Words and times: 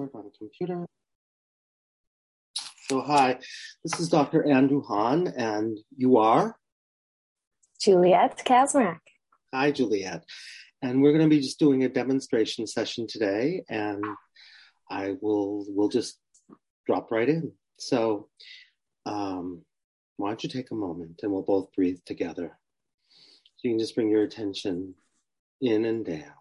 on 0.00 0.26
a 0.26 0.38
computer. 0.38 0.86
So, 2.88 3.02
hi, 3.02 3.38
this 3.84 4.00
is 4.00 4.08
Dr. 4.08 4.48
Andrew 4.48 4.82
Hahn, 4.82 5.28
and 5.36 5.78
you 5.96 6.16
are? 6.16 6.56
Juliet 7.80 8.42
Kazmarek. 8.44 9.00
Hi, 9.52 9.70
Juliet. 9.70 10.24
And 10.82 11.02
we're 11.02 11.12
going 11.12 11.28
to 11.28 11.36
be 11.36 11.42
just 11.42 11.58
doing 11.58 11.84
a 11.84 11.88
demonstration 11.88 12.66
session 12.66 13.06
today, 13.06 13.62
and 13.68 14.02
I 14.90 15.16
will 15.20 15.66
we'll 15.68 15.88
just 15.88 16.18
drop 16.86 17.10
right 17.10 17.28
in. 17.28 17.52
So, 17.78 18.28
um, 19.06 19.62
why 20.16 20.30
don't 20.30 20.42
you 20.42 20.48
take 20.48 20.70
a 20.70 20.74
moment 20.74 21.20
and 21.22 21.32
we'll 21.32 21.42
both 21.42 21.72
breathe 21.72 22.00
together. 22.06 22.58
So 23.56 23.68
you 23.68 23.70
can 23.72 23.78
just 23.78 23.94
bring 23.94 24.10
your 24.10 24.22
attention 24.22 24.94
in 25.60 25.84
and 25.84 26.04
down 26.04 26.39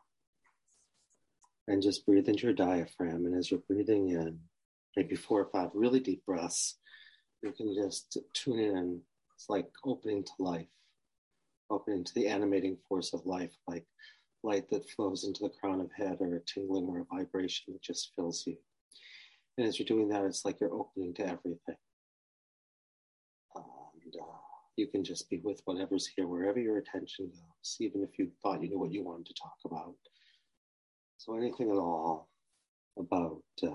and 1.70 1.84
just 1.84 2.06
breathe 2.06 2.28
into 2.28 2.44
your 2.44 2.54
diaphragm. 2.54 3.26
And 3.26 3.36
as 3.36 3.50
you're 3.50 3.62
breathing 3.68 4.10
in, 4.10 4.40
maybe 4.98 5.16
four 5.16 5.40
or 5.40 5.50
five 5.52 5.70
really 5.74 6.00
deep 6.00 6.26
breaths, 6.26 6.80
you 7.44 7.52
can 7.52 7.74
just 7.76 8.18
tune 8.34 8.60
in. 8.60 9.02
It's 9.36 9.50
like 9.50 9.68
opening 9.86 10.24
to 10.24 10.32
life, 10.40 10.68
opening 11.70 12.04
to 12.04 12.14
the 12.16 12.28
animating 12.28 12.78
force 12.90 13.14
of 13.14 13.26
life, 13.26 13.54
like 13.68 13.86
light 14.44 14.70
that 14.72 14.90
flows 14.90 15.24
into 15.26 15.44
the 15.44 15.54
crown 15.62 15.80
of 15.80 15.92
head 15.96 16.18
or 16.20 16.36
a 16.36 16.40
tingling 16.42 16.88
or 16.88 17.02
a 17.02 17.16
vibration 17.16 17.72
that 17.72 17.84
just 17.84 18.12
fills 18.16 18.44
you. 18.48 18.58
And 19.58 19.68
as 19.68 19.78
you're 19.78 19.86
doing 19.86 20.10
that, 20.10 20.26
it's 20.26 20.46
like 20.46 20.60
you're 20.60 20.74
opening 20.74 21.14
to 21.16 21.24
everything. 21.24 21.78
And 23.56 24.16
uh, 24.20 24.26
you 24.76 24.88
can 24.88 25.04
just 25.04 25.30
be 25.30 25.40
with 25.44 25.62
whatever's 25.66 26.08
here, 26.08 26.28
wherever 26.28 26.60
your 26.60 26.80
attention 26.80 27.28
goes, 27.28 27.78
even 27.80 28.02
if 28.02 28.18
you 28.18 28.32
thought 28.42 28.64
you 28.64 28.70
knew 28.70 28.80
what 28.80 28.92
you 28.92 29.04
wanted 29.04 29.28
to 29.28 29.34
talk 29.34 29.58
about. 29.66 29.94
So 31.20 31.36
anything 31.36 31.70
at 31.70 31.78
all 31.78 32.30
about 32.98 33.44
uh, 33.62 33.72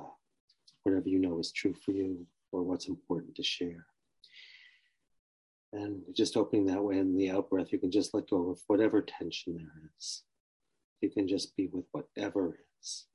whatever 0.83 1.11
you 1.11 1.19
know 1.19 1.39
is 1.39 1.53
true 1.53 1.75
for 1.75 1.93
you 1.93 2.27
or 2.53 2.62
what's 2.62 2.89
important 2.89 3.34
to 3.37 3.43
share. 3.43 3.84
And 5.75 6.01
just 6.14 6.39
opening 6.39 6.64
that 6.67 6.83
way 6.83 6.97
in 6.97 7.19
the 7.19 7.31
out 7.31 7.51
breath, 7.51 7.70
you 7.70 7.78
can 7.78 7.91
just 7.91 8.14
let 8.14 8.31
go 8.31 8.51
of 8.51 8.61
whatever 8.67 9.03
tension 9.03 9.59
there 9.59 9.91
is. 9.98 10.23
You 11.03 11.11
can 11.11 11.28
just 11.28 11.55
be 11.55 11.69
with 11.70 11.84
whatever 11.92 12.61
is. 12.81 13.09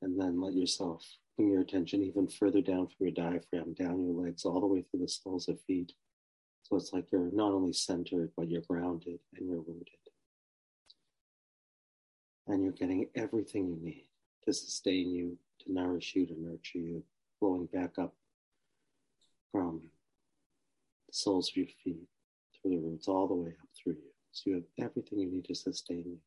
And 0.00 0.20
then 0.20 0.40
let 0.40 0.54
yourself 0.54 1.04
bring 1.36 1.50
your 1.50 1.62
attention 1.62 2.04
even 2.04 2.28
further 2.28 2.60
down 2.60 2.86
from 2.86 2.98
your 3.00 3.10
diaphragm, 3.10 3.74
down 3.74 4.00
your 4.00 4.14
legs, 4.14 4.44
all 4.44 4.60
the 4.60 4.66
way 4.68 4.82
through 4.82 5.00
the 5.00 5.08
soles 5.08 5.48
of 5.48 5.60
feet. 5.62 5.92
So 6.62 6.76
it's 6.76 6.92
like 6.92 7.10
you're 7.10 7.32
not 7.32 7.50
only 7.50 7.72
centered, 7.72 8.30
but 8.36 8.48
you're 8.48 8.62
grounded 8.68 9.18
and 9.36 9.48
you're 9.48 9.58
rooted 9.66 10.07
and 12.48 12.62
you're 12.62 12.72
getting 12.72 13.06
everything 13.14 13.68
you 13.68 13.78
need 13.80 14.04
to 14.44 14.52
sustain 14.52 15.10
you, 15.10 15.36
to 15.60 15.72
nourish 15.72 16.14
you, 16.14 16.26
to 16.26 16.40
nurture 16.40 16.78
you, 16.78 17.02
flowing 17.38 17.66
back 17.66 17.98
up 17.98 18.14
from 19.52 19.82
the 21.06 21.12
soles 21.12 21.50
of 21.50 21.56
your 21.56 21.66
feet, 21.84 22.08
through 22.54 22.70
the 22.72 22.78
roots, 22.78 23.08
all 23.08 23.28
the 23.28 23.34
way 23.34 23.48
up 23.48 23.68
through 23.76 23.92
you. 23.92 24.10
So 24.32 24.50
you 24.50 24.54
have 24.54 24.90
everything 24.90 25.18
you 25.20 25.30
need 25.30 25.44
to 25.46 25.54
sustain 25.54 26.04
you. 26.06 26.18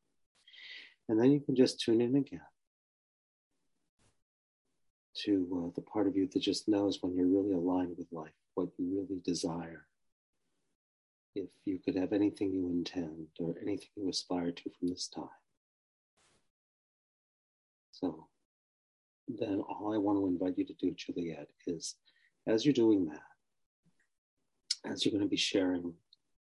And 1.09 1.19
then 1.19 1.31
you 1.31 1.39
can 1.39 1.55
just 1.55 1.81
tune 1.81 2.01
in 2.01 2.15
again 2.15 2.41
to 5.23 5.65
uh, 5.65 5.71
the 5.75 5.81
part 5.81 6.07
of 6.07 6.15
you 6.15 6.27
that 6.27 6.39
just 6.41 6.67
knows 6.67 6.99
when 7.01 7.15
you're 7.15 7.27
really 7.27 7.53
aligned 7.53 7.95
with 7.97 8.07
life, 8.11 8.31
what 8.55 8.69
you 8.77 9.05
really 9.07 9.21
desire. 9.25 9.85
If 11.35 11.49
you 11.65 11.79
could 11.79 11.95
have 11.95 12.13
anything 12.13 12.51
you 12.53 12.67
intend 12.67 13.27
or 13.39 13.55
anything 13.61 13.89
you 13.95 14.09
aspire 14.09 14.51
to 14.51 14.69
from 14.77 14.87
this 14.87 15.07
time, 15.07 15.27
so 18.01 18.27
then 19.27 19.61
all 19.61 19.93
I 19.93 19.97
want 19.97 20.19
to 20.19 20.27
invite 20.27 20.57
you 20.57 20.65
to 20.65 20.73
do, 20.73 20.91
Juliet, 20.91 21.49
is 21.67 21.95
as 22.47 22.65
you're 22.65 22.73
doing 22.73 23.05
that, 23.05 24.91
as 24.91 25.05
you're 25.05 25.11
going 25.11 25.23
to 25.23 25.29
be 25.29 25.37
sharing, 25.37 25.93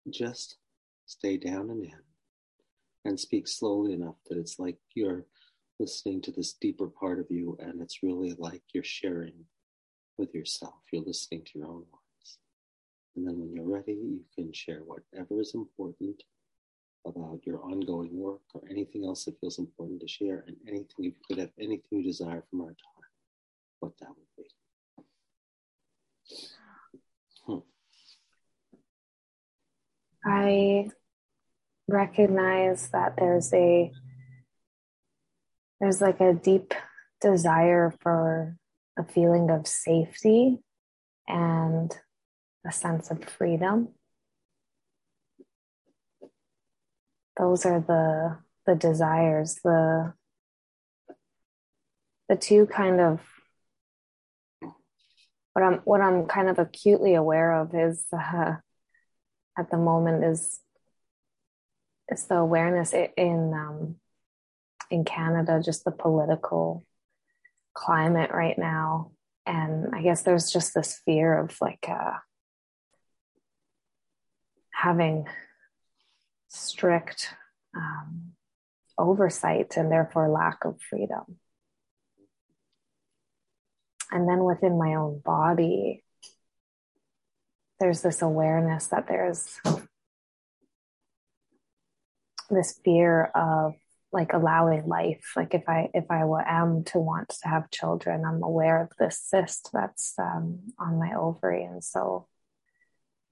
just 0.10 0.58
stay 1.06 1.38
down 1.38 1.70
and 1.70 1.84
in 1.84 1.92
and 3.06 3.20
speak 3.20 3.48
slowly 3.48 3.94
enough 3.94 4.16
that 4.28 4.38
it's 4.38 4.60
like 4.60 4.78
you're 4.94 5.26
listening 5.80 6.22
to 6.22 6.32
this 6.32 6.54
deeper 6.54 6.88
part 6.88 7.20
of 7.20 7.26
you 7.30 7.58
and 7.60 7.82
it's 7.82 8.04
really 8.04 8.36
like 8.38 8.62
you're 8.74 8.84
sharing 8.84 9.46
with 10.18 10.34
yourself. 10.34 10.76
You're 10.92 11.04
listening 11.04 11.44
to 11.46 11.60
your 11.60 11.68
own 11.68 11.86
words. 11.92 12.38
And 13.16 13.28
then 13.28 13.40
when 13.40 13.54
you're 13.54 13.66
ready, 13.66 13.94
you 13.94 14.22
can 14.36 14.52
share 14.54 14.82
whatever 14.86 15.40
is 15.42 15.56
important 15.56 16.22
about 17.06 17.40
your 17.46 17.64
ongoing 17.64 18.18
work 18.18 18.42
or 18.54 18.62
anything 18.70 19.06
else 19.06 19.26
that 19.26 19.40
feels 19.40 19.60
important 19.60 20.02
to 20.02 20.08
share, 20.08 20.44
and 20.48 20.58
anything, 20.68 20.88
if 21.00 21.06
you 21.06 21.14
could 21.28 21.38
have 21.38 21.52
anything 21.60 21.82
you 21.92 22.04
desire 22.04 22.44
from 22.50 22.62
our 22.62 22.68
time, 22.68 23.10
what 23.80 23.98
that 24.00 24.10
would 24.10 24.28
be. 24.38 24.44
Hmm. 27.46 27.60
I 30.26 30.90
recognize 31.88 32.90
that 32.90 33.16
there's 33.18 33.54
a 33.54 33.92
there's 35.80 36.02
like 36.02 36.20
a 36.20 36.34
deep 36.34 36.74
desire 37.22 37.94
for 38.02 38.58
a 38.98 39.04
feeling 39.04 39.50
of 39.50 39.66
safety 39.66 40.60
and 41.28 41.98
a 42.68 42.72
sense 42.72 43.10
of 43.12 43.24
freedom 43.24 43.90
those 47.40 47.66
are 47.66 47.80
the 47.80 48.38
the 48.68 48.76
desires 48.76 49.60
the 49.64 50.14
the 52.28 52.36
two 52.36 52.68
kind 52.68 53.00
of 53.00 53.22
what 55.54 55.64
i'm 55.64 55.80
what 55.86 56.02
i'm 56.02 56.28
kind 56.28 56.50
of 56.50 56.60
acutely 56.60 57.16
aware 57.16 57.54
of 57.54 57.74
is 57.74 58.06
uh, 58.14 58.56
at 59.58 59.72
the 59.72 59.78
moment 59.78 60.24
is 60.24 60.60
is 62.12 62.26
the 62.26 62.36
awareness 62.36 62.94
in 62.94 63.54
um, 63.54 63.96
in 64.90 65.06
Canada, 65.06 65.62
just 65.64 65.86
the 65.86 65.92
political 65.92 66.84
climate 67.74 68.32
right 68.32 68.58
now, 68.58 69.12
and 69.46 69.94
I 69.94 70.02
guess 70.02 70.24
there's 70.24 70.52
just 70.52 70.74
this 70.74 71.00
fear 71.06 71.38
of 71.38 71.56
like 71.62 71.86
uh, 71.88 72.18
having 74.74 75.28
strict 76.50 77.30
um, 77.76 78.34
oversight 78.98 79.78
and 79.78 79.92
therefore 79.92 80.30
lack 80.30 80.66
of 80.66 80.82
freedom. 80.82 81.40
And 84.12 84.28
then 84.28 84.44
within 84.44 84.78
my 84.78 84.96
own 84.96 85.22
body, 85.24 86.04
there's 87.80 88.02
this 88.02 88.22
awareness 88.22 88.88
that 88.88 89.08
there's 89.08 89.60
this 92.50 92.80
fear 92.84 93.26
of 93.36 93.76
like 94.12 94.34
allowing 94.34 94.88
life 94.88 95.34
like 95.36 95.54
if 95.54 95.62
i 95.70 95.88
if 95.94 96.06
i 96.10 96.24
am 96.48 96.84
to 96.84 96.98
want 96.98 97.30
to 97.30 97.48
have 97.48 97.70
children 97.70 98.26
i'm 98.26 98.42
aware 98.42 98.82
of 98.82 98.90
this 98.98 99.22
cyst 99.24 99.70
that's 99.72 100.16
um, 100.18 100.60
on 100.80 100.98
my 100.98 101.14
ovary 101.14 101.64
and 101.64 101.84
so 101.84 102.28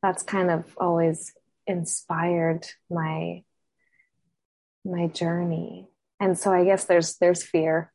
that's 0.04 0.22
kind 0.22 0.52
of 0.52 0.66
always 0.78 1.34
inspired 1.68 2.66
my 2.90 3.44
my 4.86 5.08
journey. 5.08 5.88
And 6.20 6.38
so 6.38 6.52
i 6.52 6.64
guess 6.64 6.86
there's 6.86 7.18
there's 7.18 7.44
fear 7.44 7.92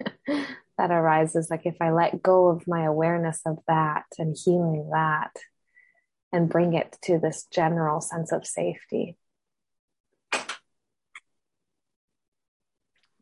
that 0.26 0.90
arises. 0.90 1.48
Like 1.50 1.64
if 1.64 1.76
i 1.80 1.90
let 1.90 2.22
go 2.22 2.48
of 2.48 2.66
my 2.66 2.84
awareness 2.84 3.40
of 3.46 3.58
that 3.68 4.04
and 4.18 4.36
healing 4.36 4.90
that 4.92 5.30
and 6.32 6.48
bring 6.48 6.74
it 6.74 6.96
to 7.02 7.18
this 7.18 7.46
general 7.52 8.00
sense 8.00 8.32
of 8.32 8.46
safety. 8.46 9.16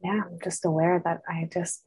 Yeah 0.03 0.23
i'm 0.27 0.39
just 0.43 0.65
aware 0.65 1.01
that 1.05 1.21
i 1.29 1.49
just 1.53 1.85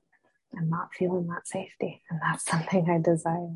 am 0.58 0.70
not 0.70 0.94
feeling 0.98 1.28
that 1.28 1.48
safety 1.48 2.02
and 2.10 2.20
that's 2.22 2.46
something 2.50 2.90
i 2.90 3.02
desire 3.02 3.56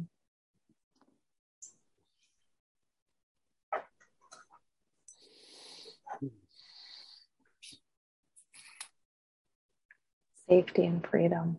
safety 10.49 10.85
and 10.85 11.05
freedom. 11.05 11.57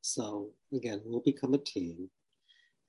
So 0.00 0.52
again, 0.72 1.02
we'll 1.04 1.20
become 1.20 1.52
a 1.52 1.58
team, 1.58 2.08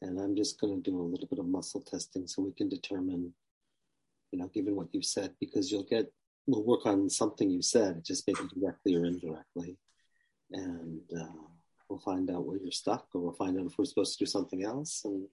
and 0.01 0.19
I'm 0.19 0.37
just 0.37 0.59
going 0.59 0.81
to 0.81 0.89
do 0.89 0.97
a 0.97 1.03
little 1.03 1.27
bit 1.27 1.39
of 1.39 1.45
muscle 1.45 1.81
testing 1.81 2.25
so 2.27 2.41
we 2.41 2.53
can 2.53 2.69
determine, 2.69 3.33
you 4.31 4.39
know, 4.39 4.47
given 4.47 4.75
what 4.77 4.87
you 4.93 5.01
said, 5.01 5.33
because 5.37 5.69
you'll 5.69 5.83
get, 5.83 6.11
we'll 6.47 6.63
work 6.63 6.85
on 6.85 7.09
something 7.09 7.49
you 7.49 7.61
said, 7.61 8.05
just 8.05 8.25
maybe 8.25 8.39
directly 8.57 8.95
or 8.95 9.03
indirectly, 9.03 9.77
and 10.53 11.01
uh, 11.19 11.48
we'll 11.89 11.99
find 11.99 12.29
out 12.29 12.45
where 12.45 12.57
you're 12.57 12.71
stuck, 12.71 13.07
or 13.13 13.21
we'll 13.21 13.33
find 13.33 13.59
out 13.59 13.65
if 13.65 13.77
we're 13.77 13.85
supposed 13.85 14.17
to 14.17 14.25
do 14.25 14.29
something 14.29 14.63
else, 14.63 15.01
and 15.05 15.27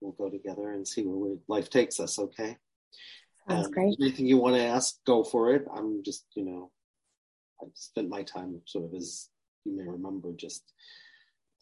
we'll 0.00 0.12
go 0.12 0.30
together 0.30 0.72
and 0.72 0.86
see 0.86 1.02
where 1.02 1.36
life 1.48 1.70
takes 1.70 1.98
us. 2.00 2.18
Okay. 2.18 2.56
Sounds 3.48 3.66
um, 3.66 3.72
great. 3.72 3.96
Anything 4.00 4.26
you 4.26 4.36
want 4.36 4.56
to 4.56 4.62
ask, 4.62 5.02
go 5.04 5.24
for 5.24 5.54
it. 5.54 5.64
I'm 5.74 6.02
just, 6.04 6.26
you 6.34 6.44
know, 6.44 6.70
I've 7.62 7.72
spent 7.74 8.08
my 8.08 8.22
time 8.22 8.60
sort 8.66 8.84
of 8.84 8.94
as 8.94 9.30
you 9.64 9.76
may 9.76 9.88
remember, 9.88 10.32
just 10.32 10.72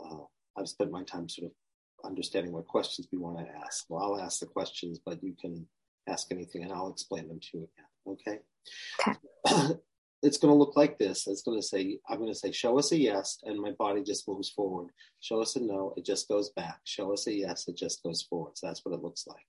uh, 0.05 0.25
I've 0.57 0.69
spent 0.69 0.91
my 0.91 1.03
time 1.03 1.29
sort 1.29 1.51
of 1.51 2.09
understanding 2.09 2.53
what 2.53 2.67
questions 2.67 3.09
we 3.13 3.19
want 3.19 3.39
to 3.39 3.47
ask. 3.65 3.87
Well, 3.89 4.03
I'll 4.03 4.21
ask 4.21 4.41
the 4.41 4.47
questions, 4.47 5.01
but 5.05 5.23
you 5.23 5.35
can 5.41 5.67
ask 6.09 6.29
anything 6.31 6.63
and 6.63 6.73
I'll 6.73 6.91
explain 6.91 7.29
them 7.29 7.41
to 7.41 7.49
you 7.59 7.69
again. 7.69 8.39
Okay. 9.07 9.19
Okay. 9.49 9.75
it's 10.27 10.39
going 10.39 10.53
to 10.53 10.59
look 10.59 10.77
like 10.77 10.99
this. 10.99 11.29
It's 11.29 11.43
going 11.43 11.59
to 11.59 11.67
say, 11.67 11.99
I'm 12.09 12.19
going 12.19 12.33
to 12.33 12.39
say, 12.39 12.51
show 12.51 12.79
us 12.79 12.91
a 12.91 12.99
yes, 12.99 13.39
and 13.45 13.61
my 13.61 13.71
body 13.73 14.03
just 14.03 14.27
moves 14.27 14.51
forward. 14.51 14.89
Show 15.21 15.41
us 15.41 15.55
a 15.55 15.61
no, 15.61 15.95
it 15.97 16.05
just 16.05 16.29
goes 16.29 16.51
back. 16.51 16.81
Show 16.85 17.13
us 17.13 17.29
a 17.29 17.33
yes, 17.33 17.69
it 17.69 17.77
just 17.77 18.03
goes 18.03 18.23
forward. 18.23 18.59
So 18.59 18.67
that's 18.67 18.85
what 18.85 18.93
it 18.93 19.03
looks 19.03 19.27
like. 19.27 19.47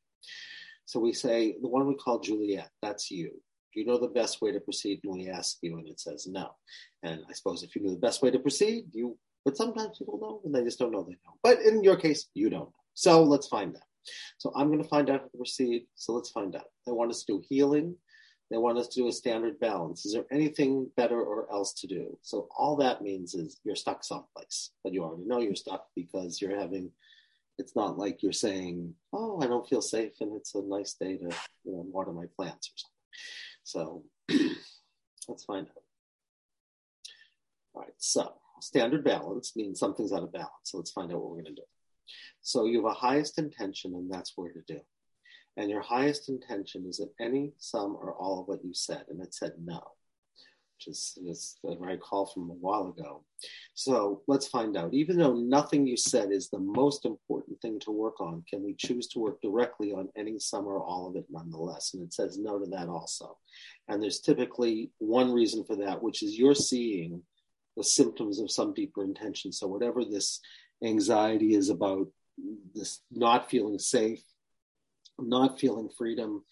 So 0.86 1.00
we 1.00 1.14
say, 1.14 1.56
the 1.62 1.68
one 1.68 1.88
we 1.88 1.96
call 1.96 2.20
Juliet, 2.20 2.70
that's 2.82 3.10
you. 3.10 3.32
Do 3.74 3.80
you 3.80 3.86
know 3.86 3.98
the 3.98 4.08
best 4.08 4.42
way 4.42 4.52
to 4.52 4.60
proceed? 4.60 5.02
And 5.04 5.14
we 5.14 5.30
ask 5.30 5.58
you, 5.62 5.78
and 5.78 5.88
it 5.88 6.00
says 6.00 6.28
no. 6.28 6.52
And 7.04 7.22
I 7.28 7.34
suppose 7.34 7.64
if 7.64 7.76
you 7.76 7.82
knew 7.82 7.92
the 7.92 7.98
best 7.98 8.22
way 8.22 8.30
to 8.30 8.40
proceed, 8.40 8.86
you, 8.94 9.18
but 9.46 9.58
sometimes 9.58 9.98
people 9.98 10.20
know 10.22 10.42
and 10.46 10.54
they 10.54 10.64
just 10.64 10.80
don't 10.80 10.92
know 10.92 11.04
they 11.04 11.12
know. 11.12 11.38
But 11.44 11.62
in 11.62 11.84
your 11.84 11.98
case, 11.98 12.28
you 12.36 12.50
don't 12.50 12.62
know. 12.62 12.74
So 12.94 13.24
let's 13.24 13.48
find 13.48 13.76
out. 13.76 13.82
So 14.38 14.54
I'm 14.56 14.68
going 14.68 14.82
to 14.82 14.88
find 14.88 15.10
out 15.10 15.22
how 15.22 15.28
to 15.28 15.38
proceed. 15.38 15.88
So 15.96 16.14
let's 16.14 16.30
find 16.30 16.56
out. 16.56 16.68
They 16.86 16.92
want 16.92 17.12
us 17.12 17.24
to 17.24 17.34
do 17.34 17.44
healing 17.50 17.96
they 18.50 18.58
want 18.58 18.78
us 18.78 18.88
to 18.88 19.02
do 19.02 19.08
a 19.08 19.12
standard 19.12 19.60
balance. 19.60 20.06
Is 20.06 20.14
there 20.14 20.26
anything 20.32 20.90
better 20.96 21.20
or 21.22 21.52
else 21.52 21.74
to 21.74 21.88
do? 21.88 22.18
So 22.22 22.48
all 22.58 22.78
that 22.78 23.02
means 23.02 23.34
is 23.34 23.60
you're 23.64 23.76
stuck 23.76 24.04
someplace, 24.04 24.72
but 24.84 24.94
you 24.94 25.04
already 25.04 25.26
know 25.26 25.40
you're 25.40 25.56
stuck 25.56 25.88
because 25.96 26.42
you're 26.42 26.58
having. 26.58 26.92
It's 27.58 27.76
not 27.76 27.98
like 27.98 28.22
you're 28.22 28.34
saying, 28.34 28.94
"Oh, 29.12 29.42
I 29.42 29.48
don't 29.48 29.68
feel 29.68 29.82
safe," 29.82 30.14
and 30.22 30.36
it's 30.36 30.56
a 30.56 30.62
nice 30.62 30.94
day 30.94 31.18
to 31.18 31.30
you 31.64 31.72
know, 31.74 31.86
water 31.92 32.14
my 32.14 32.26
plants 32.36 32.70
or 32.70 32.78
something. 32.78 32.94
So 33.64 34.04
let's 35.28 35.44
find 35.44 35.68
out. 35.68 35.84
All 37.74 37.82
right. 37.82 37.94
So 37.98 38.34
standard 38.62 39.04
balance 39.04 39.56
means 39.56 39.80
something's 39.80 40.14
out 40.14 40.24
of 40.24 40.32
balance. 40.32 40.52
So 40.64 40.78
let's 40.78 40.92
find 40.92 41.12
out 41.12 41.20
what 41.20 41.32
we're 41.32 41.42
going 41.42 41.56
to 41.56 41.62
do. 41.62 41.68
So 42.42 42.66
you 42.66 42.78
have 42.78 42.92
a 42.92 43.00
highest 43.00 43.40
intention, 43.40 43.94
and 43.96 44.10
that's 44.10 44.34
where 44.38 44.54
to 44.54 44.62
do 44.68 44.80
and 45.58 45.70
your 45.70 45.82
highest 45.82 46.30
intention 46.30 46.86
is 46.88 47.00
it 47.00 47.14
any, 47.20 47.52
some, 47.58 47.96
or 47.96 48.14
all 48.14 48.42
of 48.42 48.48
what 48.48 48.64
you 48.64 48.74
said? 48.74 49.06
And 49.10 49.20
it 49.20 49.34
said 49.34 49.54
no, 49.64 49.82
which 50.76 50.88
is, 50.88 51.18
is 51.26 51.58
a 51.68 51.98
call 51.98 52.28
from 52.28 52.52
a 52.52 52.54
while 52.54 52.88
ago. 52.88 53.24
So 53.74 54.22
let's 54.28 54.48
find 54.48 54.78
out. 54.78 54.94
Even 54.94 55.18
though 55.18 55.34
nothing 55.34 55.88
you 55.88 55.98
said 55.98 56.32
is 56.32 56.50
the 56.50 56.60
most 56.60 57.06
important 57.06 57.60
thing 57.60 57.80
to 57.82 57.92
work 57.92 58.22
on, 58.22 58.44
can 58.48 58.64
we 58.64 58.76
choose 58.76 59.08
to 59.10 59.20
work 59.20 59.42
directly 59.42 59.94
on 59.94 60.10
any, 60.16 60.38
some, 60.38 60.68
or 60.68 60.80
all 60.80 61.10
of 61.10 61.16
it 61.16 61.26
nonetheless? 61.32 61.96
And 61.96 62.04
it 62.04 62.14
says 62.14 62.38
no 62.38 62.60
to 62.60 62.70
that 62.72 62.88
also. 62.88 63.38
And 63.88 64.02
there's 64.02 64.20
typically 64.20 64.92
one 65.00 65.34
reason 65.34 65.64
for 65.66 65.76
that, 65.78 66.04
which 66.04 66.22
is 66.22 66.38
you're 66.38 66.56
seeing 66.56 67.24
the 67.76 67.84
symptoms 67.84 68.40
of 68.40 68.52
some 68.52 68.76
deeper 68.76 69.04
intention. 69.04 69.52
So 69.52 69.68
whatever 69.68 70.06
this 70.06 70.40
anxiety 70.84 71.56
is 71.56 71.70
about, 71.70 72.08
this 72.76 73.02
not 73.12 73.50
feeling 73.50 73.80
safe, 73.80 74.22
not 75.20 75.60
feeling 75.60 75.90
freedom, 75.98 76.44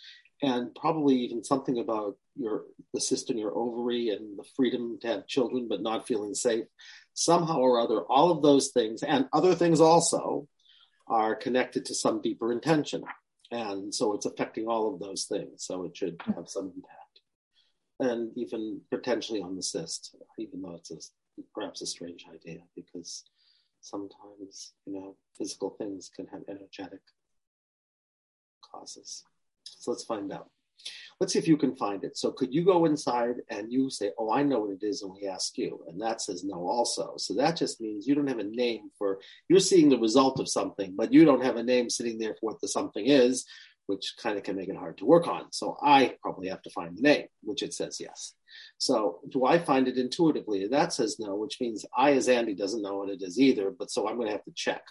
and 0.41 0.73
probably 0.75 1.15
even 1.15 1.43
something 1.43 1.79
about 1.79 2.17
your 2.35 2.65
the 2.93 2.99
cyst 2.99 3.29
in 3.29 3.37
your 3.37 3.57
ovary 3.57 4.09
and 4.09 4.37
the 4.37 4.43
freedom 4.55 4.97
to 5.01 5.07
have 5.07 5.27
children 5.27 5.67
but 5.69 5.81
not 5.81 6.05
feeling 6.05 6.33
safe 6.33 6.65
somehow 7.13 7.59
or 7.59 7.79
other 7.79 8.01
all 8.09 8.29
of 8.29 8.41
those 8.41 8.71
things 8.71 9.03
and 9.03 9.25
other 9.31 9.55
things 9.55 9.79
also 9.79 10.45
are 11.07 11.35
connected 11.35 11.85
to 11.85 11.95
some 11.95 12.21
deeper 12.21 12.51
intention. 12.51 13.03
And 13.51 13.93
so 13.93 14.13
it's 14.13 14.25
affecting 14.25 14.67
all 14.67 14.93
of 14.93 14.99
those 14.99 15.25
things. 15.25 15.65
So 15.65 15.83
it 15.83 15.95
should 15.95 16.19
have 16.35 16.49
some 16.49 16.71
impact. 16.75 17.01
And 17.99 18.31
even 18.35 18.81
potentially 18.91 19.41
on 19.41 19.55
the 19.55 19.63
cyst 19.63 20.15
even 20.37 20.61
though 20.61 20.75
it's 20.75 20.91
a, 20.91 20.97
perhaps 21.53 21.81
a 21.81 21.85
strange 21.85 22.25
idea 22.33 22.59
because 22.75 23.23
sometimes 23.79 24.73
you 24.85 24.93
know 24.93 25.15
physical 25.37 25.69
things 25.77 26.09
can 26.13 26.27
have 26.27 26.41
energetic 26.49 27.01
So 28.85 29.91
let's 29.91 30.03
find 30.03 30.31
out. 30.31 30.49
Let's 31.19 31.31
see 31.31 31.39
if 31.39 31.47
you 31.47 31.57
can 31.57 31.75
find 31.75 32.03
it. 32.03 32.17
So 32.17 32.31
could 32.31 32.53
you 32.53 32.65
go 32.65 32.85
inside 32.85 33.35
and 33.49 33.71
you 33.71 33.89
say, 33.89 34.11
oh, 34.17 34.31
I 34.31 34.43
know 34.43 34.59
what 34.59 34.71
it 34.71 34.83
is, 34.83 35.01
and 35.01 35.13
we 35.13 35.27
ask 35.27 35.57
you. 35.57 35.83
And 35.87 36.01
that 36.01 36.21
says 36.21 36.43
no 36.43 36.67
also. 36.67 37.13
So 37.17 37.33
that 37.35 37.55
just 37.55 37.79
means 37.79 38.05
you 38.05 38.15
don't 38.15 38.27
have 38.27 38.39
a 38.39 38.43
name 38.43 38.91
for, 38.97 39.19
you're 39.47 39.59
seeing 39.59 39.89
the 39.89 39.97
result 39.97 40.39
of 40.39 40.49
something, 40.49 40.93
but 40.95 41.13
you 41.13 41.23
don't 41.23 41.43
have 41.43 41.55
a 41.55 41.63
name 41.63 41.89
sitting 41.89 42.17
there 42.17 42.33
for 42.33 42.51
what 42.51 42.61
the 42.61 42.67
something 42.67 43.05
is, 43.05 43.45
which 43.87 44.15
kind 44.21 44.37
of 44.37 44.43
can 44.43 44.57
make 44.57 44.67
it 44.67 44.75
hard 44.75 44.97
to 44.97 45.05
work 45.05 45.27
on. 45.27 45.51
So 45.51 45.77
I 45.81 46.15
probably 46.21 46.49
have 46.49 46.61
to 46.63 46.69
find 46.71 46.97
the 46.97 47.01
name, 47.01 47.27
which 47.43 47.63
it 47.63 47.73
says 47.73 47.97
yes. 47.99 48.33
So 48.77 49.19
do 49.29 49.45
I 49.45 49.57
find 49.59 49.87
it 49.87 49.97
intuitively? 49.97 50.67
That 50.67 50.91
says 50.91 51.17
no, 51.19 51.35
which 51.35 51.61
means 51.61 51.85
I, 51.95 52.13
as 52.13 52.27
Andy, 52.27 52.55
doesn't 52.55 52.81
know 52.81 52.97
what 52.97 53.09
it 53.09 53.21
is 53.21 53.39
either, 53.39 53.71
but 53.71 53.91
so 53.91 54.07
I'm 54.07 54.15
going 54.15 54.27
to 54.27 54.33
have 54.33 54.45
to 54.45 54.51
check. 54.53 54.83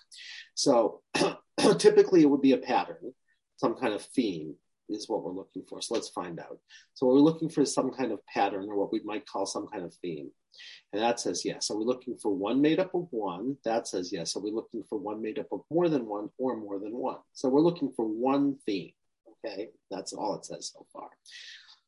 So 0.55 1.03
typically 1.79 2.23
it 2.23 2.31
would 2.31 2.43
be 2.43 2.53
a 2.53 2.59
pattern 2.59 3.13
some 3.57 3.75
kind 3.75 3.95
of 3.95 4.03
theme 4.03 4.55
is 4.89 5.09
what 5.09 5.23
we're 5.23 5.33
looking 5.33 5.63
for. 5.69 5.81
So 5.81 5.95
let's 5.95 6.11
find 6.11 6.39
out. 6.39 6.59
So 6.95 7.07
we're 7.07 7.15
looking 7.15 7.49
for 7.49 7.65
some 7.65 7.91
kind 7.91 8.13
of 8.13 8.25
pattern 8.27 8.67
or 8.69 8.77
what 8.77 8.93
we 8.93 9.01
might 9.05 9.27
call 9.27 9.47
some 9.47 9.67
kind 9.67 9.85
of 9.85 9.95
theme. 9.95 10.31
And 10.93 11.03
that 11.03 11.21
says 11.21 11.45
yes. 11.45 11.71
Are 11.71 11.77
we 11.77 11.85
looking 11.85 12.17
for 12.17 12.33
one 12.33 12.61
made 12.61 12.79
up 12.79 12.95
of 12.95 13.09
one? 13.11 13.57
That 13.65 13.89
says 13.89 14.13
yes. 14.13 14.37
Are 14.37 14.43
we 14.43 14.51
looking 14.51 14.85
for 14.89 14.99
one 14.99 15.23
made 15.23 15.39
up 15.39 15.49
of 15.53 15.63
more 15.71 15.89
than 15.89 16.07
one 16.07 16.29
or 16.39 16.57
more 16.57 16.79
than 16.79 16.93
one? 16.93 17.19
So 17.33 17.49
we're 17.49 17.61
looking 17.61 17.93
for 17.97 18.07
one 18.07 18.57
theme. 18.67 18.93
Okay, 19.45 19.71
that's 19.91 20.13
all 20.13 20.37
it 20.37 20.47
says 20.47 20.73
so 20.73 20.87
far. 20.93 21.09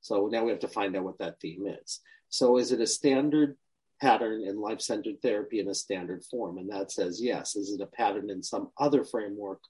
So 0.00 0.28
now 0.30 0.44
we 0.44 0.50
have 0.50 0.60
to 0.60 0.68
find 0.68 0.96
out 0.96 1.04
what 1.04 1.18
that 1.18 1.40
theme 1.40 1.66
is. 1.66 2.00
So 2.28 2.58
is 2.58 2.72
it 2.72 2.80
a 2.80 2.86
standard 2.86 3.56
pattern 4.00 4.42
in 4.42 4.60
life 4.60 4.80
centered 4.80 5.22
therapy 5.22 5.60
in 5.60 5.68
a 5.68 5.74
standard 5.74 6.24
form? 6.24 6.58
And 6.58 6.70
that 6.70 6.92
says 6.92 7.22
yes. 7.22 7.56
Is 7.56 7.72
it 7.72 7.80
a 7.80 7.86
pattern 7.86 8.30
in 8.30 8.42
some 8.42 8.70
other 8.78 9.04
framework 9.04 9.60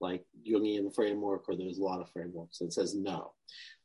like 0.00 0.24
Jungian 0.46 0.94
framework 0.94 1.48
or 1.48 1.56
there's 1.56 1.78
a 1.78 1.84
lot 1.84 2.00
of 2.00 2.10
frameworks. 2.10 2.60
It 2.60 2.72
says 2.72 2.94
no. 2.94 3.32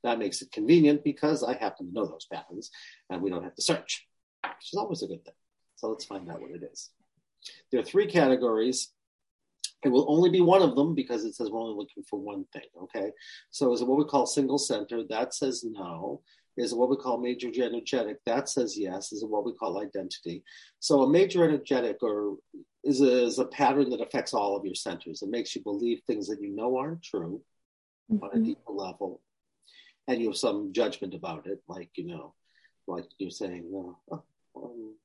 That 0.03 0.19
makes 0.19 0.41
it 0.41 0.51
convenient 0.51 1.03
because 1.03 1.43
I 1.43 1.55
happen 1.55 1.87
to 1.87 1.93
know 1.93 2.05
those 2.05 2.27
patterns 2.31 2.71
and 3.09 3.21
we 3.21 3.29
don't 3.29 3.43
have 3.43 3.55
to 3.55 3.61
search, 3.61 4.07
which 4.43 4.73
is 4.73 4.77
always 4.77 5.01
a 5.01 5.07
good 5.07 5.23
thing. 5.23 5.33
So 5.75 5.89
let's 5.89 6.05
find 6.05 6.29
out 6.29 6.41
what 6.41 6.51
it 6.51 6.63
is. 6.71 6.91
There 7.71 7.79
are 7.79 7.85
three 7.85 8.07
categories. 8.07 8.91
It 9.83 9.89
will 9.89 10.09
only 10.09 10.29
be 10.29 10.41
one 10.41 10.61
of 10.61 10.75
them 10.75 10.95
because 10.95 11.25
it 11.25 11.35
says 11.35 11.49
we're 11.49 11.59
only 11.59 11.75
looking 11.75 12.03
for 12.09 12.19
one 12.19 12.45
thing. 12.53 12.67
Okay. 12.83 13.11
So 13.49 13.73
is 13.73 13.83
what 13.83 13.97
we 13.97 14.05
call 14.05 14.25
single 14.25 14.57
center? 14.57 15.03
That 15.09 15.33
says 15.33 15.65
no. 15.65 16.21
Is 16.55 16.71
it 16.71 16.77
what 16.77 16.89
we 16.89 16.97
call 16.97 17.17
major 17.17 17.49
energetic? 17.63 18.17
That 18.25 18.47
says 18.47 18.77
yes. 18.77 19.11
Is 19.11 19.23
it 19.23 19.29
what 19.29 19.45
we 19.45 19.53
call 19.53 19.81
identity? 19.81 20.43
So 20.79 21.01
a 21.01 21.09
major 21.09 21.43
energetic 21.43 21.97
or 22.01 22.37
is 22.83 23.01
a, 23.01 23.23
is 23.25 23.39
a 23.39 23.45
pattern 23.45 23.89
that 23.89 24.01
affects 24.01 24.33
all 24.33 24.55
of 24.55 24.65
your 24.65 24.75
centers. 24.75 25.21
It 25.21 25.29
makes 25.29 25.55
you 25.55 25.63
believe 25.63 26.01
things 26.05 26.27
that 26.27 26.41
you 26.41 26.49
know 26.55 26.77
aren't 26.77 27.01
true 27.01 27.41
mm-hmm. 28.11 28.23
on 28.23 28.29
a 28.29 28.35
mm-hmm. 28.35 28.43
deeper 28.45 28.71
level, 28.71 29.21
and 30.07 30.21
you 30.21 30.27
have 30.27 30.37
some 30.37 30.73
judgment 30.73 31.13
about 31.13 31.47
it, 31.47 31.61
like 31.67 31.89
you 31.95 32.05
know, 32.05 32.33
like 32.87 33.05
you're 33.17 33.31
saying, 33.31 33.69
no, 33.71 33.97
oh, 34.11 34.23
um, 34.55 34.95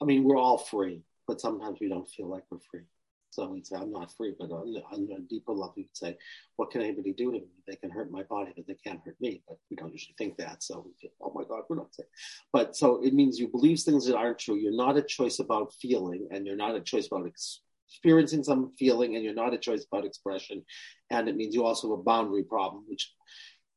I 0.00 0.04
mean, 0.04 0.24
we're 0.24 0.38
all 0.38 0.58
free, 0.58 1.02
but 1.26 1.40
sometimes 1.40 1.78
we 1.80 1.88
don't 1.88 2.08
feel 2.08 2.28
like 2.28 2.44
we're 2.50 2.58
free. 2.70 2.84
So 3.30 3.46
we'd 3.48 3.66
say, 3.66 3.76
I'm 3.76 3.92
not 3.92 4.14
free, 4.16 4.34
but 4.38 4.50
on, 4.50 4.74
on 4.92 5.08
a 5.16 5.20
deeper 5.20 5.52
level, 5.52 5.74
you'd 5.76 5.96
say, 5.96 6.18
what 6.56 6.70
can 6.70 6.82
anybody 6.82 7.12
do 7.12 7.32
to 7.32 7.38
me? 7.38 7.46
They 7.66 7.76
can 7.76 7.90
hurt 7.90 8.10
my 8.10 8.24
body, 8.24 8.52
but 8.56 8.66
they 8.66 8.76
can't 8.84 9.00
hurt 9.04 9.16
me. 9.20 9.42
But 9.46 9.58
we 9.70 9.76
don't 9.76 9.92
usually 9.92 10.14
think 10.18 10.36
that. 10.38 10.62
So 10.62 10.86
feel, 11.00 11.10
oh 11.22 11.32
my 11.34 11.44
God, 11.44 11.62
we're 11.68 11.76
not 11.76 11.94
safe. 11.94 12.06
But 12.52 12.76
so 12.76 13.00
it 13.02 13.14
means 13.14 13.38
you 13.38 13.48
believe 13.48 13.80
things 13.80 14.06
that 14.06 14.16
aren't 14.16 14.40
true. 14.40 14.56
You're 14.56 14.76
not 14.76 14.96
a 14.96 15.02
choice 15.02 15.38
about 15.38 15.72
feeling, 15.74 16.28
and 16.30 16.46
you're 16.46 16.56
not 16.56 16.74
a 16.74 16.80
choice 16.80 17.06
about 17.06 17.26
ex- 17.26 17.60
experiencing 17.88 18.44
some 18.44 18.72
feeling, 18.78 19.14
and 19.14 19.24
you're 19.24 19.34
not 19.34 19.54
a 19.54 19.58
choice 19.58 19.86
about 19.90 20.04
expression. 20.04 20.64
And 21.10 21.28
it 21.28 21.36
means 21.36 21.54
you 21.54 21.64
also 21.64 21.90
have 21.90 22.00
a 22.00 22.02
boundary 22.02 22.44
problem, 22.44 22.84
which 22.88 23.12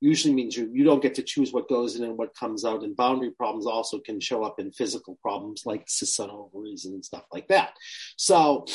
usually 0.02 0.34
means 0.34 0.58
you, 0.58 0.70
you 0.74 0.84
don't 0.84 1.02
get 1.02 1.16
to 1.16 1.24
choose 1.24 1.54
what 1.54 1.70
goes 1.70 1.96
in 1.96 2.04
and 2.04 2.18
what 2.18 2.36
comes 2.36 2.66
out. 2.66 2.84
And 2.84 2.96
boundary 2.96 3.32
problems 3.32 3.66
also 3.66 4.00
can 4.00 4.20
show 4.20 4.44
up 4.44 4.60
in 4.60 4.72
physical 4.72 5.18
problems 5.22 5.64
like 5.66 5.86
cysts 5.88 6.20
on 6.20 6.30
ovaries 6.30 6.84
and 6.84 7.06
stuff 7.06 7.24
like 7.32 7.48
that. 7.48 7.78
So 8.18 8.66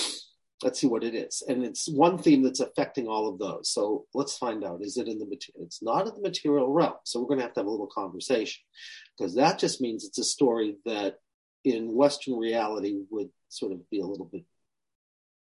let's 0.63 0.81
see 0.81 0.87
what 0.87 1.05
it 1.05 1.15
is. 1.15 1.43
And 1.47 1.65
it's 1.65 1.89
one 1.89 2.19
theme 2.19 2.43
that's 2.43 2.61
affecting 2.61 3.07
all 3.07 3.29
of 3.29 3.39
those. 3.39 3.71
So 3.71 4.07
let's 4.15 4.37
find 4.37 4.65
out. 4.65 4.83
Is 4.83 4.97
it 4.97 5.09
in 5.09 5.19
the 5.19 5.27
material? 5.27 5.67
It's 5.67 5.83
not 5.83 6.07
in 6.07 6.15
the 6.15 6.29
material 6.29 6.73
realm. 6.73 6.95
So 7.05 7.21
we're 7.21 7.29
going 7.29 7.39
to 7.39 7.45
have 7.45 7.55
to 7.55 7.61
have 7.61 7.67
a 7.67 7.71
little 7.71 7.87
conversation 7.87 8.63
because 9.17 9.37
that 9.37 9.59
just 9.59 9.81
means 9.81 10.05
it's 10.05 10.19
a 10.19 10.25
story 10.25 10.77
that 10.85 11.19
in 11.65 11.95
Western 11.95 12.37
reality 12.37 12.97
would 13.11 13.31
sort 13.49 13.73
of 13.73 13.89
be 13.91 14.01
a 14.01 14.07
little 14.07 14.27
bit 14.27 14.45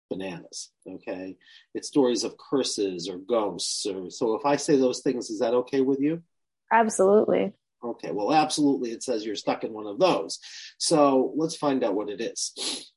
bananas. 0.09 0.71
Okay. 0.87 1.37
It's 1.73 1.87
stories 1.87 2.23
of 2.23 2.35
curses 2.37 3.09
or 3.09 3.17
ghosts. 3.17 3.85
Or 3.85 4.09
so 4.09 4.35
if 4.35 4.45
I 4.45 4.57
say 4.57 4.75
those 4.77 5.01
things, 5.01 5.29
is 5.29 5.39
that 5.39 5.53
okay 5.53 5.81
with 5.81 5.99
you? 5.99 6.23
Absolutely. 6.71 7.53
Okay, 7.83 8.11
well, 8.11 8.33
absolutely, 8.33 8.91
it 8.91 9.03
says 9.03 9.23
you're 9.23 9.35
stuck 9.35 9.63
in 9.63 9.71
one 9.71 9.85
of 9.85 9.99
those. 9.99 10.39
So 10.79 11.33
let's 11.35 11.55
find 11.55 11.83
out 11.83 11.93
what 11.93 12.09
it 12.09 12.19
is. 12.19 12.91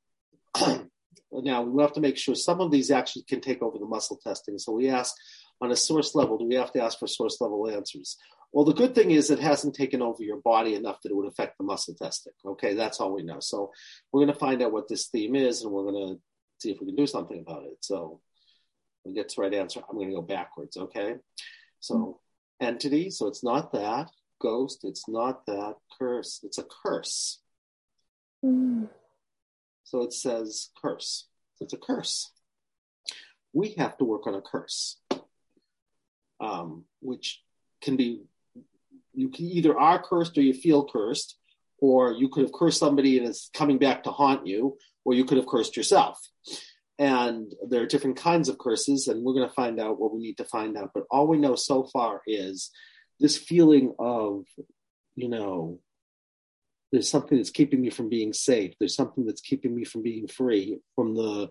now, 1.32 1.62
we 1.62 1.82
have 1.82 1.92
to 1.92 2.00
make 2.00 2.16
sure 2.16 2.35
some 2.35 2.61
of 2.61 2.70
these 2.70 2.90
actually 2.90 3.23
can 3.23 3.40
take 3.40 3.62
over 3.62 3.78
the 3.78 3.87
muscle 3.87 4.18
testing. 4.23 4.58
So 4.58 4.73
we 4.73 4.88
ask 4.88 5.14
on 5.61 5.70
a 5.70 5.76
source 5.76 6.14
level, 6.14 6.38
do 6.38 6.47
we 6.47 6.54
have 6.54 6.73
to 6.73 6.82
ask 6.82 6.99
for 6.99 7.06
source 7.06 7.40
level 7.40 7.68
answers? 7.68 8.16
Well, 8.52 8.64
the 8.64 8.73
good 8.73 8.94
thing 8.94 9.11
is 9.11 9.30
it 9.30 9.38
hasn't 9.38 9.75
taken 9.75 10.00
over 10.00 10.23
your 10.23 10.38
body 10.38 10.75
enough 10.75 11.02
that 11.02 11.11
it 11.11 11.14
would 11.14 11.28
affect 11.28 11.58
the 11.58 11.64
muscle 11.64 11.94
testing. 11.94 12.32
Okay, 12.44 12.75
that's 12.75 12.99
all 12.99 13.12
we 13.12 13.23
know. 13.23 13.40
So 13.40 13.70
we're 14.11 14.25
going 14.25 14.32
to 14.32 14.38
find 14.38 14.62
out 14.62 14.73
what 14.73 14.88
this 14.88 15.08
theme 15.08 15.37
is 15.37 15.62
and 15.62 15.73
we're 15.73 15.90
going 15.90 16.14
to 16.14 16.20
see 16.58 16.70
if 16.70 16.80
we 16.80 16.87
can 16.87 16.97
do 16.97 17.06
something 17.06 17.40
about 17.40 17.64
it. 17.64 17.76
So 17.80 18.20
we 19.04 19.12
get 19.12 19.28
to 19.28 19.37
the 19.37 19.42
right 19.42 19.54
answer. 19.54 19.80
I'm 19.88 19.97
going 19.97 20.08
to 20.08 20.14
go 20.14 20.23
backwards. 20.23 20.76
Okay, 20.76 21.16
so 21.80 22.20
entity, 22.61 23.11
so 23.11 23.26
it's 23.26 23.44
not 23.44 23.73
that. 23.73 24.08
Ghost, 24.40 24.80
it's 24.85 25.08
not 25.08 25.44
that. 25.47 25.75
Curse, 25.99 26.40
it's 26.42 26.58
a 26.58 26.64
curse. 26.82 27.40
Mm. 28.44 28.88
So 29.88 30.02
it 30.02 30.12
says 30.12 30.68
curse. 30.83 31.28
It's 31.62 31.73
a 31.73 31.78
curse. 31.78 32.30
We 33.54 33.71
have 33.78 33.97
to 33.97 34.04
work 34.04 34.26
on 34.26 34.35
a 34.35 34.42
curse, 34.42 34.99
um, 36.40 36.85
which 37.00 37.40
can 37.80 37.97
be 37.97 38.25
you 39.14 39.30
can 39.30 39.47
either 39.47 39.78
are 39.78 40.00
cursed 40.02 40.37
or 40.37 40.42
you 40.42 40.52
feel 40.52 40.87
cursed, 40.87 41.38
or 41.78 42.12
you 42.12 42.28
could 42.28 42.42
have 42.42 42.52
cursed 42.52 42.78
somebody 42.78 43.16
and 43.16 43.26
it's 43.26 43.49
coming 43.54 43.78
back 43.78 44.02
to 44.02 44.11
haunt 44.11 44.47
you, 44.47 44.76
or 45.07 45.14
you 45.14 45.25
could 45.25 45.38
have 45.38 45.47
cursed 45.47 45.75
yourself. 45.75 46.21
And 46.99 47.54
there 47.66 47.83
are 47.83 47.87
different 47.87 48.18
kinds 48.18 48.50
of 48.50 48.59
curses, 48.59 49.09
and 49.09 49.25
we're 49.25 49.33
going 49.33 49.49
to 49.49 49.54
find 49.54 49.80
out 49.80 49.99
what 49.99 50.12
we 50.12 50.21
need 50.21 50.37
to 50.37 50.45
find 50.45 50.76
out. 50.76 50.90
But 50.92 51.04
all 51.11 51.26
we 51.26 51.38
know 51.38 51.54
so 51.54 51.85
far 51.85 52.21
is 52.26 52.71
this 53.21 53.38
feeling 53.38 53.95
of, 53.99 54.45
you 55.14 55.30
know, 55.30 55.80
there's 56.92 57.11
something 57.11 57.37
that's 57.37 57.50
keeping 57.50 57.80
me 57.80 57.90
from 57.90 58.09
being 58.09 58.33
safe. 58.33 58.75
There's 58.78 58.97
something 58.97 59.26
that's 59.26 59.40
keeping 59.40 59.75
me 59.75 59.85
from 59.85 60.02
being 60.02 60.26
free 60.26 60.78
from 60.95 61.14
the, 61.14 61.50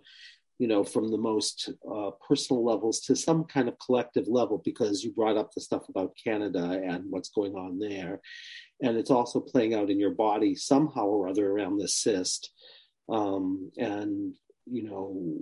you 0.58 0.67
know, 0.67 0.84
from 0.84 1.12
the 1.12 1.17
most 1.17 1.70
uh, 1.89 2.12
personal 2.27 2.65
levels 2.65 3.01
to 3.01 3.15
some 3.15 3.44
kind 3.44 3.67
of 3.67 3.77
collective 3.77 4.27
level, 4.27 4.62
because 4.65 5.03
you 5.03 5.12
brought 5.12 5.38
up 5.38 5.53
the 5.53 5.62
stuff 5.62 5.88
about 5.89 6.17
Canada 6.24 6.82
and 6.84 7.06
what's 7.12 7.29
going 7.29 7.53
on 7.53 7.77
there. 7.77 8.20
And 8.82 8.98
it's 8.98 9.12
also 9.12 9.39
playing 9.39 9.75
out 9.75 9.89
in 9.91 10.00
your 10.00 10.15
body 10.15 10.56
somehow 10.56 11.06
or 11.06 11.29
other 11.29 11.48
around 11.48 11.77
the 11.77 11.88
cyst. 11.88 12.51
Um, 13.08 13.72
and, 13.77 14.34
you 14.65 14.84
know, 14.84 15.38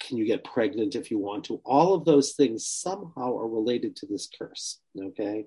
can 0.00 0.16
you 0.16 0.26
get 0.26 0.44
pregnant 0.44 0.94
if 0.96 1.10
you 1.10 1.18
want 1.18 1.44
to? 1.44 1.60
All 1.64 1.94
of 1.94 2.04
those 2.04 2.32
things 2.32 2.66
somehow 2.66 3.36
are 3.38 3.48
related 3.48 3.96
to 3.96 4.06
this 4.06 4.28
curse. 4.36 4.80
Okay. 5.00 5.46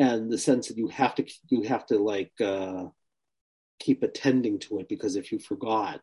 And 0.00 0.32
the 0.32 0.38
sense 0.38 0.68
that 0.68 0.78
you 0.78 0.88
have 0.88 1.14
to, 1.16 1.24
you 1.48 1.62
have 1.62 1.86
to 1.86 1.98
like, 1.98 2.32
uh, 2.40 2.86
keep 3.78 4.02
attending 4.02 4.58
to 4.60 4.78
it 4.78 4.88
because 4.88 5.16
if 5.16 5.32
you 5.32 5.38
forgot, 5.38 6.00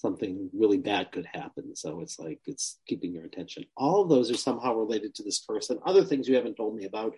something 0.00 0.48
really 0.54 0.78
bad 0.78 1.12
could 1.12 1.26
happen. 1.26 1.76
So 1.76 2.00
it's 2.00 2.18
like 2.18 2.40
it's 2.46 2.78
keeping 2.86 3.12
your 3.12 3.24
attention. 3.24 3.64
All 3.76 4.02
of 4.02 4.08
those 4.08 4.30
are 4.30 4.36
somehow 4.36 4.74
related 4.74 5.14
to 5.16 5.22
this 5.22 5.44
and 5.68 5.78
other 5.84 6.04
things 6.04 6.26
you 6.26 6.36
haven't 6.36 6.56
told 6.56 6.74
me 6.74 6.86
about, 6.86 7.12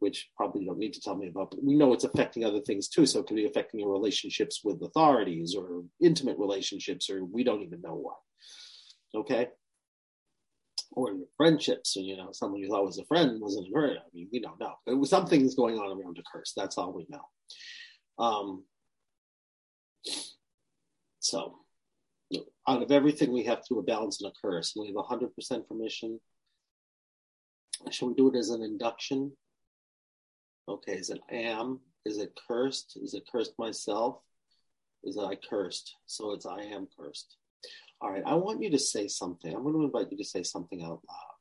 which 0.00 0.30
probably 0.36 0.62
you 0.62 0.66
don't 0.66 0.78
need 0.78 0.94
to 0.94 1.00
tell 1.00 1.16
me 1.16 1.28
about, 1.28 1.50
but 1.52 1.62
we 1.62 1.76
know 1.76 1.92
it's 1.92 2.04
affecting 2.04 2.44
other 2.44 2.60
things 2.60 2.88
too. 2.88 3.06
So 3.06 3.20
it 3.20 3.26
could 3.26 3.36
be 3.36 3.46
affecting 3.46 3.80
your 3.80 3.92
relationships 3.92 4.62
with 4.64 4.82
authorities 4.82 5.54
or 5.54 5.84
intimate 6.00 6.38
relationships, 6.38 7.08
or 7.08 7.24
we 7.24 7.44
don't 7.44 7.62
even 7.62 7.80
know 7.80 7.94
what. 7.94 8.16
Okay. 9.14 9.48
Or 10.96 11.12
your 11.12 11.26
friendships, 11.36 11.96
you 11.96 12.16
know, 12.16 12.30
someone 12.32 12.60
you 12.60 12.68
thought 12.68 12.84
was 12.84 12.98
a 12.98 13.04
friend 13.04 13.40
wasn't 13.40 13.68
a 13.68 13.72
friend. 13.72 13.98
I 13.98 14.08
mean, 14.14 14.28
we 14.32 14.40
don't 14.40 14.60
know. 14.60 14.74
There 14.86 14.96
was 14.96 15.10
something's 15.10 15.54
going 15.54 15.76
on 15.76 16.00
around 16.00 16.18
a 16.18 16.22
curse. 16.30 16.52
That's 16.56 16.78
all 16.78 16.92
we 16.92 17.06
know. 17.08 18.24
Um, 18.24 18.64
so 21.18 21.58
out 22.68 22.82
of 22.82 22.90
everything, 22.90 23.32
we 23.32 23.44
have 23.44 23.64
to 23.66 23.78
a 23.78 23.82
balance 23.82 24.22
and 24.22 24.30
a 24.30 24.34
curse. 24.40 24.74
We 24.76 24.86
have 24.86 24.96
100% 24.96 25.68
permission. 25.68 26.20
Shall 27.90 28.08
we 28.08 28.14
do 28.14 28.28
it 28.28 28.36
as 28.36 28.50
an 28.50 28.62
induction? 28.62 29.32
Okay, 30.68 30.92
is 30.92 31.10
it 31.10 31.20
am? 31.30 31.80
Is 32.04 32.18
it 32.18 32.38
cursed? 32.48 32.98
Is 33.02 33.14
it 33.14 33.24
cursed 33.30 33.54
myself? 33.58 34.20
Is 35.02 35.16
it 35.16 35.22
I 35.22 35.36
cursed? 35.36 35.94
So 36.06 36.32
it's 36.32 36.46
I 36.46 36.60
am 36.60 36.88
cursed. 36.98 37.36
All 38.04 38.10
right, 38.10 38.22
I 38.26 38.34
want 38.34 38.62
you 38.62 38.70
to 38.70 38.78
say 38.78 39.08
something. 39.08 39.50
I'm 39.54 39.62
going 39.62 39.74
to 39.76 39.84
invite 39.84 40.12
you 40.12 40.18
to 40.18 40.24
say 40.24 40.42
something 40.42 40.82
out 40.82 41.00
loud. 41.08 41.34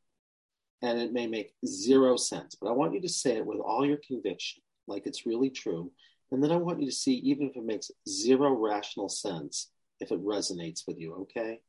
And 0.82 0.98
it 0.98 1.12
may 1.12 1.28
make 1.28 1.54
zero 1.66 2.16
sense, 2.16 2.56
but 2.56 2.70
I 2.70 2.72
want 2.72 2.94
you 2.94 3.02
to 3.02 3.10
say 3.10 3.36
it 3.36 3.46
with 3.46 3.60
all 3.60 3.86
your 3.86 4.00
conviction, 4.08 4.64
like 4.88 5.06
it's 5.06 5.26
really 5.26 5.50
true. 5.50 5.92
And 6.32 6.42
then 6.42 6.52
I 6.52 6.56
want 6.56 6.80
you 6.80 6.86
to 6.86 6.96
see, 6.96 7.16
even 7.16 7.50
if 7.50 7.58
it 7.58 7.66
makes 7.66 7.92
zero 8.08 8.54
rational 8.54 9.10
sense, 9.10 9.72
if 10.00 10.14
it 10.14 10.24
resonates 10.24 10.88
with 10.88 10.98
you, 10.98 11.14
okay? 11.24 11.60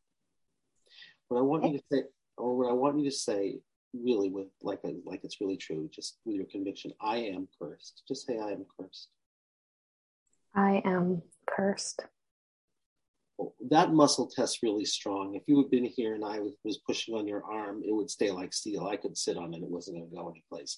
What 1.26 1.38
I 1.38 1.42
want 1.42 1.64
you 1.64 1.78
to 1.78 1.84
say, 1.92 2.02
or 2.36 2.56
what 2.56 2.70
I 2.70 2.72
want 2.72 3.00
you 3.00 3.10
to 3.10 3.16
say, 3.16 3.58
really 3.94 4.28
with 4.28 4.46
like 4.62 4.80
a, 4.84 4.94
like 5.04 5.24
it's 5.24 5.40
really 5.40 5.56
true, 5.56 5.90
just 5.92 6.18
with 6.24 6.36
your 6.36 6.46
conviction. 6.46 6.92
I 7.00 7.16
am 7.16 7.48
cursed. 7.60 8.04
Just 8.06 8.28
say 8.28 8.38
I 8.38 8.52
am 8.52 8.64
cursed. 8.78 9.08
I 10.54 10.82
am 10.84 11.22
cursed. 11.48 12.00
That 13.70 13.92
muscle 13.92 14.28
test 14.28 14.62
really 14.62 14.84
strong. 14.84 15.34
If 15.34 15.42
you 15.46 15.56
had 15.58 15.70
been 15.70 15.84
here 15.84 16.14
and 16.14 16.24
I 16.24 16.38
was 16.62 16.78
pushing 16.86 17.14
on 17.14 17.26
your 17.26 17.42
arm, 17.44 17.82
it 17.84 17.92
would 17.92 18.10
stay 18.10 18.30
like 18.30 18.52
steel. 18.52 18.86
I 18.86 18.96
could 18.96 19.16
sit 19.16 19.36
on 19.36 19.54
it; 19.54 19.62
it 19.62 19.70
wasn't 19.70 19.98
going 19.98 20.10
to 20.10 20.16
go 20.16 20.28
anyplace. 20.28 20.76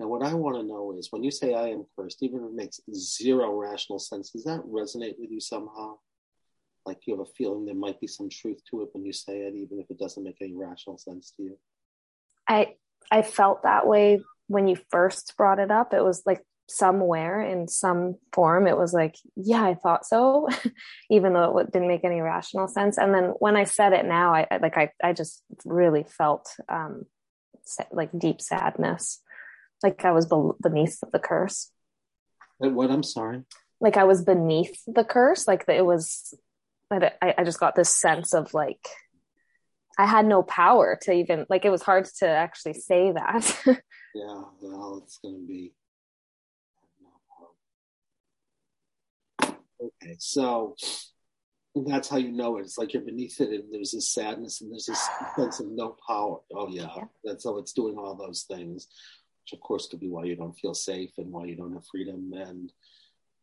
Now, 0.00 0.06
what 0.06 0.22
I 0.22 0.32
want 0.34 0.56
to 0.56 0.62
know 0.62 0.94
is 0.96 1.08
when 1.10 1.22
you 1.22 1.30
say 1.30 1.54
"I 1.54 1.68
am 1.68 1.84
cursed," 1.96 2.22
even 2.22 2.40
if 2.40 2.46
it 2.46 2.54
makes 2.54 2.80
zero 2.94 3.54
rational 3.54 3.98
sense, 3.98 4.30
does 4.30 4.44
that 4.44 4.60
resonate 4.60 5.18
with 5.18 5.30
you 5.30 5.40
somehow? 5.40 5.98
like 6.88 7.06
you 7.06 7.16
have 7.16 7.26
a 7.26 7.30
feeling 7.36 7.66
there 7.66 7.74
might 7.74 8.00
be 8.00 8.06
some 8.06 8.30
truth 8.30 8.60
to 8.70 8.82
it 8.82 8.88
when 8.92 9.04
you 9.04 9.12
say 9.12 9.40
it, 9.42 9.54
even 9.54 9.78
if 9.78 9.90
it 9.90 9.98
doesn't 9.98 10.24
make 10.24 10.38
any 10.40 10.54
rational 10.54 10.96
sense 10.98 11.32
to 11.36 11.42
you? 11.42 11.58
I 12.48 12.76
I 13.10 13.22
felt 13.22 13.62
that 13.62 13.86
way 13.86 14.22
when 14.46 14.66
you 14.66 14.76
first 14.90 15.34
brought 15.36 15.58
it 15.58 15.70
up. 15.70 15.92
It 15.92 16.02
was 16.02 16.22
like 16.24 16.42
somewhere 16.68 17.40
in 17.40 17.66
some 17.66 18.16
form, 18.32 18.66
it 18.66 18.76
was 18.76 18.92
like, 18.92 19.16
yeah, 19.36 19.62
I 19.62 19.74
thought 19.74 20.06
so, 20.06 20.48
even 21.10 21.32
though 21.32 21.58
it 21.58 21.72
didn't 21.72 21.88
make 21.88 22.04
any 22.04 22.20
rational 22.20 22.68
sense. 22.68 22.98
And 22.98 23.14
then 23.14 23.34
when 23.38 23.56
I 23.56 23.64
said 23.64 23.92
it 23.92 24.04
now, 24.04 24.34
I, 24.34 24.46
I 24.50 24.56
like 24.58 24.76
I 24.76 24.90
I 25.02 25.12
just 25.12 25.42
really 25.64 26.04
felt 26.04 26.48
um, 26.68 27.06
like 27.90 28.10
deep 28.16 28.40
sadness, 28.40 29.20
like 29.82 30.04
I 30.04 30.12
was 30.12 30.26
beneath 30.62 30.98
the 31.12 31.18
curse. 31.18 31.70
What? 32.58 32.90
I'm 32.90 33.02
sorry. 33.02 33.44
Like 33.80 33.96
I 33.96 34.04
was 34.04 34.22
beneath 34.22 34.80
the 34.86 35.04
curse, 35.04 35.46
like 35.46 35.64
it 35.68 35.84
was 35.84 36.34
I, 36.90 37.34
I 37.38 37.44
just 37.44 37.60
got 37.60 37.76
this 37.76 37.90
sense 37.90 38.34
of 38.34 38.54
like 38.54 38.86
I 39.98 40.06
had 40.06 40.26
no 40.26 40.42
power 40.42 40.98
to 41.02 41.12
even 41.12 41.44
like 41.48 41.64
it 41.64 41.70
was 41.70 41.82
hard 41.82 42.06
to 42.18 42.28
actually 42.28 42.74
say 42.74 43.12
that. 43.12 43.62
yeah, 43.66 44.42
well, 44.60 45.02
it's 45.02 45.18
going 45.18 45.40
to 45.40 45.46
be. 45.46 45.72
Okay, 49.80 50.16
so 50.18 50.74
that's 51.86 52.08
how 52.08 52.16
you 52.16 52.32
know 52.32 52.58
it. 52.58 52.62
It's 52.62 52.78
like 52.78 52.92
you're 52.92 53.02
beneath 53.02 53.40
it, 53.40 53.50
and 53.50 53.72
there's 53.72 53.92
this 53.92 54.12
sadness, 54.12 54.60
and 54.60 54.70
there's 54.72 54.86
this 54.86 55.08
sense 55.36 55.60
of 55.60 55.68
no 55.68 55.96
power. 56.06 56.40
Oh 56.54 56.68
yeah, 56.68 56.88
yeah. 56.96 57.04
that's 57.24 57.44
how 57.44 57.58
it's 57.58 57.72
doing 57.72 57.96
all 57.96 58.14
those 58.14 58.42
things, 58.42 58.88
which 59.44 59.52
of 59.52 59.60
course 59.60 59.86
could 59.86 60.00
be 60.00 60.08
why 60.08 60.24
you 60.24 60.36
don't 60.36 60.58
feel 60.58 60.74
safe 60.74 61.10
and 61.18 61.30
why 61.30 61.44
you 61.44 61.56
don't 61.56 61.74
have 61.74 61.86
freedom 61.86 62.32
and 62.34 62.72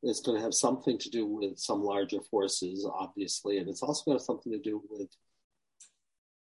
it's 0.05 0.21
going 0.21 0.37
to 0.37 0.43
have 0.43 0.53
something 0.53 0.97
to 0.99 1.09
do 1.09 1.25
with 1.25 1.57
some 1.57 1.83
larger 1.83 2.21
forces, 2.29 2.87
obviously, 2.93 3.57
and 3.57 3.67
it's 3.67 3.81
also 3.81 4.03
going 4.05 4.17
to 4.17 4.21
have 4.21 4.25
something 4.25 4.51
to 4.51 4.59
do 4.59 4.81
with 4.89 5.09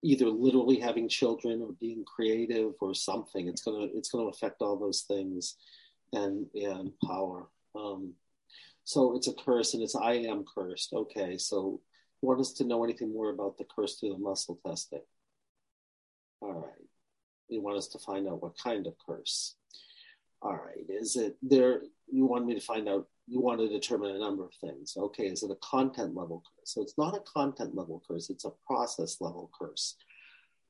either 0.02 0.28
literally 0.28 0.78
having 0.78 1.08
children 1.08 1.60
or 1.60 1.72
being 1.78 2.04
creative 2.04 2.72
or 2.80 2.94
something. 2.94 3.48
It's 3.48 3.62
going 3.62 3.86
to 3.88 3.96
it's 3.96 4.10
going 4.10 4.24
to 4.24 4.30
affect 4.30 4.62
all 4.62 4.78
those 4.78 5.02
things 5.02 5.56
and 6.12 6.46
and 6.54 6.92
power. 7.04 7.48
Um, 7.76 8.14
so 8.90 9.14
it's 9.14 9.28
a 9.28 9.34
curse, 9.34 9.74
and 9.74 9.84
it's 9.84 9.94
I 9.94 10.14
am 10.14 10.44
cursed. 10.52 10.92
Okay, 10.92 11.38
so 11.38 11.80
you 12.20 12.28
want 12.28 12.40
us 12.40 12.52
to 12.54 12.64
know 12.64 12.82
anything 12.82 13.12
more 13.12 13.30
about 13.30 13.56
the 13.56 13.64
curse 13.64 13.94
through 13.94 14.14
the 14.14 14.18
muscle 14.18 14.58
testing? 14.66 15.02
All 16.40 16.54
right, 16.54 16.88
you 17.48 17.62
want 17.62 17.78
us 17.78 17.86
to 17.88 18.00
find 18.00 18.28
out 18.28 18.42
what 18.42 18.58
kind 18.58 18.88
of 18.88 18.94
curse? 19.06 19.54
All 20.42 20.56
right, 20.56 20.84
is 20.88 21.14
it 21.14 21.36
there? 21.40 21.82
You 22.10 22.26
want 22.26 22.46
me 22.46 22.54
to 22.54 22.60
find 22.60 22.88
out 22.88 23.06
you 23.28 23.40
want 23.40 23.60
to 23.60 23.68
determine 23.68 24.16
a 24.16 24.18
number 24.18 24.44
of 24.44 24.54
things. 24.54 24.96
Okay, 24.96 25.26
is 25.26 25.44
it 25.44 25.52
a 25.52 25.58
content 25.62 26.16
level 26.16 26.42
curse? 26.42 26.74
So 26.74 26.82
it's 26.82 26.98
not 26.98 27.16
a 27.16 27.20
content 27.20 27.76
level 27.76 28.02
curse, 28.08 28.28
it's 28.28 28.44
a 28.44 28.52
process 28.66 29.18
level 29.20 29.52
curse. 29.56 29.94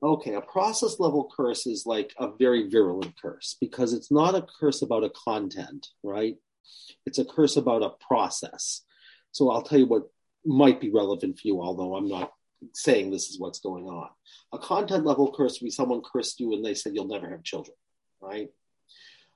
Okay, 0.02 0.34
a 0.34 0.42
process 0.42 1.00
level 1.00 1.30
curse 1.34 1.66
is 1.66 1.86
like 1.86 2.12
a 2.18 2.28
very 2.38 2.68
virulent 2.68 3.14
curse 3.20 3.56
because 3.62 3.94
it's 3.94 4.10
not 4.10 4.34
a 4.34 4.46
curse 4.60 4.82
about 4.82 5.04
a 5.04 5.10
content, 5.10 5.88
right? 6.02 6.36
It's 7.06 7.18
a 7.18 7.24
curse 7.24 7.56
about 7.56 7.82
a 7.82 7.90
process. 8.06 8.82
So 9.32 9.50
I'll 9.50 9.62
tell 9.62 9.78
you 9.78 9.86
what 9.86 10.08
might 10.44 10.80
be 10.80 10.90
relevant 10.90 11.38
for 11.38 11.48
you, 11.48 11.60
although 11.60 11.96
I'm 11.96 12.08
not 12.08 12.32
saying 12.74 13.10
this 13.10 13.28
is 13.28 13.38
what's 13.38 13.60
going 13.60 13.86
on. 13.86 14.08
A 14.52 14.58
content 14.58 15.04
level 15.04 15.32
curse 15.34 15.60
would 15.60 15.66
be 15.66 15.70
someone 15.70 16.02
cursed 16.02 16.40
you 16.40 16.52
and 16.52 16.64
they 16.64 16.74
said 16.74 16.94
you'll 16.94 17.06
never 17.06 17.30
have 17.30 17.42
children, 17.42 17.76
right? 18.20 18.48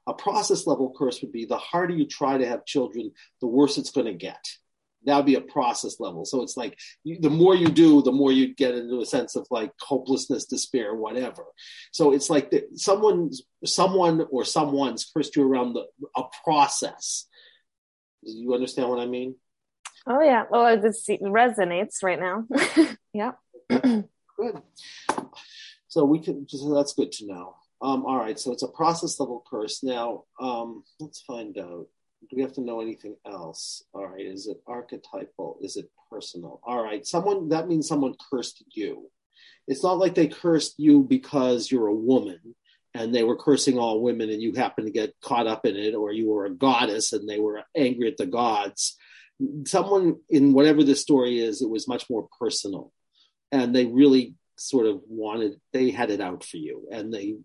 A 0.07 0.13
process 0.13 0.67
level 0.67 0.95
curse 0.97 1.23
would 1.23 1.33
be 1.33 1.47
the 1.47 1.57
harder 1.57 1.95
you 1.95 2.07
try 2.07 2.37
to 2.37 2.47
have 2.47 2.67
children, 2.67 3.13
the 3.41 3.47
worse 3.47 3.79
it's 3.79 3.91
going 3.91 4.07
to 4.07 4.13
get. 4.13 4.45
That 5.07 5.17
would 5.17 5.27
be 5.27 5.35
a 5.35 5.41
process 5.41 6.01
level. 6.01 6.25
So 6.25 6.43
it's 6.43 6.57
like 6.57 6.79
you, 7.03 7.19
the 7.21 7.31
more 7.31 7.55
you 7.55 7.69
do, 7.69 8.03
the 8.03 8.13
more 8.13 8.33
you 8.33 8.55
get 8.55 8.75
into 8.75 9.01
a 9.01 9.07
sense 9.07 9.37
of 9.37 9.47
like 9.51 9.73
hopelessness, 9.81 10.47
despair, 10.47 10.95
whatever. 10.95 11.45
So 11.93 12.13
it's 12.13 12.31
like 12.31 12.51
the, 12.51 12.65
someone, 12.75 13.31
someone 13.65 14.27
or 14.31 14.45
someone's 14.45 15.11
cursed 15.15 15.37
you 15.37 15.47
around 15.47 15.75
the, 15.75 15.87
a 16.17 16.23
process. 16.45 17.27
Do 18.25 18.33
you 18.33 18.55
understand 18.55 18.89
what 18.89 19.01
I 19.01 19.07
mean? 19.07 19.37
Oh 20.07 20.21
yeah. 20.21 20.45
Well, 20.51 20.67
it 20.67 20.83
resonates 20.83 22.03
right 22.03 22.21
now. 22.21 22.47
yeah. 23.13 23.33
good. 23.71 24.63
So 25.89 26.05
we 26.05 26.19
can. 26.19 26.47
So 26.49 26.75
that's 26.75 26.95
good 26.95 27.13
to 27.13 27.27
know. 27.27 27.57
Um, 27.81 28.05
all 28.05 28.19
right. 28.19 28.39
So 28.39 28.53
it's 28.53 28.63
a 28.63 28.69
process 28.69 29.21
level 29.21 29.45
curse. 29.49 29.83
Now, 29.83 30.25
um, 30.41 30.83
let's 31.01 31.21
find 31.23 31.57
out. 31.59 31.87
Do 32.29 32.37
we 32.37 32.43
have 32.43 32.55
to 32.55 32.61
know 32.61 32.81
anything 32.81 33.17
else? 33.27 33.85
All 33.93 34.07
right. 34.07 34.25
Is 34.25 34.47
it 34.47 34.63
archetypal? 34.67 35.59
Is 35.61 35.77
it 35.77 35.91
personal? 36.11 36.61
All 36.65 36.83
right. 36.83 37.07
Someone 37.07 37.49
that 37.49 37.69
means 37.69 37.89
someone 37.89 38.15
cursed 38.31 38.63
you. 38.73 39.11
It's 39.67 39.83
not 39.83 39.99
like 39.99 40.15
they 40.15 40.29
cursed 40.29 40.75
you 40.79 41.03
because 41.03 41.71
you're 41.71 41.87
a 41.87 41.95
woman 41.95 42.55
and 42.93 43.15
they 43.15 43.25
were 43.25 43.37
cursing 43.37 43.79
all 43.79 44.03
women 44.03 44.31
and 44.31 44.43
you 44.43 44.53
happened 44.53 44.87
to 44.87 44.93
get 44.93 45.15
caught 45.23 45.47
up 45.47 45.67
in 45.67 45.77
it 45.77 45.95
or 45.95 46.13
you 46.13 46.29
were 46.29 46.45
a 46.45 46.55
goddess 46.55 47.13
and 47.13 47.29
they 47.29 47.41
were 47.41 47.63
angry 47.75 48.09
at 48.09 48.17
the 48.17 48.27
gods 48.27 48.97
someone 49.67 50.17
in 50.29 50.53
whatever 50.53 50.83
the 50.83 50.95
story 50.95 51.41
is, 51.41 51.63
it 51.63 51.69
was 51.69 51.89
much 51.89 52.09
more 52.09 52.29
personal, 52.39 52.93
and 53.51 53.75
they 53.75 53.87
really 53.87 54.35
sort 54.57 54.87
of 54.87 55.01
wanted 55.09 55.61
they 55.73 55.91
had 55.91 56.11
it 56.11 56.21
out 56.21 56.45
for 56.45 56.57
you, 56.57 56.87
and 56.91 57.13
they, 57.13 57.37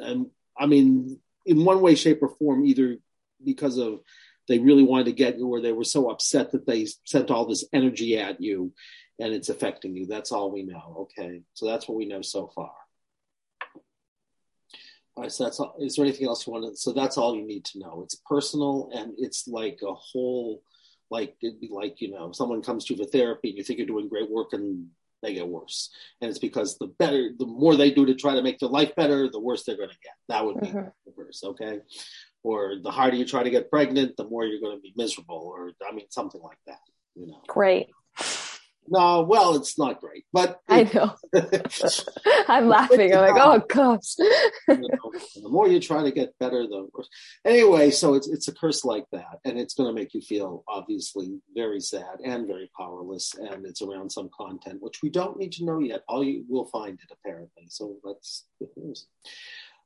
and 0.00 0.26
I 0.58 0.66
mean, 0.66 1.20
in 1.46 1.64
one 1.64 1.80
way, 1.80 1.94
shape, 1.94 2.22
or 2.22 2.28
form, 2.28 2.64
either 2.64 2.96
because 3.44 3.78
of 3.78 4.00
they 4.48 4.58
really 4.58 4.82
wanted 4.82 5.04
to 5.06 5.12
get 5.12 5.38
you, 5.38 5.46
or 5.46 5.60
they 5.60 5.72
were 5.72 5.84
so 5.84 6.10
upset 6.10 6.52
that 6.52 6.66
they 6.66 6.86
sent 7.04 7.30
all 7.30 7.46
this 7.46 7.66
energy 7.72 8.18
at 8.18 8.40
you, 8.40 8.72
and 9.18 9.34
it's 9.34 9.50
affecting 9.50 9.94
you. 9.94 10.06
That's 10.06 10.32
all 10.32 10.50
we 10.50 10.62
know. 10.62 11.08
Okay, 11.18 11.42
so 11.54 11.66
that's 11.66 11.88
what 11.88 11.98
we 11.98 12.06
know 12.06 12.22
so 12.22 12.50
far. 12.54 12.72
All 15.16 15.24
right, 15.24 15.32
so 15.32 15.44
that's 15.44 15.60
all. 15.60 15.76
Is 15.80 15.96
there 15.96 16.04
anything 16.04 16.26
else 16.26 16.46
you 16.46 16.52
want 16.52 16.64
to? 16.64 16.76
So 16.80 16.92
that's 16.92 17.18
all 17.18 17.36
you 17.36 17.46
need 17.46 17.64
to 17.66 17.78
know. 17.78 18.00
It's 18.02 18.20
personal, 18.26 18.90
and 18.94 19.12
it's 19.18 19.46
like 19.46 19.80
a 19.86 19.94
whole 19.94 20.62
like 21.10 21.36
it'd 21.42 21.60
be 21.60 21.68
like 21.70 22.00
you 22.00 22.10
know 22.10 22.32
someone 22.32 22.62
comes 22.62 22.84
to 22.84 22.94
you 22.94 23.02
for 23.02 23.10
therapy 23.10 23.48
and 23.48 23.58
you 23.58 23.64
think 23.64 23.78
you're 23.78 23.86
doing 23.86 24.08
great 24.08 24.30
work 24.30 24.52
and 24.52 24.86
they 25.22 25.34
get 25.34 25.48
worse 25.48 25.90
and 26.20 26.28
it's 26.28 26.38
because 26.38 26.78
the 26.78 26.86
better 26.98 27.30
the 27.38 27.46
more 27.46 27.76
they 27.76 27.90
do 27.90 28.06
to 28.06 28.14
try 28.14 28.34
to 28.34 28.42
make 28.42 28.58
their 28.58 28.68
life 28.68 28.94
better 28.94 29.28
the 29.28 29.40
worse 29.40 29.64
they're 29.64 29.76
going 29.76 29.88
to 29.88 29.98
get 30.02 30.12
that 30.28 30.44
would 30.44 30.60
be 30.60 30.68
mm-hmm. 30.68 30.88
the 31.06 31.12
worst 31.16 31.44
okay 31.44 31.80
or 32.42 32.76
the 32.82 32.90
harder 32.90 33.16
you 33.16 33.24
try 33.24 33.42
to 33.42 33.50
get 33.50 33.70
pregnant 33.70 34.16
the 34.16 34.28
more 34.28 34.44
you're 34.44 34.60
going 34.60 34.76
to 34.76 34.82
be 34.82 34.92
miserable 34.96 35.52
or 35.54 35.72
i 35.88 35.94
mean 35.94 36.06
something 36.10 36.40
like 36.42 36.58
that 36.66 36.80
you 37.14 37.26
know 37.26 37.40
great 37.46 37.88
no, 38.90 39.22
well, 39.22 39.56
it's 39.56 39.78
not 39.78 40.00
great, 40.00 40.24
but 40.32 40.60
I 40.68 40.84
know. 40.84 41.14
I'm 42.48 42.68
laughing. 42.68 43.14
I'm 43.14 43.34
like, 43.34 43.42
oh 43.42 43.62
gosh. 43.68 44.14
you 44.18 44.88
know, 44.88 45.12
the 45.42 45.48
more 45.48 45.68
you 45.68 45.80
try 45.80 46.02
to 46.02 46.10
get 46.10 46.38
better, 46.38 46.66
the 46.66 46.88
worse. 46.92 47.08
Anyway, 47.44 47.90
so 47.90 48.14
it's 48.14 48.28
it's 48.28 48.48
a 48.48 48.54
curse 48.54 48.84
like 48.84 49.04
that, 49.12 49.38
and 49.44 49.58
it's 49.58 49.74
going 49.74 49.88
to 49.88 49.94
make 49.94 50.14
you 50.14 50.20
feel 50.20 50.64
obviously 50.68 51.38
very 51.54 51.80
sad 51.80 52.20
and 52.24 52.46
very 52.46 52.70
powerless, 52.78 53.34
and 53.34 53.66
it's 53.66 53.82
around 53.82 54.10
some 54.10 54.30
content 54.36 54.80
which 54.80 55.02
we 55.02 55.10
don't 55.10 55.38
need 55.38 55.52
to 55.52 55.64
know 55.64 55.80
yet. 55.80 56.02
All 56.08 56.24
you 56.24 56.44
will 56.48 56.66
find 56.66 56.98
it 56.98 57.12
apparently. 57.12 57.66
So 57.68 57.96
that's 58.04 58.46
good 58.58 58.70
news. 58.76 59.06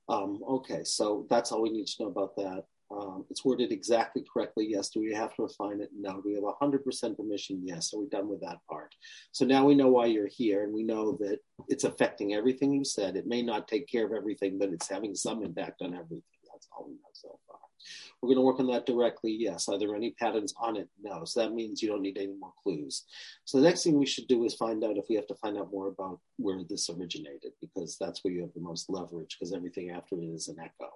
Um, 0.09 0.41
okay, 0.49 0.85
so 0.85 1.27
that's 1.31 1.53
all 1.53 1.63
we 1.63 1.71
need 1.71 1.87
to 1.87 2.03
know 2.03 2.09
about 2.09 2.37
that. 2.37 2.65
Um, 2.93 3.25
it's 3.31 3.45
worded 3.45 3.73
exactly 3.73 4.25
correctly. 4.33 4.67
Yes. 4.69 4.91
Do 4.91 5.01
we 5.01 5.13
have 5.15 5.35
to 5.37 5.43
refine 5.43 5.81
it? 5.81 5.91
No. 5.99 6.21
Do 6.21 6.23
we 6.27 6.35
have 6.35 6.45
100% 6.45 7.17
permission? 7.17 7.63
Yes. 7.65 7.95
Are 7.95 8.01
we 8.01 8.07
done 8.09 8.29
with 8.29 8.41
that 8.43 8.59
part? 8.69 8.95
So 9.33 9.45
now 9.45 9.65
we 9.65 9.75
know 9.75 9.89
why 9.89 10.07
you're 10.07 10.29
here 10.29 10.65
and 10.65 10.73
we 10.73 10.83
know 10.83 11.17
that 11.21 11.39
it's 11.69 11.85
affecting 11.85 12.35
everything 12.35 12.73
you 12.73 12.85
said. 12.85 13.17
It 13.17 13.27
may 13.27 13.43
not 13.43 13.69
take 13.69 13.89
care 13.89 14.05
of 14.05 14.13
everything, 14.13 14.59
but 14.59 14.73
it's 14.73 14.89
having 14.89 15.15
some 15.15 15.43
impact 15.43 15.81
on 15.81 15.95
everything. 15.95 16.23
That's 16.63 16.69
all 16.79 16.87
we 16.87 16.95
know 16.95 17.11
so 17.13 17.39
far. 17.49 17.59
We're 18.21 18.29
going 18.29 18.39
to 18.39 18.43
work 18.43 18.61
on 18.61 18.69
that 18.69 18.87
directly. 18.87 19.33
Yes. 19.33 19.69
Are 19.69 19.79
there 19.79 19.97
any 19.97 20.13
patterns 20.13 20.55
on 20.61 20.77
it? 20.77 20.89
No. 21.03 21.25
So 21.25 21.41
that 21.41 21.53
means 21.53 21.83
you 21.83 21.89
don't 21.89 22.03
need 22.03 22.19
any 22.19 22.35
more 22.39 22.53
clues. 22.63 23.05
So 23.45 23.59
the 23.59 23.65
next 23.65 23.83
thing 23.83 23.99
we 23.99 24.07
should 24.07 24.29
do 24.29 24.45
is 24.45 24.55
find 24.55 24.85
out 24.85 24.97
if 24.97 25.07
we 25.09 25.17
have 25.17 25.27
to 25.27 25.35
find 25.35 25.59
out 25.59 25.73
more 25.73 25.89
about 25.89 26.21
where 26.37 26.63
this 26.69 26.89
originated, 26.89 27.53
because 27.61 27.97
that's 27.99 28.23
where 28.23 28.33
you 28.33 28.43
have 28.43 28.55
the 28.55 28.61
most 28.61 28.89
leverage, 28.89 29.37
because 29.37 29.53
everything 29.53 29.91
after 29.91 30.15
it 30.15 30.25
is 30.25 30.47
an 30.47 30.59
echo. 30.61 30.93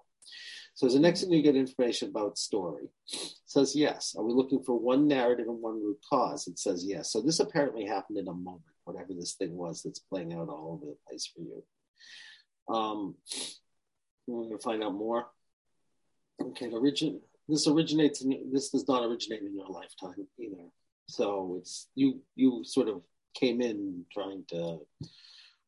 So 0.75 0.89
the 0.89 1.01
next 1.01 1.23
thing 1.23 1.33
you 1.33 1.43
get 1.43 1.57
information 1.57 2.11
about 2.11 2.39
story. 2.39 2.85
It 3.13 3.31
says 3.47 3.75
yes. 3.75 4.15
Are 4.17 4.25
we 4.25 4.33
looking 4.33 4.63
for 4.63 4.79
one 4.79 5.09
narrative 5.09 5.49
and 5.49 5.61
one 5.61 5.83
root 5.83 5.99
cause? 6.09 6.47
It 6.47 6.61
says 6.61 6.85
yes. 6.87 7.11
So 7.11 7.21
this 7.21 7.41
apparently 7.41 7.87
happened 7.87 8.19
in 8.19 8.29
a 8.29 8.33
moment, 8.33 8.63
whatever 8.85 9.15
this 9.15 9.33
thing 9.33 9.57
was 9.57 9.83
that's 9.83 9.99
playing 9.99 10.33
out 10.33 10.49
all 10.49 10.73
over 10.75 10.87
the 10.87 10.97
place 11.09 11.27
for 11.35 11.41
you. 11.41 11.65
Um, 12.73 13.15
we're 14.27 14.45
going 14.45 14.59
to 14.59 14.63
find 14.63 14.83
out 14.83 14.95
more. 14.95 15.27
Okay, 16.41 16.71
origin. 16.71 17.21
This 17.49 17.67
originates. 17.67 18.23
In, 18.23 18.51
this 18.53 18.71
does 18.71 18.87
not 18.89 19.05
originate 19.05 19.43
in 19.43 19.55
your 19.55 19.69
lifetime 19.69 20.27
either. 20.39 20.65
So 21.09 21.57
it's 21.59 21.89
you. 21.95 22.21
You 22.35 22.65
sort 22.65 22.89
of 22.89 23.03
came 23.35 23.61
in 23.61 24.05
trying 24.13 24.45
to 24.49 24.79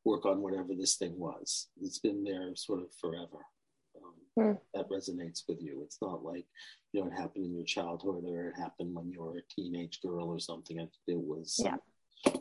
work 0.05 0.27
on 0.27 0.43
whatever 0.43 0.75
this 0.75 0.97
thing 0.97 1.19
was. 1.19 1.69
It's 1.81 1.99
been 1.99 2.25
there 2.25 2.55
sort 2.57 2.81
of 2.81 2.87
forever 3.01 3.45
hmm. 4.39 4.53
that 4.75 4.89
resonates 4.91 5.43
with 5.49 5.61
you. 5.61 5.83
It's 5.85 5.99
not 6.01 6.25
like, 6.25 6.47
you 6.93 7.01
know, 7.01 7.09
it 7.09 7.13
happened 7.13 7.47
in 7.47 7.55
your 7.55 7.65
childhood 7.65 8.25
or 8.27 8.49
it 8.49 8.59
happened 8.59 8.95
when 8.95 9.11
you 9.11 9.23
were 9.23 9.39
a 9.39 9.55
teenage 9.55 10.01
girl 10.01 10.29
or 10.29 10.39
something. 10.39 10.79
It 10.79 10.91
was 11.07 11.61
yeah. 11.63 11.77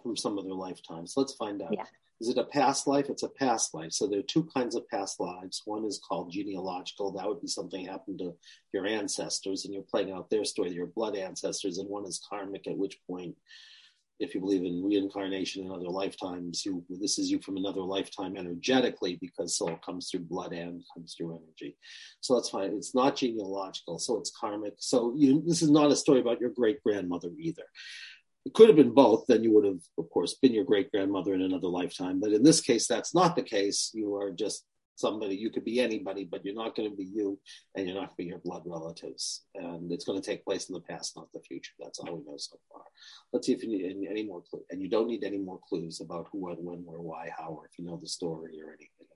from 0.02 0.16
some 0.16 0.38
other 0.38 0.54
lifetime. 0.54 1.08
So 1.08 1.22
let's 1.22 1.34
find 1.34 1.62
out. 1.62 1.74
Yeah. 1.74 1.86
Is 2.20 2.30
it 2.30 2.38
a 2.38 2.44
past 2.46 2.88
life? 2.88 3.10
It's 3.10 3.24
a 3.24 3.30
past 3.30 3.74
life. 3.74 3.92
So 3.92 4.08
there 4.08 4.20
are 4.20 4.24
two 4.24 4.48
kinds 4.56 4.76
of 4.76 4.88
past 4.90 5.20
lives. 5.20 5.62
One 5.66 5.86
is 5.86 6.00
called 6.00 6.32
genealogical. 6.32 7.12
That 7.12 7.28
would 7.28 7.42
be 7.42 7.48
something 7.48 7.86
happened 7.86 8.20
to 8.20 8.34
your 8.74 8.88
ancestors, 8.88 9.66
and 9.66 9.74
you're 9.74 9.84
playing 9.84 10.12
out 10.12 10.30
their 10.30 10.46
story, 10.46 10.72
your 10.72 10.88
blood 10.88 11.16
ancestors. 11.16 11.78
And 11.78 11.90
one 11.90 12.06
is 12.06 12.26
karmic, 12.30 12.68
at 12.68 12.78
which 12.78 12.98
point 13.08 13.36
if 14.20 14.34
you 14.34 14.42
believe 14.42 14.64
in 14.64 14.84
reincarnation 14.84 15.64
in 15.64 15.72
other 15.72 15.90
lifetimes, 15.90 16.66
you 16.66 16.84
this 16.90 17.20
is 17.20 17.30
you 17.30 17.40
from 17.40 17.58
another 17.58 17.82
lifetime 17.82 18.36
energetically 18.36 19.18
because 19.22 19.58
soul 19.58 19.78
comes 19.86 20.10
through 20.10 20.22
blood 20.22 20.54
and 20.54 20.84
comes 20.94 21.14
through 21.14 21.36
energy. 21.36 21.78
So 22.22 22.36
that's 22.36 22.50
fine. 22.50 22.74
It's 22.74 22.96
not 22.96 23.16
genealogical, 23.16 24.00
so 24.00 24.18
it's 24.18 24.32
karmic. 24.32 24.74
So 24.80 25.14
you, 25.16 25.44
this 25.46 25.62
is 25.62 25.70
not 25.70 25.92
a 25.92 25.96
story 25.96 26.20
about 26.20 26.42
your 26.42 26.50
great 26.50 26.82
grandmother 26.84 27.30
either. 27.40 27.66
It 28.48 28.54
could 28.54 28.70
have 28.70 28.78
been 28.78 28.94
both. 28.94 29.26
Then 29.28 29.44
you 29.44 29.54
would 29.56 29.66
have, 29.66 29.82
of 29.98 30.10
course, 30.10 30.36
been 30.36 30.54
your 30.54 30.64
great 30.64 30.90
grandmother 30.90 31.34
in 31.34 31.42
another 31.42 31.68
lifetime. 31.68 32.22
But 32.22 32.32
in 32.32 32.44
this 32.44 32.62
case, 32.62 32.88
that's 32.88 33.14
not 33.14 33.36
the 33.36 33.44
case. 33.44 33.92
You 33.94 34.16
are 34.16 34.32
just 34.32 34.64
somebody. 34.96 35.36
You 35.36 35.50
could 35.50 35.66
be 35.66 35.82
anybody, 35.82 36.24
but 36.24 36.46
you're 36.46 36.56
not 36.56 36.74
going 36.74 36.90
to 36.90 36.96
be 36.96 37.04
you, 37.04 37.38
and 37.76 37.86
you're 37.86 37.96
not 37.96 38.08
going 38.08 38.16
to 38.16 38.24
be 38.24 38.24
your 38.24 38.40
blood 38.40 38.64
relatives. 38.66 39.44
And 39.54 39.92
it's 39.92 40.06
going 40.06 40.22
to 40.22 40.26
take 40.26 40.46
place 40.46 40.70
in 40.70 40.76
the 40.76 40.80
past, 40.80 41.18
not 41.18 41.28
the 41.34 41.42
future. 41.42 41.74
That's 41.78 42.00
all 42.00 42.16
we 42.16 42.24
know 42.24 42.38
so 42.38 42.56
far. 42.72 42.84
Let's 43.34 43.48
see 43.48 43.54
if 43.54 43.64
you 43.64 43.70
need 43.70 43.84
any, 43.84 44.08
any 44.08 44.24
more 44.24 44.42
clues. 44.50 44.64
And 44.70 44.82
you 44.82 44.88
don't 44.88 45.10
need 45.10 45.26
any 45.26 45.40
more 45.40 45.60
clues 45.68 46.00
about 46.00 46.28
who, 46.32 46.46
when, 46.46 46.64
when, 46.64 46.86
where, 46.86 47.02
why, 47.02 47.30
how, 47.38 47.50
or 47.50 47.66
if 47.66 47.78
you 47.78 47.84
know 47.84 48.00
the 48.02 48.08
story 48.08 48.62
or 48.62 48.70
anything. 48.70 49.08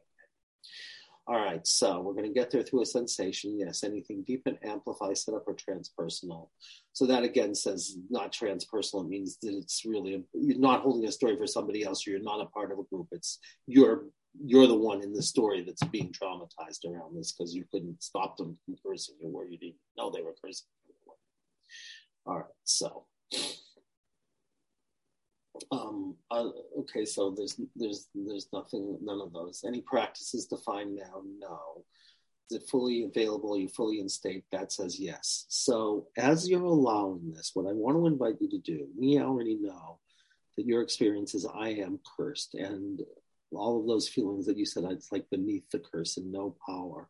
All 1.31 1.39
right, 1.39 1.65
so 1.65 2.01
we're 2.01 2.11
going 2.11 2.27
to 2.27 2.37
get 2.37 2.51
there 2.51 2.61
through 2.61 2.81
a 2.81 2.85
sensation. 2.85 3.57
Yes, 3.57 3.85
anything 3.85 4.21
deep 4.27 4.41
and 4.47 4.57
amplify, 4.65 5.13
set 5.13 5.33
up, 5.33 5.45
or 5.47 5.55
transpersonal. 5.55 6.49
So 6.91 7.05
that 7.05 7.23
again 7.23 7.55
says 7.55 7.95
not 8.09 8.33
transpersonal. 8.33 9.05
It 9.05 9.09
means 9.09 9.37
that 9.41 9.53
it's 9.53 9.85
really 9.85 10.25
you're 10.33 10.59
not 10.59 10.81
holding 10.81 11.07
a 11.07 11.11
story 11.11 11.37
for 11.37 11.47
somebody 11.47 11.85
else, 11.85 12.05
or 12.05 12.09
you're 12.09 12.19
not 12.19 12.41
a 12.41 12.47
part 12.47 12.73
of 12.73 12.79
a 12.79 12.83
group. 12.83 13.07
It's 13.13 13.39
you're 13.65 14.07
you're 14.43 14.67
the 14.67 14.75
one 14.75 15.01
in 15.03 15.13
the 15.13 15.21
story 15.21 15.63
that's 15.63 15.83
being 15.85 16.11
traumatized 16.11 16.83
around 16.85 17.15
this 17.15 17.31
because 17.31 17.55
you 17.55 17.63
couldn't 17.71 18.03
stop 18.03 18.35
them 18.35 18.57
from 18.65 18.75
cursing 18.85 19.15
you 19.21 19.29
where 19.29 19.47
you 19.47 19.57
didn't 19.57 19.75
know 19.95 20.11
they 20.11 20.23
were 20.23 20.35
cursing 20.43 20.67
you. 20.85 21.13
All 22.25 22.39
right, 22.39 22.45
so 22.65 23.05
um, 25.71 26.15
uh, 26.29 26.49
okay, 26.79 27.05
so 27.05 27.31
there's 27.31 27.59
there's 27.75 28.07
there's 28.15 28.47
nothing, 28.53 28.97
none 29.01 29.21
of 29.21 29.33
those. 29.33 29.63
Any 29.65 29.81
practices 29.81 30.45
defined 30.47 30.95
now? 30.95 31.21
No. 31.39 31.85
Is 32.49 32.57
it 32.57 32.69
fully 32.69 33.03
available? 33.03 33.55
Are 33.55 33.59
you 33.59 33.69
fully 33.69 33.99
in 33.99 34.09
state? 34.09 34.43
That 34.51 34.71
says 34.71 34.99
yes. 34.99 35.45
So 35.49 36.07
as 36.17 36.49
you're 36.49 36.63
allowing 36.63 37.31
this, 37.31 37.51
what 37.53 37.67
I 37.67 37.73
want 37.73 37.97
to 37.97 38.07
invite 38.07 38.41
you 38.41 38.49
to 38.49 38.57
do, 38.59 38.87
we 38.97 39.19
already 39.19 39.55
know 39.55 39.99
that 40.57 40.65
your 40.65 40.81
experience 40.81 41.33
is 41.33 41.45
I 41.45 41.69
am 41.69 41.99
cursed, 42.17 42.55
and 42.55 43.01
all 43.53 43.79
of 43.79 43.87
those 43.87 44.07
feelings 44.07 44.45
that 44.45 44.57
you 44.57 44.65
said, 44.65 44.83
it's 44.85 45.11
like 45.11 45.29
beneath 45.29 45.69
the 45.71 45.79
curse 45.79 46.17
and 46.17 46.31
no 46.31 46.55
power. 46.65 47.09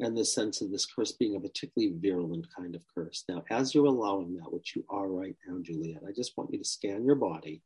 And 0.00 0.16
the 0.16 0.24
sense 0.24 0.62
of 0.62 0.70
this 0.70 0.86
curse 0.86 1.12
being 1.12 1.36
a 1.36 1.40
particularly 1.40 1.94
virulent 1.98 2.46
kind 2.56 2.74
of 2.74 2.82
curse. 2.94 3.24
Now, 3.28 3.44
as 3.50 3.74
you're 3.74 3.84
allowing 3.84 4.36
that, 4.36 4.52
which 4.52 4.74
you 4.74 4.84
are 4.88 5.08
right 5.08 5.36
now, 5.46 5.58
Juliet, 5.62 6.02
I 6.08 6.12
just 6.12 6.36
want 6.36 6.50
you 6.52 6.58
to 6.58 6.64
scan 6.64 7.04
your 7.04 7.16
body 7.16 7.62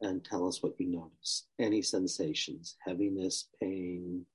and 0.00 0.24
tell 0.24 0.46
us 0.46 0.62
what 0.62 0.78
you 0.78 0.86
notice. 0.86 1.46
Any 1.58 1.82
sensations, 1.82 2.76
heaviness, 2.86 3.48
pain, 3.60 4.26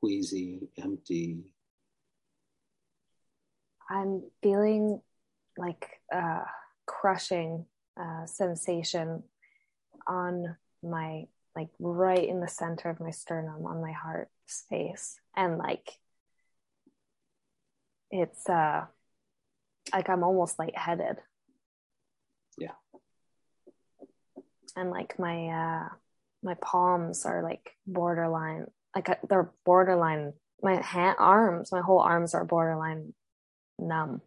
queasy, 0.00 0.68
empty, 0.82 1.52
I'm 3.90 4.22
feeling 4.40 5.02
like 5.58 6.00
a 6.12 6.42
crushing 6.86 7.66
uh, 8.00 8.24
sensation 8.26 9.24
on 10.06 10.56
my 10.82 11.26
like 11.56 11.68
right 11.80 12.26
in 12.26 12.40
the 12.40 12.48
center 12.48 12.88
of 12.88 13.00
my 13.00 13.10
sternum 13.10 13.66
on 13.66 13.82
my 13.82 13.90
heart 13.90 14.30
space 14.46 15.18
and 15.36 15.58
like 15.58 15.90
it's 18.10 18.48
uh 18.48 18.86
like 19.92 20.08
I'm 20.08 20.22
almost 20.22 20.58
lightheaded. 20.58 21.16
Yeah. 22.58 22.74
And 24.76 24.90
like 24.90 25.18
my 25.18 25.48
uh 25.48 25.88
my 26.42 26.54
palms 26.54 27.26
are 27.26 27.42
like 27.42 27.72
borderline 27.86 28.66
like 28.94 29.08
uh, 29.08 29.14
they're 29.28 29.50
borderline 29.64 30.32
my 30.62 30.80
hand 30.80 31.16
arms 31.18 31.72
my 31.72 31.80
whole 31.80 32.00
arms 32.00 32.34
are 32.34 32.44
borderline 32.44 33.12
numb 33.78 34.20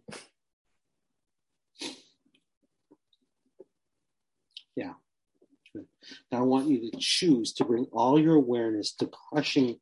yeah 4.75 4.93
now 6.31 6.39
i 6.39 6.41
want 6.41 6.67
you 6.67 6.91
to 6.91 6.97
choose 6.97 7.53
to 7.53 7.65
bring 7.65 7.85
all 7.91 8.19
your 8.19 8.35
awareness 8.35 8.93
to 8.93 9.07
crushing 9.07 9.77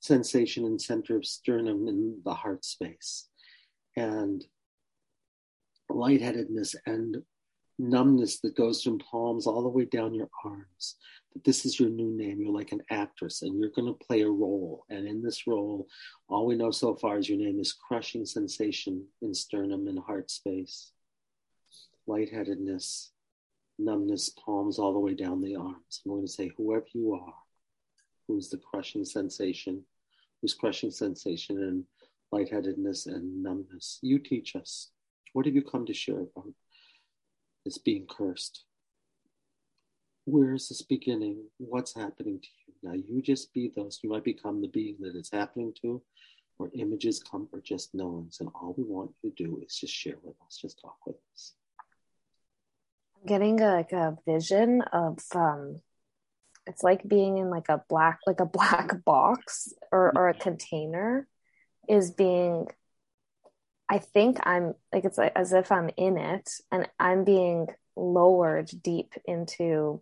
sensation 0.00 0.64
in 0.64 0.78
center 0.78 1.16
of 1.16 1.24
sternum 1.24 1.88
in 1.88 2.20
the 2.24 2.34
heart 2.34 2.64
space 2.64 3.28
and 3.96 4.44
lightheadedness 5.88 6.74
and 6.86 7.22
numbness 7.78 8.40
that 8.40 8.56
goes 8.56 8.82
from 8.82 8.98
palms 8.98 9.46
all 9.46 9.62
the 9.62 9.68
way 9.68 9.84
down 9.84 10.14
your 10.14 10.30
arms. 10.44 10.96
That 11.32 11.44
this 11.44 11.66
is 11.66 11.78
your 11.78 11.90
new 11.90 12.10
name. 12.10 12.40
You're 12.40 12.52
like 12.52 12.72
an 12.72 12.82
actress 12.90 13.42
and 13.42 13.58
you're 13.58 13.70
going 13.70 13.86
to 13.92 14.06
play 14.06 14.22
a 14.22 14.28
role. 14.28 14.84
And 14.88 15.06
in 15.06 15.22
this 15.22 15.46
role, 15.46 15.86
all 16.28 16.46
we 16.46 16.56
know 16.56 16.70
so 16.70 16.94
far 16.94 17.18
is 17.18 17.28
your 17.28 17.38
name 17.38 17.60
is 17.60 17.72
crushing 17.72 18.24
sensation 18.24 19.04
in 19.22 19.34
sternum 19.34 19.88
and 19.88 19.98
heart 19.98 20.30
space, 20.30 20.92
lightheadedness, 22.06 23.10
numbness, 23.78 24.30
palms 24.30 24.78
all 24.78 24.92
the 24.92 24.98
way 24.98 25.14
down 25.14 25.42
the 25.42 25.56
arms. 25.56 26.00
I'm 26.04 26.12
going 26.12 26.26
to 26.26 26.32
say, 26.32 26.50
whoever 26.56 26.86
you 26.94 27.14
are, 27.14 27.34
who's 28.26 28.48
the 28.48 28.56
crushing 28.56 29.04
sensation, 29.04 29.84
who's 30.40 30.54
crushing 30.54 30.90
sensation 30.90 31.62
and 31.62 31.84
lightheadedness 32.32 33.06
and 33.06 33.42
numbness. 33.42 33.98
You 34.02 34.18
teach 34.18 34.56
us. 34.56 34.90
What 35.32 35.46
have 35.46 35.54
you 35.54 35.62
come 35.62 35.86
to 35.86 35.94
share 35.94 36.20
about? 36.20 36.54
is 37.66 37.78
being 37.78 38.06
cursed. 38.08 38.64
Where 40.24 40.54
is 40.54 40.68
this 40.68 40.82
beginning? 40.82 41.44
What's 41.58 41.94
happening 41.94 42.40
to 42.40 42.48
you? 42.66 42.74
Now 42.82 42.94
you 42.94 43.20
just 43.20 43.52
be 43.52 43.72
those. 43.74 44.00
You 44.02 44.10
might 44.10 44.24
become 44.24 44.60
the 44.60 44.68
being 44.68 44.96
that 45.00 45.16
it's 45.16 45.30
happening 45.30 45.74
to, 45.82 46.00
or 46.58 46.70
images 46.74 47.22
come 47.22 47.48
or 47.52 47.60
just 47.60 47.94
knowings. 47.94 48.38
And 48.40 48.48
all 48.54 48.74
we 48.76 48.84
want 48.84 49.12
you 49.22 49.30
to 49.30 49.44
do 49.44 49.62
is 49.64 49.76
just 49.76 49.92
share 49.92 50.16
with 50.22 50.36
us, 50.46 50.58
just 50.60 50.80
talk 50.80 50.96
with 51.06 51.16
us. 51.34 51.52
I'm 53.16 53.26
getting 53.26 53.60
a, 53.60 53.74
like 53.74 53.92
a 53.92 54.16
vision 54.26 54.82
of 54.92 55.18
um 55.34 55.80
it's 56.66 56.82
like 56.82 57.06
being 57.06 57.38
in 57.38 57.50
like 57.50 57.68
a 57.68 57.82
black 57.88 58.20
like 58.26 58.40
a 58.40 58.46
black 58.46 59.04
box 59.04 59.72
or, 59.92 60.12
or 60.16 60.28
a 60.28 60.34
container 60.34 61.28
is 61.88 62.10
being 62.10 62.68
I 63.88 63.98
think 63.98 64.38
I'm 64.42 64.74
like 64.92 65.04
it's 65.04 65.18
like 65.18 65.32
as 65.36 65.52
if 65.52 65.70
I'm 65.70 65.90
in 65.96 66.18
it 66.18 66.50
and 66.72 66.88
I'm 66.98 67.24
being 67.24 67.68
lowered 67.94 68.70
deep 68.82 69.14
into 69.24 70.00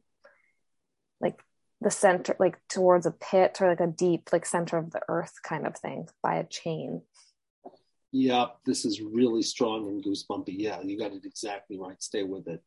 like 1.21 1.41
the 1.81 1.91
center, 1.91 2.35
like 2.39 2.59
towards 2.69 3.07
a 3.07 3.11
pit 3.11 3.59
or 3.61 3.69
like 3.69 3.81
a 3.81 3.87
deep, 3.87 4.31
like 4.33 4.47
center 4.47 4.79
of 4.79 4.91
the 4.91 5.03
earth 5.09 5.35
kind 5.43 5.67
of 5.67 5.77
thing 5.77 6.09
by 6.23 6.37
a 6.37 6.45
chain. 6.45 7.03
Yeah, 8.11 8.47
this 8.65 8.85
is 8.85 9.01
really 9.01 9.43
strong 9.43 9.89
and 9.89 10.03
goosebumpy. 10.03 10.55
Yeah, 10.57 10.81
you 10.83 10.99
got 10.99 11.13
it 11.13 11.25
exactly 11.25 11.79
right. 11.79 12.01
Stay 12.03 12.23
with 12.23 12.47
it. 12.49 12.63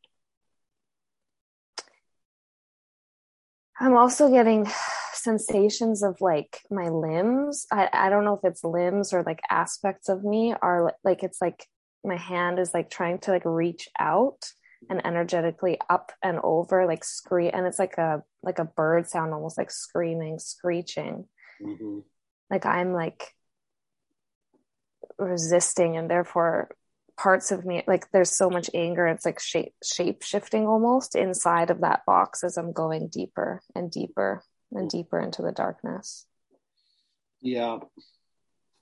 I'm 3.79 3.95
also 3.95 4.29
getting 4.29 4.67
sensations 5.13 6.03
of 6.03 6.17
like 6.21 6.61
my 6.69 6.89
limbs. 6.89 7.65
I, 7.71 7.89
I 7.91 8.09
don't 8.09 8.25
know 8.25 8.39
if 8.41 8.49
it's 8.49 8.63
limbs 8.63 9.13
or 9.13 9.23
like 9.23 9.41
aspects 9.49 10.09
of 10.09 10.23
me 10.23 10.53
are 10.61 10.93
like 11.03 11.23
it's 11.23 11.41
like 11.41 11.65
my 12.03 12.17
hand 12.17 12.59
is 12.59 12.73
like 12.73 12.89
trying 12.89 13.19
to 13.19 13.31
like 13.31 13.45
reach 13.45 13.89
out 13.99 14.51
and 14.89 15.05
energetically 15.05 15.79
up 15.89 16.11
and 16.23 16.39
over 16.43 16.85
like 16.85 17.03
scream 17.03 17.51
and 17.53 17.65
it's 17.65 17.79
like 17.79 17.97
a 17.97 18.23
like 18.43 18.59
a 18.59 18.65
bird 18.65 19.07
sound 19.09 19.33
almost 19.33 19.57
like 19.57 19.71
screaming 19.71 20.39
screeching 20.39 21.25
mm-hmm. 21.61 21.99
like 22.49 22.65
i'm 22.65 22.93
like 22.93 23.33
resisting 25.17 25.97
and 25.97 26.09
therefore 26.09 26.69
parts 27.17 27.51
of 27.51 27.65
me 27.65 27.84
like 27.88 28.10
there's 28.12 28.30
so 28.30 28.49
much 28.49 28.69
anger 28.75 29.08
it's 29.08 29.25
like 29.25 29.39
shape 29.39 29.73
shape 29.84 30.21
shifting 30.21 30.67
almost 30.67 31.15
inside 31.15 31.71
of 31.71 31.82
that 31.82 32.06
box 32.06 32.43
as 32.43 32.58
i'm 32.58 32.71
going 32.71 33.08
deeper 33.08 33.62
and 33.73 33.89
deeper 33.89 34.43
and 34.71 34.89
deeper 34.89 35.19
into 35.19 35.41
the 35.41 35.51
darkness. 35.51 36.25
Yeah. 37.41 37.80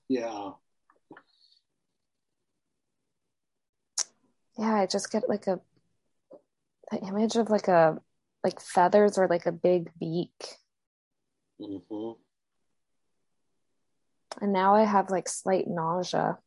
Yeah. 0.07 0.51
Yeah 4.57 4.75
i 4.75 4.85
just 4.85 5.11
get 5.11 5.29
like 5.29 5.47
a 5.47 5.59
the 6.91 6.99
image 6.99 7.35
of 7.35 7.49
like 7.49 7.67
a 7.67 7.97
like 8.43 8.61
feathers 8.61 9.17
or 9.17 9.27
like 9.27 9.45
a 9.47 9.51
big 9.51 9.91
beak. 9.99 10.29
Mm-hmm. 11.59 12.11
and 14.41 14.51
now 14.53 14.75
i 14.75 14.83
have 14.83 15.09
like 15.09 15.29
slight 15.29 15.67
nausea 15.67 16.37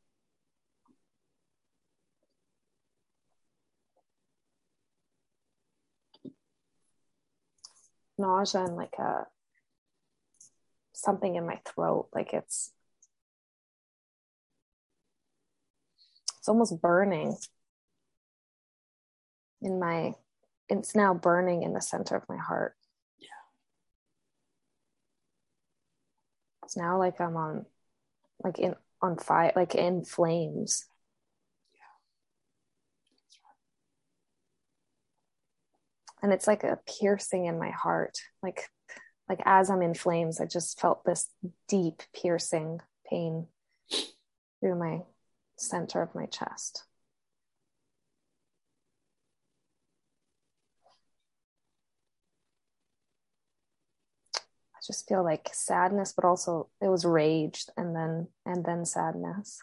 nausea 8.18 8.64
and 8.64 8.76
like 8.76 8.94
a 8.98 9.26
something 10.92 11.36
in 11.36 11.46
my 11.46 11.60
throat 11.64 12.08
like 12.12 12.32
it's 12.32 12.72
it's 16.38 16.48
almost 16.48 16.80
burning 16.80 17.36
in 19.62 19.78
my 19.78 20.14
it's 20.68 20.94
now 20.94 21.14
burning 21.14 21.62
in 21.62 21.72
the 21.72 21.80
center 21.80 22.14
of 22.14 22.28
my 22.28 22.36
heart. 22.36 22.74
Yeah. 23.18 23.28
It's 26.64 26.76
now 26.76 26.98
like 26.98 27.20
i'm 27.20 27.36
on 27.36 27.66
like 28.42 28.58
in 28.58 28.74
on 29.00 29.16
fire 29.16 29.52
like 29.54 29.74
in 29.74 30.04
flames 30.04 30.87
and 36.22 36.32
it's 36.32 36.46
like 36.46 36.64
a 36.64 36.78
piercing 36.86 37.46
in 37.46 37.58
my 37.58 37.70
heart 37.70 38.18
like 38.42 38.68
like 39.28 39.40
as 39.44 39.70
i'm 39.70 39.82
in 39.82 39.94
flames 39.94 40.40
i 40.40 40.46
just 40.46 40.80
felt 40.80 41.04
this 41.04 41.28
deep 41.68 42.02
piercing 42.14 42.80
pain 43.08 43.46
through 44.60 44.78
my 44.78 45.00
center 45.56 46.02
of 46.02 46.14
my 46.14 46.26
chest. 46.26 46.84
I 54.74 54.80
just 54.86 55.08
feel 55.08 55.22
like 55.22 55.50
sadness 55.52 56.12
but 56.12 56.24
also 56.24 56.68
it 56.80 56.88
was 56.88 57.04
rage 57.04 57.66
and 57.76 57.94
then 57.94 58.28
and 58.46 58.64
then 58.64 58.86
sadness 58.86 59.62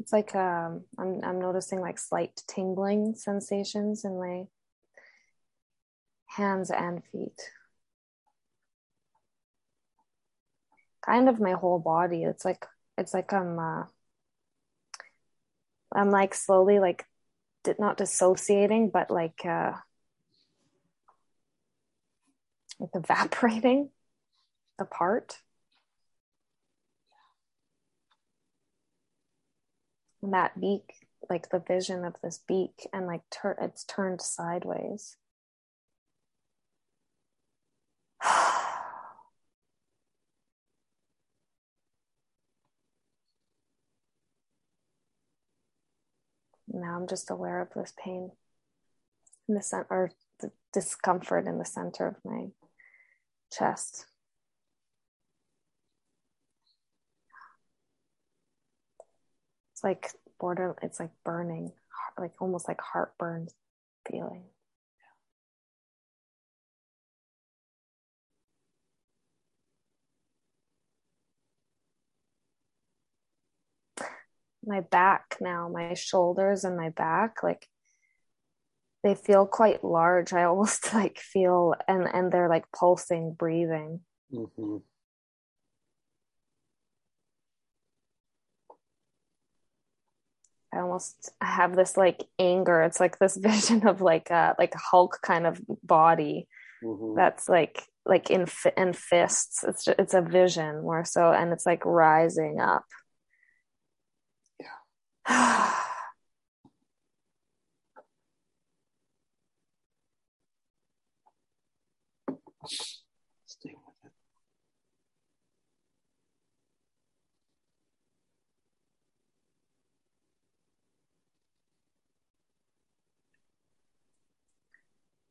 it's 0.00 0.12
like 0.12 0.34
um, 0.34 0.84
I'm 0.98 1.20
I'm 1.22 1.38
noticing 1.38 1.80
like 1.80 1.98
slight 1.98 2.42
tingling 2.48 3.14
sensations 3.14 4.04
in 4.04 4.18
my 4.18 4.44
hands 6.26 6.70
and 6.70 7.04
feet. 7.12 7.38
Kind 11.04 11.28
of 11.28 11.38
my 11.38 11.52
whole 11.52 11.78
body. 11.78 12.24
It's 12.24 12.44
like 12.46 12.66
it's 12.96 13.12
like 13.12 13.32
I'm 13.34 13.58
uh, 13.58 13.84
I'm 15.94 16.10
like 16.10 16.34
slowly 16.34 16.78
like 16.80 17.04
not 17.78 17.98
dissociating, 17.98 18.88
but 18.88 19.10
like 19.10 19.44
uh, 19.44 19.72
like 22.78 22.90
evaporating 22.94 23.90
apart. 24.78 25.36
That 30.22 30.60
beak 30.60 31.06
like 31.28 31.50
the 31.50 31.58
vision 31.58 32.04
of 32.04 32.14
this 32.22 32.38
beak 32.46 32.88
and 32.92 33.06
like 33.06 33.22
tur- 33.30 33.56
it's 33.60 33.84
turned 33.84 34.20
sideways 34.20 35.16
Now 46.72 46.96
I'm 46.96 47.08
just 47.08 47.30
aware 47.30 47.60
of 47.60 47.70
this 47.74 47.92
pain 48.02 48.30
in 49.48 49.54
the 49.56 49.62
center, 49.62 49.86
or 49.90 50.10
the 50.40 50.52
discomfort 50.72 51.46
in 51.46 51.58
the 51.58 51.64
center 51.64 52.06
of 52.06 52.16
my 52.24 52.46
chest. 53.52 54.06
It's 59.80 59.84
like 59.84 60.10
border, 60.38 60.76
it's 60.82 61.00
like 61.00 61.08
burning, 61.24 61.72
like 62.18 62.32
almost 62.38 62.68
like 62.68 62.82
heartburn 62.82 63.48
feeling. 64.06 64.42
my 74.66 74.80
back 74.80 75.38
now, 75.40 75.70
my 75.70 75.94
shoulders 75.94 76.64
and 76.64 76.76
my 76.76 76.90
back, 76.90 77.42
like 77.42 77.66
they 79.02 79.14
feel 79.14 79.46
quite 79.46 79.82
large. 79.82 80.34
I 80.34 80.44
almost 80.44 80.92
like 80.94 81.18
feel 81.18 81.74
and 81.88 82.06
and 82.06 82.30
they're 82.30 82.50
like 82.50 82.66
pulsing, 82.78 83.32
breathing. 83.32 84.00
Mm-hmm. 84.30 84.76
I 90.72 90.80
almost 90.80 91.32
have 91.40 91.74
this 91.74 91.96
like 91.96 92.24
anger. 92.38 92.82
It's 92.82 93.00
like 93.00 93.18
this 93.18 93.36
vision 93.40 93.86
of 93.86 94.00
like 94.00 94.30
a 94.30 94.54
like 94.58 94.74
Hulk 94.74 95.18
kind 95.22 95.46
of 95.46 95.60
body 95.82 96.48
mm-hmm. 96.82 97.16
that's 97.16 97.48
like 97.48 97.84
like 98.06 98.30
in 98.30 98.46
in 98.76 98.92
fists. 98.92 99.64
It's 99.64 99.84
just, 99.84 99.98
it's 99.98 100.14
a 100.14 100.22
vision 100.22 100.82
more 100.82 101.04
so, 101.04 101.32
and 101.32 101.52
it's 101.52 101.66
like 101.66 101.84
rising 101.84 102.60
up. 102.60 102.84
Stay 112.66 112.99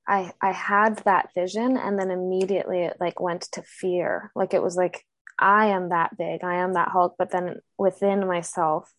I 0.10 0.34
I 0.42 0.52
had 0.52 0.98
that 1.06 1.30
vision 1.36 1.78
and 1.78 1.98
then 1.98 2.10
immediately 2.10 2.80
it 2.82 2.98
like 3.00 3.20
went 3.22 3.44
to 3.54 3.62
fear. 3.62 4.32
Like 4.36 4.56
it 4.56 4.64
was 4.64 4.76
like 4.76 5.06
I 5.38 5.68
am 5.68 5.90
that 5.90 6.18
big. 6.18 6.44
I 6.44 6.56
am 6.56 6.74
that 6.74 6.90
Hulk, 6.90 7.16
but 7.18 7.32
then 7.32 7.60
within 7.78 8.28
myself 8.28 8.92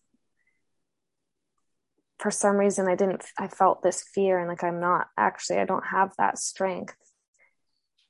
for 2.17 2.31
some 2.31 2.55
reason 2.55 2.87
I 2.87 2.95
didn't 2.95 3.25
I 3.37 3.47
felt 3.49 3.83
this 3.83 4.03
fear 4.03 4.39
and 4.39 4.47
like 4.47 4.63
I'm 4.63 4.79
not 4.79 5.07
actually 5.17 5.59
I 5.59 5.65
don't 5.65 5.85
have 5.87 6.13
that 6.17 6.39
strength. 6.39 6.95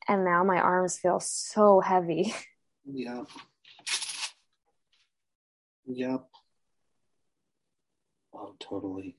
And 0.08 0.24
now 0.24 0.44
my 0.44 0.60
arms 0.60 1.00
feel 1.00 1.20
so 1.20 1.80
heavy. 1.80 2.34
Yep. 2.86 3.28
Yep. 5.86 6.28
Oh, 8.34 8.56
totally. 8.60 9.16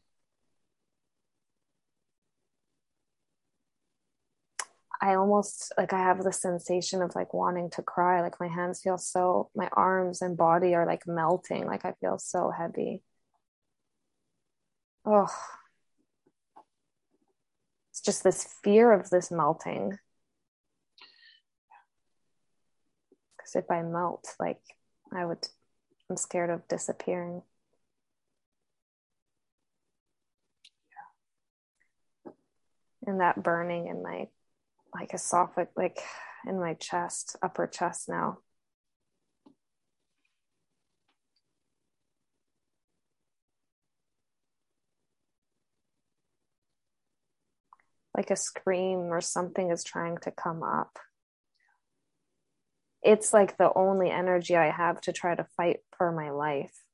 I 5.03 5.17
almost 5.17 5.73
like 5.77 5.93
I 5.93 5.99
have 5.99 6.23
the 6.23 6.33
sensation 6.33 7.03
of 7.03 7.17
like 7.17 7.35
wanting 7.35 7.71
to 7.71 7.83
cry. 7.83 8.21
Like 8.23 8.39
my 8.39 8.47
hands 8.47 8.81
feel 8.81 8.99
so, 8.99 9.51
my 9.57 9.69
arms 9.73 10.23
and 10.23 10.37
body 10.37 10.77
are 10.77 10.87
like 10.87 11.09
melting. 11.09 11.67
Like 11.67 11.85
I 11.85 11.95
feel 12.01 12.19
so 12.19 12.53
heavy. 12.57 13.03
Oh, 15.05 15.27
it's 17.91 18.01
just 18.01 18.23
this 18.23 18.45
fear 18.63 18.93
of 18.93 19.11
this 19.11 19.33
melting. 19.33 19.99
Because 23.37 23.57
if 23.57 23.69
I 23.73 23.83
melt, 23.83 24.37
like 24.39 24.61
I 25.13 25.25
would, 25.25 25.49
I'm 26.09 26.17
scared 26.17 26.51
of 26.51 26.69
disappearing. 26.69 27.43
And 33.05 33.21
that 33.21 33.43
burning 33.43 33.89
in 33.89 34.01
my, 34.01 34.29
like 34.95 35.15
esophagus, 35.15 35.73
like 35.77 35.99
in 36.47 36.59
my 36.61 36.75
chest, 36.75 37.37
upper 37.43 37.67
chest 37.67 38.09
now. 38.09 38.39
like 48.17 48.31
a 48.31 48.37
scream 48.37 49.13
or 49.13 49.21
something 49.21 49.71
is 49.71 49.85
trying 49.85 50.19
to 50.19 50.31
come 50.31 50.63
up. 50.63 50.99
It's 53.03 53.33
like 53.33 53.57
the 53.57 53.73
only 53.75 54.11
energy 54.11 54.57
I 54.57 54.71
have 54.71 55.01
to 55.03 55.13
try 55.13 55.35
to 55.35 55.47
fight 55.57 55.81
for 55.97 56.13
my 56.13 56.31
life. 56.31 56.85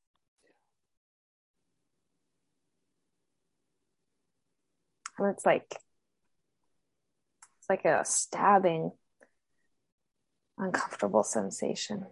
And 5.18 5.28
it's 5.34 5.44
like 5.44 5.74
like 7.68 7.85
a 7.85 8.04
stabbing 8.04 8.92
uncomfortable 10.59 11.22
sensation. 11.22 12.07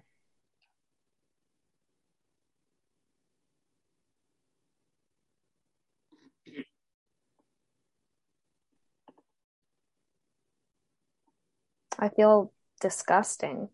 I 11.99 12.09
feel 12.09 12.53
disgusting. 12.81 13.69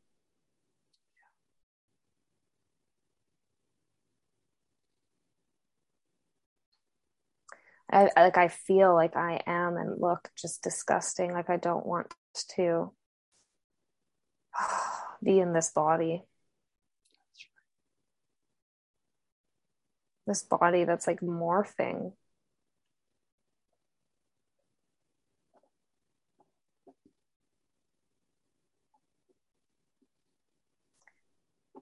I, 7.92 8.08
like 8.16 8.38
I 8.38 8.48
feel 8.48 8.94
like 8.94 9.16
I 9.16 9.40
am 9.46 9.76
and 9.76 10.00
look 10.00 10.30
just 10.36 10.62
disgusting. 10.62 11.32
Like 11.32 11.50
I 11.50 11.58
don't 11.58 11.86
want 11.86 12.12
to 12.56 12.92
be 15.22 15.38
in 15.38 15.52
this 15.52 15.70
body. 15.70 16.22
This 20.26 20.42
body 20.42 20.84
that's 20.84 21.06
like 21.06 21.20
morphing. 21.20 22.12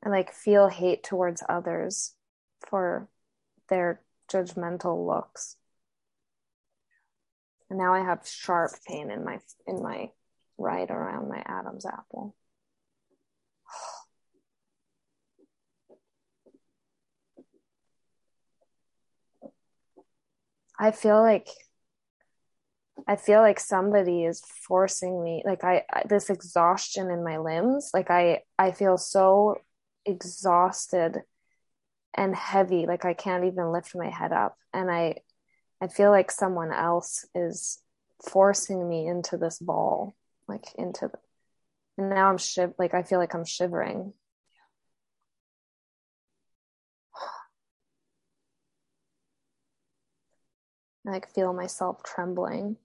and 0.03 0.13
like 0.13 0.33
feel 0.33 0.69
hate 0.69 1.03
towards 1.03 1.43
others 1.49 2.15
for 2.67 3.09
their 3.69 4.01
judgmental 4.33 5.07
looks 5.07 5.57
and 7.71 7.79
now 7.79 7.95
i 7.95 8.01
have 8.01 8.27
sharp 8.27 8.73
pain 8.87 9.11
in 9.11 9.25
my 9.25 9.39
in 9.67 9.83
my 9.83 10.11
right 10.59 10.91
around 10.91 11.29
my 11.29 11.43
adam's 11.47 11.87
apple. 11.87 12.35
I 20.79 20.93
feel 20.93 21.21
like 21.21 21.49
I 23.07 23.17
feel 23.17 23.41
like 23.41 23.61
somebody 23.61 24.25
is 24.25 24.41
forcing 24.41 25.23
me 25.23 25.43
like 25.45 25.63
I, 25.63 25.85
I, 25.93 26.03
this 26.09 26.31
exhaustion 26.31 27.11
in 27.11 27.23
my 27.23 27.39
limbs 27.39 27.91
like 27.93 28.11
I 28.11 28.41
I 28.59 28.73
feel 28.73 28.97
so 28.97 29.57
exhausted 30.07 31.19
and 32.15 32.35
heavy 32.35 32.87
like 32.87 33.05
i 33.05 33.13
can't 33.15 33.45
even 33.45 33.73
lift 33.73 33.95
my 33.95 34.09
head 34.09 34.33
up. 34.33 34.57
And 34.73 34.91
i 34.91 35.17
i 35.81 35.89
feel 35.89 36.11
like 36.11 36.31
someone 36.31 36.73
else 36.73 37.27
is 37.35 37.81
forcing 38.29 38.89
me 38.89 39.07
into 39.07 39.37
this 39.37 39.59
ball 39.59 40.15
like 40.49 40.67
into 40.77 41.09
the, 41.09 41.19
and 41.99 42.11
now 42.11 42.29
i'm 42.29 42.39
shiv 42.39 42.73
like 42.79 42.95
i 42.95 43.03
feel 43.03 43.19
like 43.19 43.35
i'm 43.35 43.45
shivering 43.45 44.13
I 51.07 51.11
like 51.13 51.33
feel 51.35 51.53
myself 51.53 52.03
trembling 52.03 52.77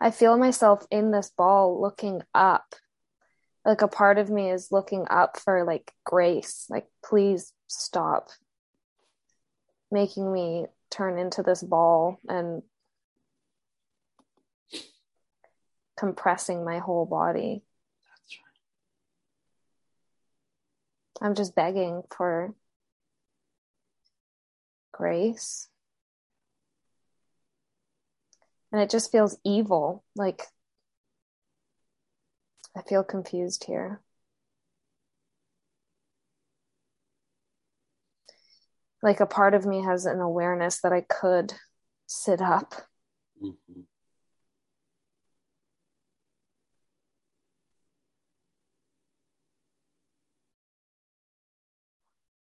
I 0.00 0.10
feel 0.10 0.38
myself 0.38 0.86
in 0.90 1.10
this 1.10 1.30
ball 1.36 1.80
looking 1.80 2.22
up. 2.34 2.74
Like 3.64 3.82
a 3.82 3.88
part 3.88 4.18
of 4.18 4.30
me 4.30 4.50
is 4.50 4.72
looking 4.72 5.06
up 5.10 5.38
for 5.38 5.64
like 5.64 5.92
grace, 6.04 6.66
like, 6.70 6.86
please 7.04 7.52
stop 7.66 8.28
making 9.90 10.32
me 10.32 10.66
turn 10.90 11.18
into 11.18 11.42
this 11.42 11.62
ball 11.62 12.18
and 12.28 12.62
compressing 15.98 16.64
my 16.64 16.78
whole 16.78 17.04
body. 17.04 17.62
I'm 21.20 21.34
just 21.34 21.54
begging 21.54 22.02
for 22.16 22.54
grace. 24.92 25.68
And 28.72 28.80
it 28.80 28.88
just 28.88 29.12
feels 29.12 29.36
evil. 29.44 30.04
Like, 30.16 30.44
I 32.76 32.82
feel 32.82 33.04
confused 33.04 33.64
here. 33.64 34.00
Like, 39.02 39.20
a 39.20 39.26
part 39.26 39.54
of 39.54 39.64
me 39.64 39.82
has 39.82 40.04
an 40.06 40.20
awareness 40.20 40.80
that 40.82 40.92
I 40.92 41.00
could 41.00 41.54
sit 42.06 42.40
up. 42.42 42.74
Mm-hmm. 43.42 43.80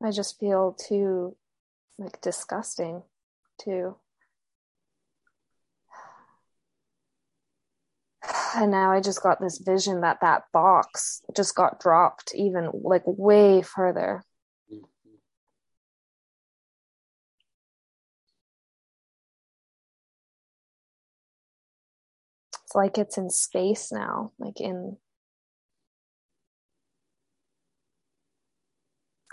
I 0.02 0.12
just 0.12 0.40
feel 0.40 0.74
too 0.74 1.36
like 1.98 2.22
disgusting 2.22 3.04
too. 3.60 3.98
And 8.56 8.72
now 8.72 8.92
I 8.92 9.02
just 9.02 9.22
got 9.22 9.40
this 9.40 9.60
vision 9.60 10.02
that 10.02 10.22
that 10.22 10.44
box 10.52 11.22
just 11.36 11.56
got 11.56 11.80
dropped 11.80 12.34
even 12.36 12.70
like 12.74 13.04
way 13.06 13.62
further. 13.62 14.24
It's 14.70 14.82
like 22.76 22.98
it's 22.98 23.18
in 23.18 23.30
space 23.30 23.92
now, 23.92 24.32
like 24.40 24.62
in 24.62 24.98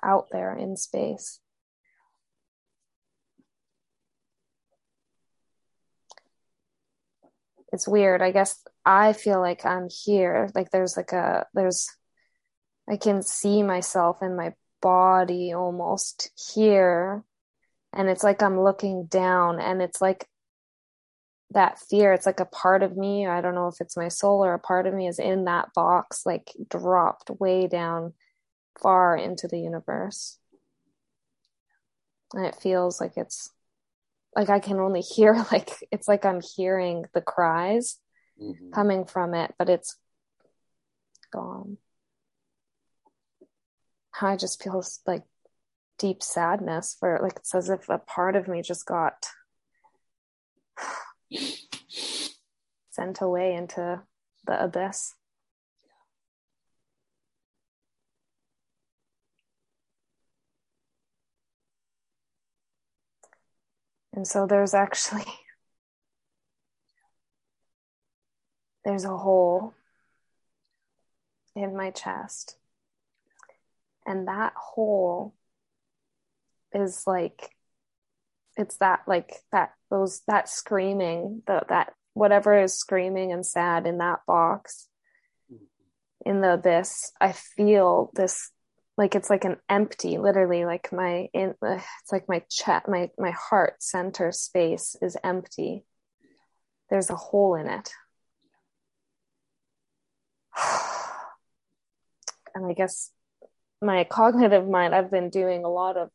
out 0.03 0.27
there 0.31 0.57
in 0.57 0.77
space. 0.77 1.41
It's 7.73 7.89
weird. 7.89 8.23
I 8.23 8.31
guess 8.31 8.63
I 8.87 9.13
feel 9.13 9.41
like 9.41 9.67
I'm 9.67 9.89
here. 9.91 10.51
Like 10.55 10.71
there's 10.71 10.97
like 10.97 11.13
a, 11.13 11.47
there's, 11.55 11.89
I 12.89 12.97
can 12.97 13.23
see 13.23 13.63
myself 13.63 14.23
in 14.23 14.37
my 14.37 14.55
body 14.81 15.53
almost 15.53 16.31
here. 16.55 17.25
And 17.93 18.09
it's 18.09 18.23
like 18.23 18.43
I'm 18.43 18.61
looking 18.61 19.07
down 19.07 19.61
and 19.61 19.83
it's 19.83 20.01
like 20.01 20.29
that 21.53 21.79
fear 21.79 22.13
it's 22.13 22.27
like 22.27 22.41
a 22.41 22.45
part 22.45 22.83
of 22.83 22.97
me 22.97 23.25
i 23.25 23.41
don't 23.41 23.55
know 23.55 23.69
if 23.69 23.81
it's 23.81 23.97
my 23.97 24.09
soul 24.09 24.45
or 24.45 24.53
a 24.53 24.59
part 24.59 24.85
of 24.85 24.93
me 24.93 25.07
is 25.07 25.21
in 25.21 25.45
that 25.45 25.73
box 25.77 26.27
like 26.27 26.51
dropped 26.69 27.31
way 27.39 27.69
down 27.69 28.13
far 28.81 29.17
into 29.17 29.49
the 29.49 29.59
universe. 29.59 30.39
And 32.35 32.45
it 32.45 32.57
feels 32.57 33.01
like 33.01 33.13
it's 33.17 33.51
like 34.35 34.51
I 34.51 34.61
can 34.61 34.79
only 34.79 35.01
hear 35.17 35.35
like 35.51 35.71
it's 35.91 36.09
like 36.09 36.25
I'm 36.25 36.41
hearing 36.57 37.05
the 37.15 37.21
cries 37.21 37.99
mm-hmm. 38.41 38.71
coming 38.73 39.05
from 39.05 39.35
it, 39.35 39.55
but 39.59 39.69
it's 39.69 39.97
gone. 41.33 41.79
I 44.21 44.37
just 44.37 44.63
feel 44.63 44.83
like 45.07 45.25
deep 45.99 46.23
sadness 46.23 46.97
for 46.99 47.19
like 47.23 47.37
it's 47.37 47.55
as 47.55 47.69
if 47.71 47.89
a 47.89 47.99
part 47.99 48.37
of 48.37 48.49
me 48.49 48.63
just 48.63 48.87
got 48.87 49.27
sent 52.91 53.21
away 53.21 53.55
into 53.55 54.03
the 54.47 54.65
abyss. 54.65 55.15
And 64.15 64.27
so 64.27 64.47
there's 64.47 64.73
actually 64.87 65.25
there's 68.87 69.05
a 69.05 69.17
hole 69.17 69.75
in 71.57 71.77
my 71.77 71.91
chest. 71.91 72.57
And 74.07 74.29
that 74.29 74.53
hole 74.55 75.35
is 76.73 77.03
like 77.05 77.51
it's 78.57 78.77
that 78.77 79.01
like 79.09 79.33
that 79.51 79.73
those 79.91 80.23
that 80.29 80.49
screaming 80.49 81.43
the 81.47 81.63
that 81.69 81.95
whatever 82.15 82.63
is 82.63 82.79
screaming 82.79 83.33
and 83.33 83.45
sad 83.45 83.87
in 83.87 83.99
that 83.99 84.21
box 84.27 84.89
mm-hmm. 85.53 86.31
in 86.31 86.41
the 86.41 86.55
abyss 86.55 87.13
i 87.21 87.33
feel 87.33 88.11
this 88.15 88.51
like 88.97 89.15
it's 89.15 89.31
like 89.31 89.45
an 89.45 89.57
empty 89.69 90.19
literally 90.19 90.65
like 90.65 90.93
my 90.93 91.29
in 91.33 91.55
it's 91.63 92.13
like 92.13 92.29
my 92.29 92.43
chat 92.51 92.89
my 92.89 93.11
my 93.19 93.31
heart 93.31 93.83
center 93.83 94.33
space 94.33 94.97
is 95.01 95.17
empty. 95.23 95.85
There's 96.91 97.11
a 97.11 97.17
hole 97.17 97.55
in 97.55 97.69
it 97.69 97.91
and 102.57 102.67
i 102.67 102.73
guess 102.73 103.13
my 103.81 104.03
cognitive 104.05 104.67
mind 104.67 104.95
i've 104.95 105.11
been 105.11 105.31
doing 105.31 105.65
a 105.65 105.69
lot 105.69 105.97
of 105.97 106.11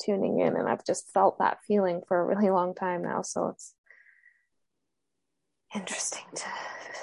tuning 0.00 0.40
in 0.40 0.56
and 0.56 0.68
i've 0.68 0.84
just 0.84 1.10
felt 1.12 1.38
that 1.38 1.58
feeling 1.66 2.02
for 2.06 2.20
a 2.20 2.24
really 2.24 2.50
long 2.50 2.74
time 2.74 3.02
now 3.02 3.22
so 3.22 3.48
it's 3.48 3.74
interesting 5.74 6.24
to 6.34 6.46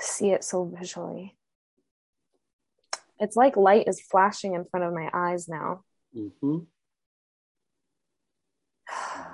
see 0.02 0.32
it 0.32 0.44
so 0.44 0.64
visually 0.64 1.36
it's 3.22 3.36
like 3.36 3.56
light 3.56 3.88
is 3.88 4.02
flashing 4.02 4.56
in 4.56 4.66
front 4.66 4.84
of 4.84 4.94
my 4.94 5.08
eyes 5.14 5.48
now. 5.48 5.84
Mm-hmm. 6.18 6.58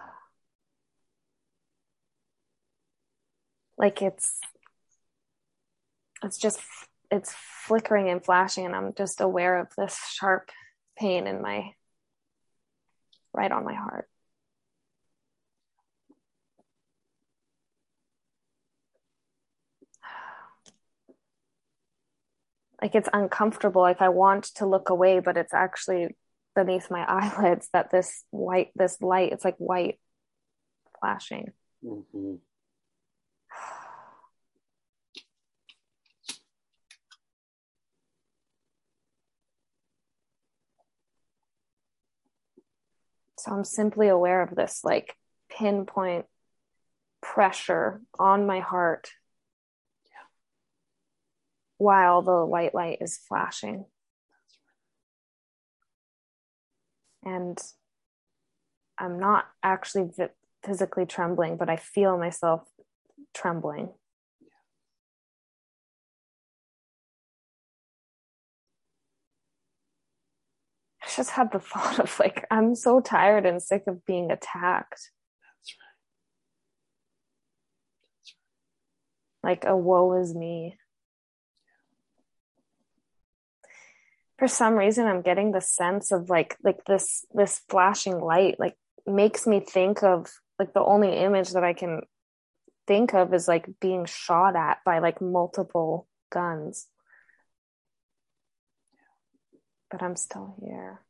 like 3.78 4.02
it's 4.02 4.40
it's 6.22 6.38
just 6.38 6.60
it's 7.12 7.34
flickering 7.66 8.10
and 8.10 8.24
flashing 8.24 8.66
and 8.66 8.76
i'm 8.76 8.94
just 8.98 9.22
aware 9.22 9.60
of 9.60 9.68
this 9.78 9.98
sharp 10.12 10.50
pain 10.98 11.28
in 11.28 11.42
my 11.42 11.72
right 13.34 13.52
on 13.52 13.64
my 13.64 13.74
heart 13.74 14.08
like 22.82 22.96
it's 22.96 23.10
uncomfortable 23.14 23.82
like 23.82 24.02
i 24.02 24.10
want 24.10 24.46
to 24.46 24.66
look 24.66 24.90
away 24.90 25.20
but 25.20 25.38
it's 25.38 25.54
actually 25.54 26.16
beneath 26.56 26.90
my 26.92 27.06
eyelids 27.08 27.70
that 27.74 27.92
this 27.92 28.24
white 28.32 28.72
this 28.76 29.02
light 29.02 29.32
it's 29.32 29.46
like 29.46 29.58
white 29.58 30.00
flashing 31.00 31.52
mm-hmm. 31.86 32.36
So 43.48 43.54
i'm 43.54 43.64
simply 43.64 44.10
aware 44.10 44.42
of 44.42 44.56
this 44.56 44.82
like 44.84 45.16
pinpoint 45.50 46.26
pressure 47.22 48.02
on 48.20 48.46
my 48.46 48.60
heart 48.60 49.10
while 51.78 52.22
the 52.22 52.46
white 52.46 52.74
light 52.74 52.98
is 53.02 53.18
flashing. 53.18 53.86
And 57.24 57.58
I'm 58.98 59.20
not 59.20 59.46
actually 59.62 60.10
physically 60.66 61.06
trembling, 61.06 61.58
but 61.58 61.70
I 61.70 61.76
feel 61.76 62.18
myself 62.18 62.64
trembling. 63.34 63.90
Just 71.18 71.32
had 71.32 71.52
the 71.52 71.60
thought 71.72 72.00
of 72.00 72.18
like, 72.20 72.46
I'm 72.50 72.76
so 72.76 73.02
tired 73.02 73.46
and 73.46 73.62
sick 73.62 73.84
of 73.88 74.06
being 74.06 74.32
attacked. 74.32 75.12
That's 75.42 75.76
right. 75.78 75.98
That's 78.20 78.36
right. 79.44 79.50
Like 79.50 79.66
a 79.66 79.76
woe 79.76 80.22
is 80.22 80.34
me. 80.34 80.78
for 84.38 84.48
some 84.48 84.76
reason 84.76 85.08
i'm 85.08 85.22
getting 85.22 85.52
the 85.52 85.62
sense 85.62 86.12
of 86.12 86.30
like 86.30 86.58
like 86.64 86.84
this 86.86 87.26
this 87.34 87.62
flashing 87.70 88.20
light 88.20 88.60
like 88.60 88.76
makes 89.06 89.48
me 89.48 89.60
think 89.60 90.04
of 90.04 90.32
like 90.60 90.74
the 90.74 90.84
only 90.84 91.18
image 91.18 91.52
that 91.52 91.64
i 91.64 91.74
can 91.74 92.02
think 92.86 93.14
of 93.14 93.34
is 93.34 93.48
like 93.48 93.68
being 93.82 94.06
shot 94.06 94.56
at 94.56 94.78
by 94.86 95.00
like 95.00 95.22
multiple 95.22 96.08
guns 96.30 96.88
but 99.90 100.02
i'm 100.02 100.16
still 100.16 100.56
here 100.62 101.02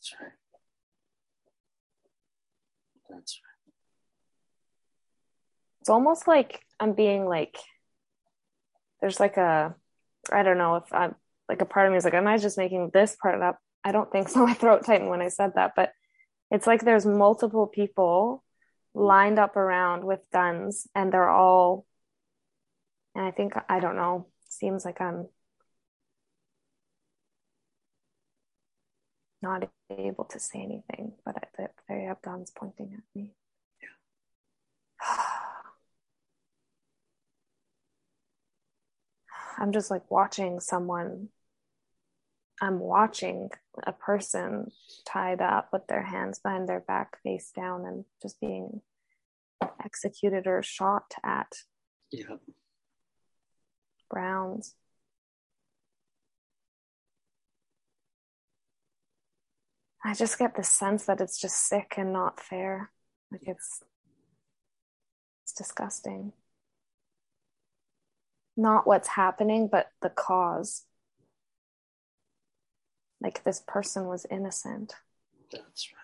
that's 0.00 0.14
right 0.20 0.32
that's 3.08 3.40
right 3.44 3.72
it's 5.80 5.90
almost 5.90 6.26
like 6.26 6.60
i'm 6.80 6.94
being 6.94 7.26
like 7.26 7.56
there's 9.00 9.20
like 9.20 9.36
a 9.36 9.74
i 10.32 10.42
don't 10.42 10.58
know 10.58 10.76
if 10.76 10.92
i'm 10.92 11.14
like 11.50 11.60
a 11.60 11.66
part 11.66 11.86
of 11.86 11.92
me 11.92 11.98
is 11.98 12.04
like, 12.04 12.14
am 12.14 12.28
I 12.28 12.38
just 12.38 12.56
making 12.56 12.90
this 12.94 13.16
part 13.20 13.42
up? 13.42 13.58
I 13.84 13.92
don't 13.92 14.10
think 14.10 14.28
so. 14.30 14.46
My 14.46 14.54
throat 14.54 14.86
tightened 14.86 15.10
when 15.10 15.20
I 15.20 15.28
said 15.28 15.52
that, 15.56 15.72
but 15.76 15.92
it's 16.50 16.66
like 16.66 16.82
there's 16.82 17.04
multiple 17.04 17.66
people 17.66 18.42
lined 18.94 19.38
up 19.38 19.56
around 19.56 20.04
with 20.04 20.20
guns 20.32 20.88
and 20.94 21.12
they're 21.12 21.28
all 21.28 21.86
and 23.14 23.24
I 23.24 23.32
think 23.32 23.54
I 23.68 23.80
don't 23.80 23.96
know, 23.96 24.28
seems 24.48 24.84
like 24.84 25.00
I'm 25.00 25.28
not 29.42 29.68
able 29.90 30.24
to 30.24 30.38
say 30.38 30.60
anything, 30.60 31.12
but 31.24 31.36
I, 31.36 31.66
they 31.88 32.04
have 32.04 32.22
guns 32.22 32.52
pointing 32.54 32.92
at 32.94 33.02
me. 33.14 33.32
Yeah. 33.82 33.88
I'm 39.58 39.72
just 39.72 39.90
like 39.90 40.10
watching 40.10 40.60
someone. 40.60 41.28
I'm 42.62 42.78
watching 42.78 43.50
a 43.86 43.92
person 43.92 44.70
tied 45.06 45.40
up 45.40 45.70
with 45.72 45.86
their 45.86 46.02
hands 46.02 46.38
behind 46.38 46.68
their 46.68 46.80
back, 46.80 47.16
face 47.22 47.50
down, 47.54 47.86
and 47.86 48.04
just 48.20 48.38
being 48.40 48.82
executed 49.82 50.46
or 50.46 50.62
shot 50.62 51.14
at. 51.24 51.52
Yeah. 52.12 52.36
Browns. 54.10 54.74
I 60.04 60.14
just 60.14 60.38
get 60.38 60.54
the 60.54 60.64
sense 60.64 61.04
that 61.04 61.20
it's 61.20 61.38
just 61.38 61.68
sick 61.68 61.94
and 61.96 62.12
not 62.12 62.40
fair. 62.40 62.90
Like 63.30 63.42
it's 63.46 63.82
it's 65.44 65.52
disgusting. 65.52 66.32
Not 68.56 68.86
what's 68.86 69.08
happening, 69.08 69.68
but 69.70 69.88
the 70.00 70.10
cause. 70.10 70.84
Like 73.20 73.44
this 73.44 73.62
person 73.66 74.06
was 74.06 74.26
innocent. 74.30 74.94
That's 75.52 75.88
right. 75.92 76.00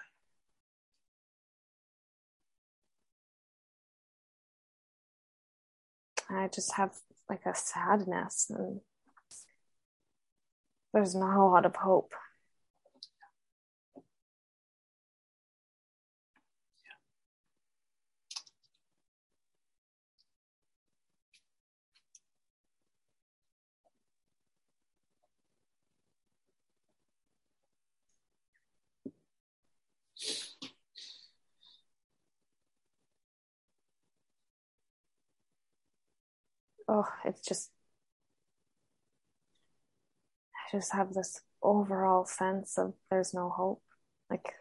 I 6.28 6.49
just 6.49 6.74
have 6.74 6.92
like 7.28 7.47
a 7.47 7.55
sadness 7.55 8.51
and 8.51 8.80
there's 10.92 11.14
not 11.14 11.38
a 11.38 11.44
lot 11.44 11.66
of 11.66 11.76
hope. 11.76 12.12
Oh, 36.89 37.09
it's 37.24 37.43
just, 37.43 37.70
I 40.55 40.76
just 40.76 40.93
have 40.93 41.12
this 41.14 41.41
overall 41.62 42.24
sense 42.26 42.78
of 42.78 42.95
there's 43.11 43.34
no 43.34 43.49
hope. 43.51 43.82
Like, 44.30 44.55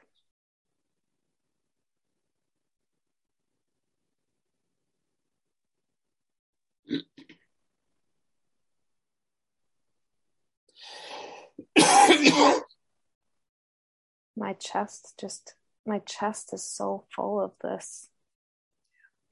my 14.36 14.54
chest 14.54 15.14
just 15.20 15.56
my 15.86 16.00
chest 16.00 16.54
is 16.54 16.64
so 16.64 17.06
full 17.16 17.40
of 17.40 17.52
this 17.64 18.10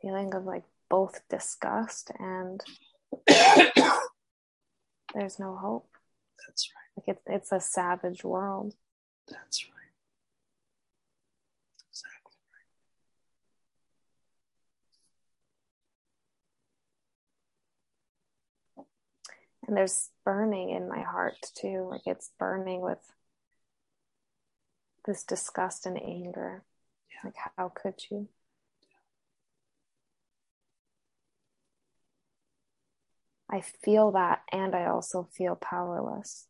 feeling 0.02 0.34
of 0.34 0.46
like 0.46 0.64
both 0.94 1.22
disgust 1.28 2.12
and 2.20 2.62
there's 5.16 5.40
no 5.40 5.56
hope. 5.56 5.90
That's 6.48 6.70
right. 6.70 7.08
Like 7.08 7.18
it's 7.18 7.24
it's 7.26 7.52
a 7.52 7.60
savage 7.60 8.24
world. 8.24 8.76
That's 9.28 9.66
right. 9.66 9.96
Exactly 11.90 12.38
right. 18.78 18.86
And 19.68 19.76
there's 19.76 20.12
burning 20.24 20.70
in 20.70 20.88
my 20.88 21.02
heart 21.02 21.38
too. 21.56 21.88
Like 21.90 22.06
it's 22.06 22.30
burning 22.38 22.82
with 22.82 23.16
this 25.08 25.24
disgust 25.24 25.88
and 25.88 26.00
anger. 26.00 26.62
Yeah. 27.10 27.22
Like 27.32 27.38
how 27.58 27.70
could 27.70 27.96
you? 28.12 28.28
I 33.54 33.62
feel 33.62 34.12
that 34.14 34.42
and 34.52 34.76
I 34.76 34.88
also 34.88 35.30
feel 35.38 35.56
powerless. 35.56 36.48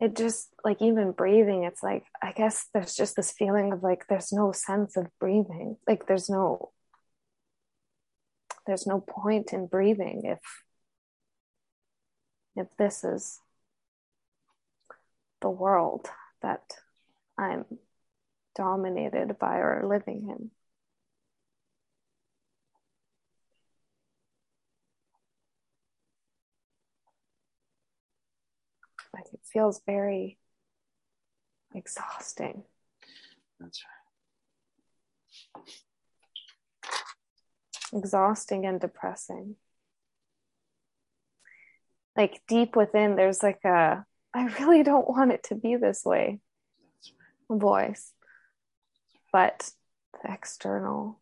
It 0.00 0.16
just 0.16 0.48
like 0.64 0.80
even 0.80 1.12
breathing 1.12 1.64
it's 1.64 1.82
like 1.82 2.04
i 2.22 2.32
guess 2.32 2.66
there's 2.72 2.94
just 2.94 3.16
this 3.16 3.32
feeling 3.32 3.72
of 3.72 3.82
like 3.82 4.06
there's 4.08 4.32
no 4.32 4.52
sense 4.52 4.96
of 4.96 5.06
breathing. 5.18 5.76
Like 5.86 6.06
there's 6.06 6.28
no 6.28 6.70
there's 8.66 8.86
no 8.86 9.00
point 9.00 9.52
in 9.52 9.66
breathing 9.66 10.22
if 10.24 10.38
if 12.54 12.66
this 12.76 13.02
is 13.02 13.40
the 15.40 15.50
world 15.50 16.08
that 16.42 16.62
i'm 17.38 17.64
dominated 18.54 19.38
by 19.38 19.56
or 19.56 19.86
living 19.86 20.28
in 20.28 20.50
feels 29.52 29.80
very 29.86 30.38
exhausting. 31.74 32.64
That's 33.60 33.82
right. 35.54 35.64
Exhausting 37.92 38.66
and 38.66 38.80
depressing. 38.80 39.56
Like 42.16 42.42
deep 42.48 42.76
within, 42.76 43.16
there's 43.16 43.42
like 43.42 43.64
a, 43.64 44.04
I 44.34 44.44
really 44.60 44.82
don't 44.82 45.08
want 45.08 45.32
it 45.32 45.44
to 45.44 45.54
be 45.54 45.76
this 45.76 46.04
way 46.04 46.40
right. 47.48 47.60
voice. 47.60 48.12
But 49.32 49.70
the 50.22 50.32
external 50.32 51.20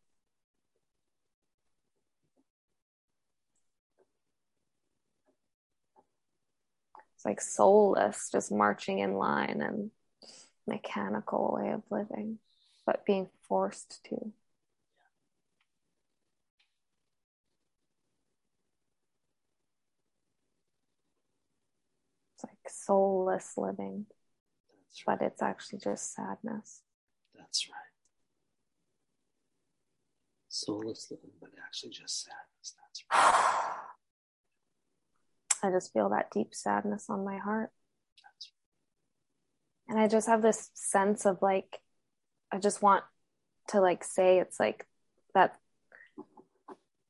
like 7.27 7.41
soulless, 7.41 8.31
just 8.31 8.53
marching 8.53 9.01
in 9.01 9.15
line 9.15 9.61
and 9.61 9.91
mechanical 10.67 11.59
way 11.61 11.73
of 11.73 11.83
living, 11.91 12.39
but 12.87 13.05
being 13.05 13.29
forced 13.49 14.05
to. 14.05 14.33
It's 22.35 22.45
like 22.45 22.69
soulless 22.69 23.55
living, 23.57 24.07
right. 25.09 25.19
but 25.19 25.27
it's 25.27 25.43
actually 25.43 25.81
just 25.81 26.15
sadness. 26.15 26.83
That's 27.37 27.69
right. 27.69 27.75
Soulless 30.49 31.09
living, 31.11 31.33
but 31.41 31.51
actually 31.67 31.91
just 31.91 32.25
sadness. 32.25 32.75
That's 32.81 33.05
right. 33.13 33.77
I 35.67 35.71
just 35.71 35.93
feel 35.93 36.11
that 36.11 36.31
deep 36.31 36.55
sadness 36.55 37.07
on 37.09 37.25
my 37.25 37.39
heart. 37.39 37.71
And 39.89 39.99
I 39.99 40.09
just 40.09 40.29
have 40.29 40.43
this 40.43 40.71
sense 40.75 41.27
of 41.27 41.43
like, 41.43 41.81
I 42.53 42.59
just 42.59 42.83
want 42.83 43.05
to 43.69 43.81
like 43.81 44.05
say 44.05 44.39
it's 44.39 44.59
like 44.59 44.87
that, 45.35 45.57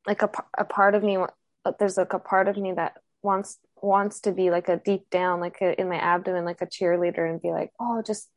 like 0.07 0.23
a, 0.23 0.31
a 0.57 0.65
part 0.65 0.95
of 0.95 1.03
me, 1.03 1.17
uh, 1.17 1.73
there's 1.79 1.97
like 1.97 2.13
a 2.13 2.19
part 2.19 2.49
of 2.49 2.57
me 2.57 2.73
that 2.73 2.95
wants 3.23 3.59
wants 3.83 4.21
to 4.21 4.33
be 4.33 4.51
like 4.51 4.69
a 4.69 4.77
deep 4.77 5.11
down, 5.11 5.41
like 5.41 5.59
a, 5.61 5.79
in 5.81 5.89
my 5.89 5.97
abdomen, 5.97 6.45
like 6.45 6.63
a 6.63 6.67
cheerleader 6.67 7.29
and 7.29 7.43
be 7.43 7.51
like, 7.51 7.71
oh, 7.79 8.03
just 8.07 8.29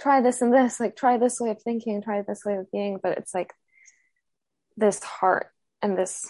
try 0.00 0.20
this 0.20 0.42
and 0.42 0.52
this, 0.52 0.80
like 0.80 0.96
try 0.96 1.18
this 1.18 1.40
way 1.40 1.50
of 1.50 1.62
thinking, 1.62 2.02
try 2.02 2.22
this 2.22 2.44
way 2.44 2.54
of 2.54 2.70
being. 2.70 2.98
But 3.02 3.18
it's 3.18 3.34
like 3.34 3.52
this 4.76 5.02
heart 5.02 5.48
and 5.80 5.96
this 5.96 6.28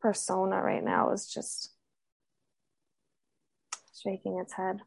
persona 0.00 0.60
right 0.62 0.84
now 0.84 1.10
is 1.10 1.26
just 1.26 1.73
shaking 4.04 4.38
its 4.38 4.52
head. 4.54 4.82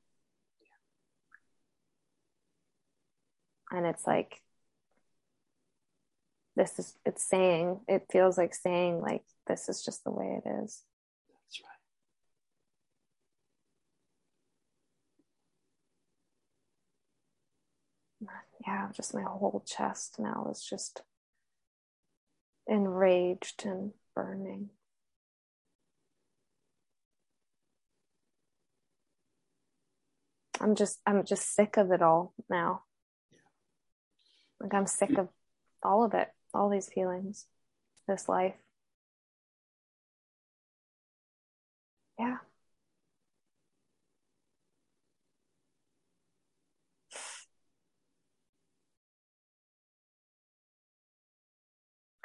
And 3.72 3.86
it's 3.86 4.05
like, 4.07 4.41
this 6.55 6.80
is, 6.80 6.97
it's 7.05 7.24
saying, 7.24 7.80
it 7.88 8.05
feels 8.11 8.38
like 8.38 8.53
saying, 8.53 8.99
like, 9.01 9.24
this 9.47 9.70
is 9.70 9.84
just 9.84 10.03
the 10.03 10.11
way 10.11 10.41
it 10.43 10.49
is. 10.63 10.84
That's 11.32 11.61
right. 11.61 11.70
Yeah, 18.65 18.89
just 18.91 19.13
my 19.13 19.24
whole 19.24 19.63
chest 19.65 20.20
now 20.20 20.47
is 20.51 20.63
just 20.63 21.01
enraged 22.68 23.65
and 23.65 23.93
burning. 24.15 24.70
I'm 30.60 30.76
just 30.76 30.99
I'm 31.05 31.24
just 31.26 31.53
sick 31.55 31.78
of 31.78 31.91
it 31.91 32.01
all 32.01 32.34
now. 32.49 32.84
Like 34.60 34.74
I'm 34.74 34.88
sick 34.88 35.18
of 35.18 35.30
all 35.84 36.03
of 36.03 36.14
it, 36.14 36.30
all 36.53 36.70
these 36.70 36.89
feelings, 36.89 37.45
this 38.08 38.28
life. 38.28 38.55
Yeah. 42.20 42.38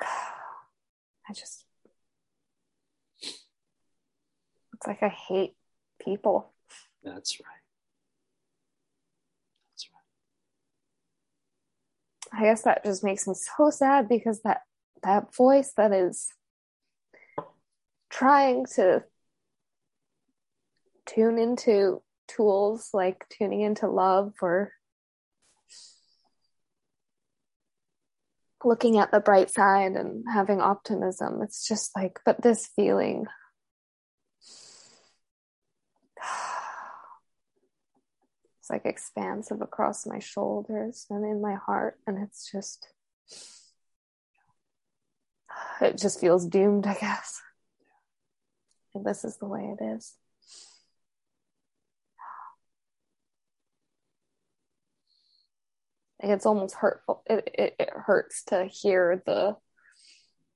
I 1.28 1.33
just 1.35 1.64
it's 4.74 4.87
like 4.87 5.03
I 5.03 5.09
hate 5.09 5.55
people. 6.05 6.53
That's 7.05 7.39
right. 7.41 7.62
I 12.33 12.43
guess 12.43 12.62
that 12.62 12.85
just 12.85 13.05
makes 13.05 13.26
me 13.26 13.35
so 13.35 13.70
sad 13.70 14.09
because 14.09 14.41
that 14.43 14.62
that 15.03 15.35
voice 15.35 15.72
that 15.76 15.93
is 15.93 16.28
trying 18.11 18.66
to 18.76 19.03
tune 21.07 21.39
into 21.39 22.01
tools 22.28 22.91
like 22.93 23.26
tuning 23.28 23.62
into 23.62 23.89
love 23.89 24.33
or 24.41 24.72
looking 28.64 28.99
at 28.99 29.11
the 29.11 29.20
bright 29.20 29.51
side 29.51 29.93
and 29.93 30.24
having 30.33 30.61
optimism. 30.61 31.43
It's 31.43 31.66
just 31.66 31.91
like, 31.97 32.20
but 32.24 32.43
this 32.43 32.68
feeling 32.76 33.26
it's 38.63 38.71
like 38.71 38.87
expansive 38.87 39.61
across 39.61 40.07
my 40.07 40.21
shoulders 40.21 41.05
and 41.11 41.25
in 41.25 41.43
my 41.43 41.57
heart 41.57 41.99
and 42.07 42.17
it's 42.17 42.49
just 42.49 42.89
it 45.81 45.99
just 45.99 46.21
feels 46.21 46.47
doomed 46.47 46.87
i 46.87 46.95
guess. 46.95 47.43
And 48.95 49.05
this 49.05 49.25
is 49.25 49.39
the 49.39 49.47
way 49.47 49.75
it 49.79 49.85
is. 49.85 50.15
It's 56.21 56.47
almost 56.47 56.77
hurtful. 56.77 57.23
It, 57.27 57.51
it, 57.55 57.77
it 57.81 57.91
hurts 57.91 58.45
to 58.45 58.67
hear 58.67 59.23
the 59.27 59.57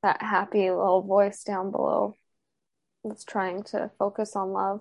that 0.02 0.22
happy 0.22 0.70
little 0.70 1.02
voice 1.02 1.42
down 1.42 1.72
below 1.72 2.14
that's 3.02 3.24
trying 3.24 3.64
to 3.64 3.90
focus 3.98 4.36
on 4.36 4.52
love 4.52 4.80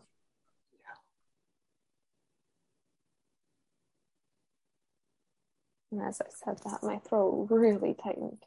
And 5.96 6.04
as 6.06 6.20
I 6.20 6.26
said 6.30 6.60
that, 6.66 6.84
my 6.84 6.98
throat 6.98 7.48
really 7.50 7.93
tightened. 7.93 8.43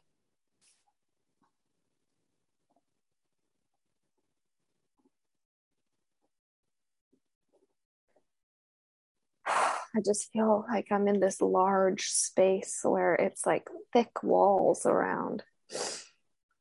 I 9.47 10.01
just 10.05 10.31
feel 10.31 10.63
like 10.69 10.91
I'm 10.91 11.07
in 11.07 11.19
this 11.19 11.41
large 11.41 12.03
space 12.09 12.81
where 12.83 13.15
it's 13.15 13.47
like 13.47 13.67
thick 13.91 14.21
walls 14.21 14.85
around. 14.85 15.41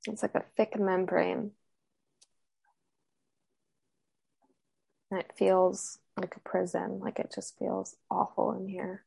It's 0.06 0.22
like 0.22 0.34
a 0.34 0.44
thick 0.56 0.78
membrane. 0.78 1.52
And 5.10 5.20
it 5.20 5.32
feels 5.36 5.98
like 6.16 6.34
a 6.36 6.40
prison, 6.40 7.00
like 7.00 7.18
it 7.18 7.30
just 7.34 7.58
feels 7.58 7.94
awful 8.10 8.52
in 8.52 8.66
here. 8.68 9.04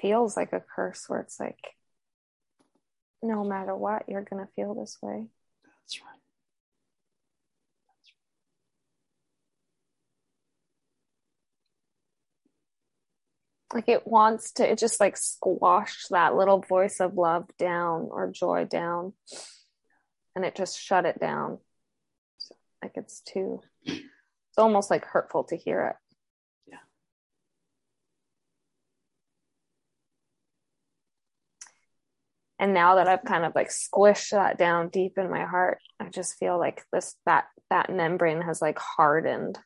Feels 0.00 0.36
like 0.36 0.52
a 0.52 0.62
curse 0.74 1.04
where 1.08 1.20
it's 1.20 1.38
like 1.38 1.76
no 3.22 3.44
matter 3.44 3.76
what 3.76 4.08
you're 4.08 4.22
going 4.22 4.44
to 4.44 4.52
feel 4.54 4.74
this 4.74 4.98
way. 5.02 5.26
That's 5.64 6.00
right. 6.00 6.20
Like 13.72 13.88
it 13.88 14.06
wants 14.06 14.52
to 14.52 14.68
it 14.68 14.78
just 14.78 14.98
like 14.98 15.16
squash 15.16 16.06
that 16.10 16.34
little 16.34 16.60
voice 16.60 16.98
of 16.98 17.14
love 17.14 17.46
down 17.58 18.08
or 18.10 18.32
joy 18.32 18.64
down. 18.64 19.12
And 20.34 20.44
it 20.44 20.56
just 20.56 20.80
shut 20.80 21.04
it 21.04 21.20
down. 21.20 21.58
Like 22.82 22.92
it's 22.96 23.20
too 23.20 23.60
it's 23.84 24.58
almost 24.58 24.90
like 24.90 25.04
hurtful 25.04 25.44
to 25.44 25.56
hear 25.56 25.82
it 25.82 26.09
and 32.60 32.72
now 32.74 32.94
that 32.96 33.08
i've 33.08 33.24
kind 33.24 33.44
of 33.44 33.52
like 33.56 33.70
squished 33.70 34.30
that 34.30 34.56
down 34.58 34.88
deep 34.90 35.18
in 35.18 35.28
my 35.30 35.44
heart 35.44 35.78
i 35.98 36.08
just 36.08 36.38
feel 36.38 36.58
like 36.58 36.84
this 36.92 37.16
that 37.26 37.46
that 37.70 37.90
membrane 37.90 38.42
has 38.42 38.62
like 38.62 38.78
hardened 38.78 39.58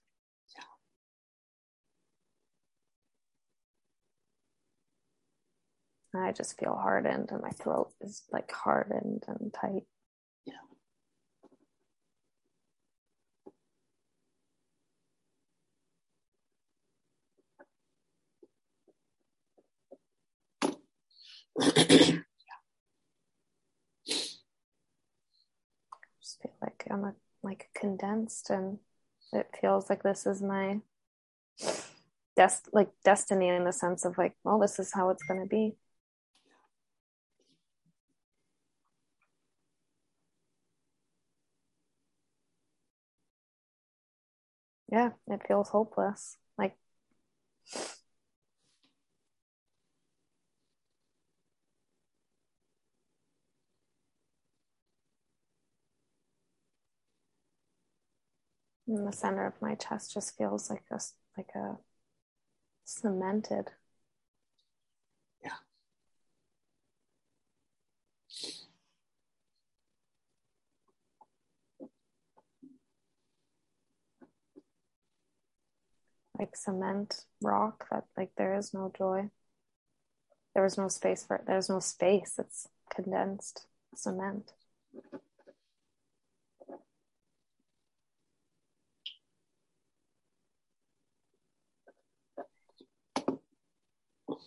yeah. 6.14 6.20
i 6.28 6.32
just 6.32 6.58
feel 6.58 6.74
hardened 6.74 7.28
and 7.30 7.42
my 7.42 7.50
throat 7.50 7.90
is 8.00 8.22
like 8.32 8.50
hardened 8.52 9.24
and 9.26 9.52
tight 9.52 9.82
yeah 10.46 10.54
like 26.64 26.84
I'm 26.90 27.04
a, 27.04 27.14
like 27.42 27.68
condensed 27.74 28.50
and 28.50 28.78
it 29.32 29.48
feels 29.60 29.90
like 29.90 30.02
this 30.02 30.26
is 30.26 30.42
my 30.42 30.80
des- 32.36 32.68
like 32.72 32.90
destiny 33.04 33.48
in 33.48 33.64
the 33.64 33.72
sense 33.72 34.04
of 34.04 34.18
like 34.18 34.34
well 34.44 34.58
this 34.58 34.78
is 34.78 34.92
how 34.92 35.10
it's 35.10 35.22
going 35.24 35.40
to 35.40 35.46
be. 35.48 35.76
Yeah 44.90 45.10
it 45.28 45.42
feels 45.46 45.68
hopeless 45.70 46.38
like 46.58 46.76
in 58.86 59.04
the 59.04 59.12
center 59.12 59.46
of 59.46 59.60
my 59.62 59.74
chest 59.74 60.12
just 60.12 60.36
feels 60.36 60.70
like 60.70 60.84
a 60.90 61.00
like 61.36 61.50
a 61.54 61.78
cemented. 62.84 63.70
Yeah. 65.42 65.50
Like 76.38 76.56
cement 76.56 77.24
rock 77.42 77.86
that 77.90 78.04
like 78.16 78.32
there 78.36 78.54
is 78.54 78.74
no 78.74 78.92
joy. 78.96 79.30
There 80.54 80.64
is 80.64 80.78
no 80.78 80.88
space 80.88 81.24
for 81.24 81.36
it. 81.36 81.46
There's 81.46 81.68
no 81.68 81.80
space. 81.80 82.36
It's 82.38 82.68
condensed 82.94 83.66
cement. 83.94 84.52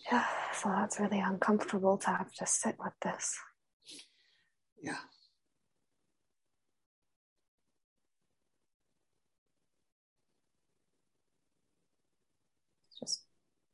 Yeah, 0.06 0.26
so 0.52 0.70
that's 0.70 0.98
really 1.00 1.20
uncomfortable 1.20 1.98
to 1.98 2.08
have 2.08 2.32
to 2.34 2.46
sit 2.46 2.76
with 2.78 2.94
this. 3.02 3.38
Yeah. 4.82 4.98
Just, 13.00 13.22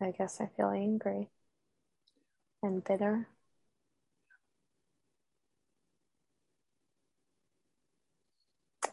I 0.01 0.13
guess 0.13 0.41
I 0.41 0.47
feel 0.57 0.71
angry 0.71 1.29
and 2.63 2.83
bitter. 2.83 3.29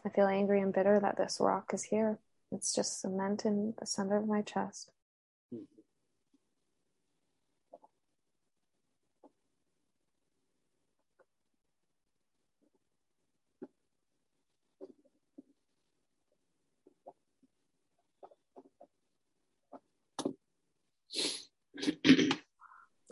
I 0.04 0.08
feel 0.10 0.26
angry 0.26 0.60
and 0.60 0.72
bitter 0.72 1.00
that 1.00 1.16
this 1.16 1.38
rock 1.40 1.72
is 1.72 1.84
here. 1.84 2.18
It's 2.50 2.74
just 2.74 3.00
cement 3.00 3.44
in 3.44 3.74
the 3.78 3.86
center 3.86 4.16
of 4.16 4.26
my 4.26 4.42
chest. 4.42 4.90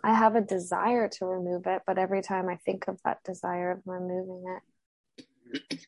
I 0.03 0.15
have 0.15 0.35
a 0.35 0.41
desire 0.41 1.09
to 1.09 1.27
remove 1.27 1.67
it, 1.67 1.83
but 1.87 1.99
every 1.99 2.23
time 2.23 2.49
I 2.49 2.57
think 2.57 2.89
of 2.89 3.01
that 3.05 3.23
desire 3.25 3.73
of 3.73 3.83
removing 3.85 4.45
it, 4.47 5.79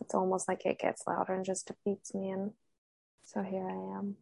it's 0.00 0.14
almost 0.14 0.48
like 0.48 0.66
it 0.66 0.78
gets 0.78 1.06
louder 1.06 1.34
and 1.34 1.44
just 1.44 1.66
defeats 1.68 2.14
me. 2.14 2.30
And 2.30 2.52
so 3.22 3.42
here 3.42 3.68
I 3.68 3.98
am. 3.98 4.16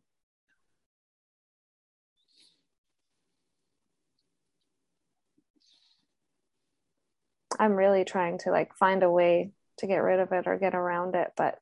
I'm 7.59 7.73
really 7.73 8.05
trying 8.05 8.39
to 8.39 8.51
like 8.51 8.75
find 8.75 9.03
a 9.03 9.11
way 9.11 9.53
to 9.79 9.87
get 9.87 9.99
rid 9.99 10.21
of 10.21 10.33
it 10.33 10.47
or 10.47 10.59
get 10.59 10.75
around 10.75 11.15
it, 11.15 11.33
but 11.37 11.59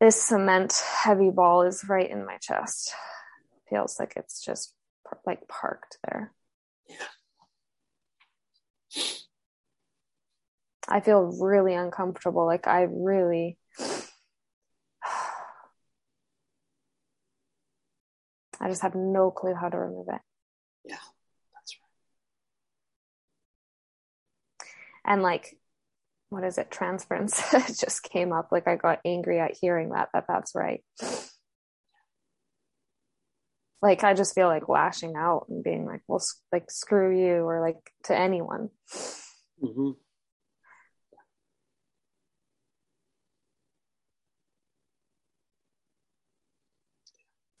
this 0.00 0.20
cement 0.20 0.82
heavy 1.02 1.30
ball 1.30 1.62
is 1.62 1.84
right 1.88 2.10
in 2.10 2.26
my 2.26 2.36
chest. 2.38 2.92
Feels 3.70 3.98
like 3.98 4.14
it's 4.16 4.44
just 4.44 4.74
like 5.26 5.46
parked 5.48 5.98
there. 6.04 6.32
Yeah. 6.88 6.96
I 10.88 11.00
feel 11.00 11.36
really 11.40 11.74
uncomfortable. 11.74 12.46
Like 12.46 12.66
I 12.66 12.82
really 12.90 13.58
I 18.60 18.68
just 18.68 18.82
have 18.82 18.94
no 18.94 19.30
clue 19.30 19.54
how 19.54 19.68
to 19.68 19.78
remove 19.78 20.08
it. 20.08 20.20
Yeah, 20.84 20.96
that's 21.54 21.76
right. 21.80 21.88
And 25.12 25.22
like 25.22 25.56
what 26.34 26.42
is 26.42 26.58
it? 26.58 26.68
Transference 26.70 27.40
just 27.80 28.02
came 28.02 28.32
up. 28.32 28.48
Like 28.50 28.66
i 28.66 28.74
got 28.74 28.98
angry 29.04 29.38
at 29.38 29.56
hearing 29.60 29.90
that 29.90 30.08
that 30.12 30.24
that's 30.26 30.54
right. 30.54 30.82
Like 33.80 34.02
i 34.02 34.14
just 34.14 34.34
feel 34.34 34.48
like 34.48 34.68
lashing 34.68 35.14
out 35.16 35.46
and 35.48 35.62
being 35.62 35.86
like 35.86 36.00
well 36.08 36.22
like 36.52 36.70
screw 36.70 37.16
you 37.16 37.44
or 37.44 37.60
like 37.60 37.76
to 38.04 38.16
anyone. 38.18 38.70
Mm-hmm. 39.62 39.90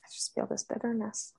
i 0.02 0.06
just 0.12 0.34
feel 0.34 0.46
this 0.50 0.64
bitterness 0.64 1.32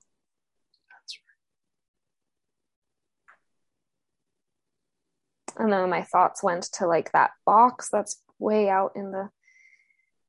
and 5.58 5.72
then 5.72 5.90
my 5.90 6.02
thoughts 6.02 6.42
went 6.42 6.64
to 6.74 6.86
like 6.86 7.12
that 7.12 7.30
box 7.44 7.88
that's 7.90 8.22
way 8.38 8.68
out 8.68 8.92
in 8.94 9.10
the 9.12 9.30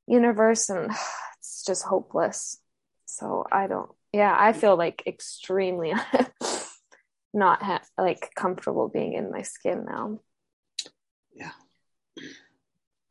universe 0.08 0.70
and 0.70 0.92
it's 1.40 1.64
just 1.66 1.84
hopeless. 1.84 2.60
So 3.06 3.46
i 3.52 3.68
don't 3.68 3.90
yeah 4.12 4.36
i 4.38 4.52
feel 4.52 4.76
like 4.76 5.02
extremely 5.08 5.94
not 7.34 7.64
ha- 7.64 7.84
like 7.98 8.32
comfortable 8.36 8.90
being 8.90 9.14
in 9.14 9.32
my 9.32 9.44
skin 9.44 9.86
now. 9.86 10.20
Yeah. 11.36 11.52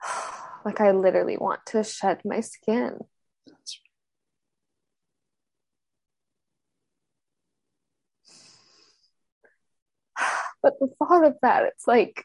Like 0.64 0.80
i 0.80 0.90
literally 0.90 1.36
want 1.36 1.60
to 1.66 1.84
shed 1.84 2.22
my 2.24 2.40
skin 2.40 2.98
that's 3.46 3.80
but 10.66 10.80
the 10.80 10.88
thought 10.98 11.24
of 11.24 11.36
that 11.42 11.62
it's 11.62 11.86
like 11.86 12.24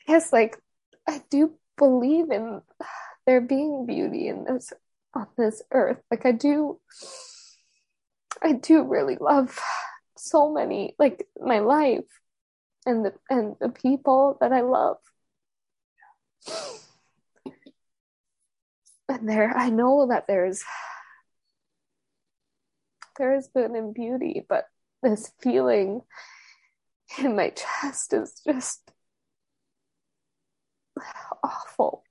I 0.00 0.04
guess 0.06 0.32
like 0.32 0.56
I 1.08 1.22
do 1.28 1.54
believe 1.76 2.30
in 2.30 2.62
there 3.26 3.40
being 3.40 3.84
beauty 3.84 4.28
in 4.28 4.44
this 4.44 4.72
on 5.12 5.26
this 5.36 5.60
earth. 5.72 5.98
Like 6.08 6.24
I 6.24 6.30
do 6.30 6.78
I 8.40 8.52
do 8.52 8.84
really 8.84 9.16
love 9.16 9.58
so 10.16 10.52
many 10.52 10.94
like 11.00 11.26
my 11.40 11.58
life 11.58 12.04
and 12.86 13.04
the 13.04 13.14
and 13.28 13.56
the 13.60 13.70
people 13.70 14.38
that 14.40 14.52
I 14.52 14.60
love. 14.60 14.98
And 19.08 19.28
there 19.28 19.52
I 19.56 19.70
know 19.70 20.06
that 20.10 20.28
there's 20.28 20.62
there 23.18 23.34
is 23.34 23.48
good 23.54 23.70
and 23.70 23.94
beauty, 23.94 24.44
but 24.48 24.66
this 25.02 25.32
feeling 25.40 26.02
in 27.18 27.36
my 27.36 27.50
chest 27.50 28.12
is 28.12 28.40
just 28.46 28.90
awful. 31.42 32.04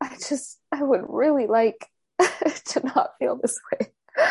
I 0.00 0.16
just, 0.30 0.58
I 0.72 0.82
would 0.82 1.04
really 1.08 1.46
like 1.46 1.86
to 2.66 2.80
not 2.86 3.10
feel 3.18 3.36
this 3.36 3.60
way. 3.72 3.92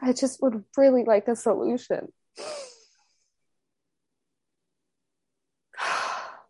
I 0.00 0.12
just 0.12 0.40
would 0.42 0.64
really 0.76 1.04
like 1.04 1.28
a 1.28 1.36
solution. 1.36 2.12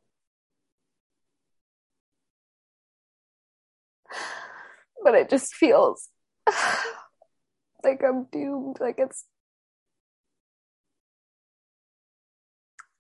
But 5.02 5.14
it 5.14 5.28
just 5.28 5.54
feels 5.54 6.08
like 7.84 8.02
I'm 8.02 8.24
doomed. 8.32 8.78
Like 8.80 8.96
it's. 8.98 9.24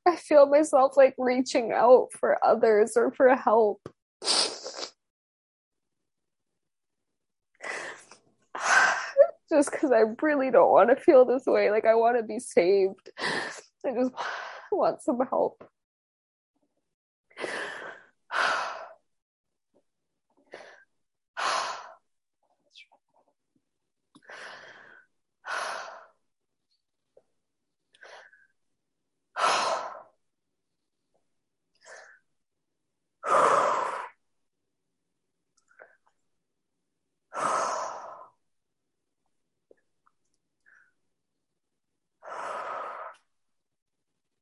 I 0.06 0.16
feel 0.16 0.46
myself 0.46 0.96
like 0.96 1.14
reaching 1.18 1.72
out 1.72 2.08
for 2.12 2.38
others 2.44 2.96
or 2.96 3.12
for 3.12 3.34
help. 3.34 3.80
just 9.48 9.70
because 9.70 9.92
I 9.92 10.02
really 10.20 10.50
don't 10.50 10.70
want 10.70 10.90
to 10.90 10.96
feel 10.96 11.24
this 11.24 11.46
way. 11.46 11.70
Like, 11.70 11.86
I 11.86 11.94
want 11.94 12.18
to 12.18 12.22
be 12.22 12.38
saved. 12.38 13.10
I 13.18 13.94
just 13.94 14.12
want 14.72 15.02
some 15.02 15.20
help. 15.30 15.66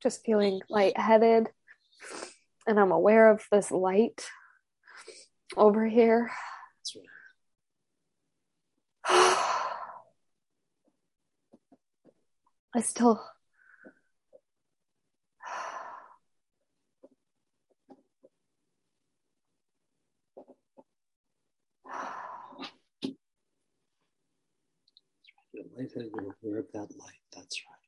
Just 0.03 0.25
feeling 0.25 0.61
lightheaded. 0.69 1.49
And 2.67 2.79
I'm 2.79 2.93
aware 2.93 3.31
of 3.31 3.45
this 3.51 3.71
light 3.71 4.27
over 5.57 5.87
here. 5.87 6.31
I 12.75 12.81
still 12.81 13.23
lightheaded, 25.77 26.11
you're 26.15 26.35
aware 26.43 26.61
of 26.61 26.67
that 26.73 26.89
light. 26.99 27.21
That's 27.35 27.63
right. 27.67 27.83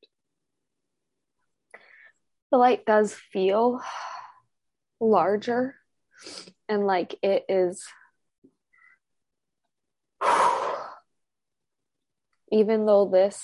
The 2.54 2.58
light 2.58 2.86
does 2.86 3.12
feel 3.12 3.80
larger 5.00 5.74
and 6.68 6.86
like 6.86 7.16
it 7.20 7.44
is 7.48 7.84
even 12.52 12.86
though 12.86 13.10
this 13.12 13.42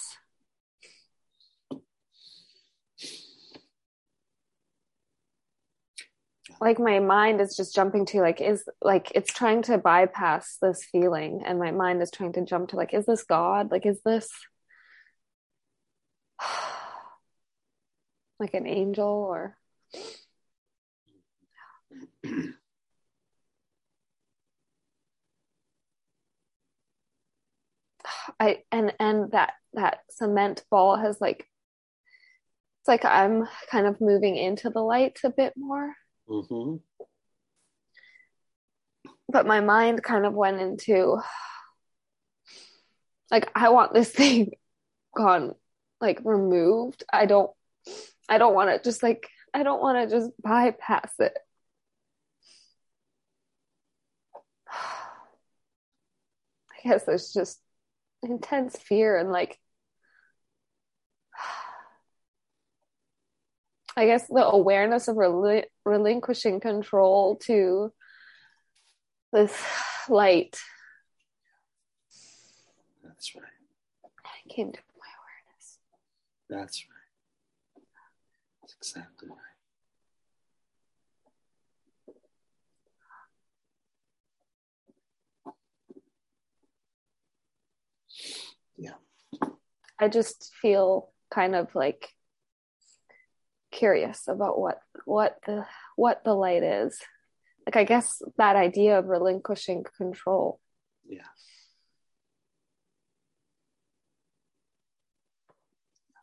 like 6.60 6.78
my 6.78 7.00
mind 7.00 7.40
is 7.40 7.56
just 7.56 7.74
jumping 7.74 8.06
to 8.06 8.20
like 8.20 8.40
is 8.40 8.62
like 8.80 9.10
it's 9.16 9.32
trying 9.32 9.62
to 9.62 9.76
bypass 9.76 10.56
this 10.62 10.84
feeling 10.84 11.42
and 11.44 11.58
my 11.58 11.72
mind 11.72 12.00
is 12.00 12.12
trying 12.12 12.32
to 12.34 12.44
jump 12.44 12.68
to 12.68 12.76
like 12.76 12.94
is 12.94 13.06
this 13.06 13.24
god? 13.24 13.72
Like 13.72 13.86
is 13.86 14.00
this 14.04 14.30
like 18.40 18.54
an 18.54 18.66
angel 18.66 19.06
or 19.06 19.56
I 28.38 28.62
and 28.72 28.94
and 28.98 29.32
that 29.32 29.52
that 29.74 30.00
cement 30.10 30.64
ball 30.70 30.96
has 30.96 31.20
like 31.20 31.46
it's 32.80 32.88
like 32.88 33.04
I'm 33.04 33.46
kind 33.70 33.86
of 33.86 34.00
moving 34.00 34.36
into 34.36 34.70
the 34.70 34.80
light 34.80 35.18
a 35.24 35.30
bit 35.30 35.52
more. 35.56 35.94
Mm-hmm. 36.28 36.76
But 39.28 39.46
my 39.46 39.60
mind 39.60 40.02
kind 40.02 40.24
of 40.24 40.32
went 40.32 40.60
into 40.60 41.18
like 43.30 43.50
I 43.54 43.68
want 43.70 43.92
this 43.92 44.10
thing 44.12 44.52
gone 45.14 45.54
like 46.00 46.20
removed. 46.24 47.04
I 47.12 47.26
don't 47.26 47.50
I 48.30 48.38
don't 48.38 48.54
want 48.54 48.70
to 48.70 48.80
just 48.82 49.02
like 49.02 49.28
I 49.52 49.64
don't 49.64 49.82
want 49.82 50.08
to 50.08 50.16
just 50.16 50.30
bypass 50.40 51.12
it. 51.18 51.36
I 54.72 54.76
guess 56.88 57.04
there's 57.04 57.32
just 57.32 57.60
intense 58.22 58.76
fear 58.76 59.18
and 59.18 59.32
like 59.32 59.58
I 63.96 64.06
guess 64.06 64.28
the 64.28 64.46
awareness 64.46 65.08
of 65.08 65.16
rel- 65.16 65.64
relinquishing 65.84 66.60
control 66.60 67.34
to 67.46 67.92
this 69.32 69.60
light. 70.08 70.56
That's 73.02 73.34
right. 73.34 73.42
I 74.24 74.54
came 74.54 74.70
to 74.70 74.78
my 74.98 75.08
awareness. 75.18 75.78
That's 76.48 76.84
right. 76.88 76.99
Exactly 78.80 79.28
right. 79.28 79.36
Yeah. 88.78 88.94
I 89.98 90.08
just 90.08 90.52
feel 90.54 91.10
kind 91.30 91.54
of 91.54 91.74
like 91.74 92.08
curious 93.70 94.26
about 94.28 94.58
what 94.58 94.80
what 95.04 95.38
the 95.46 95.66
what 95.96 96.22
the 96.24 96.32
light 96.32 96.62
is. 96.62 96.98
Like 97.66 97.76
I 97.76 97.84
guess 97.84 98.22
that 98.38 98.56
idea 98.56 98.98
of 98.98 99.06
relinquishing 99.06 99.84
control. 99.98 100.58
Yeah. 101.06 101.20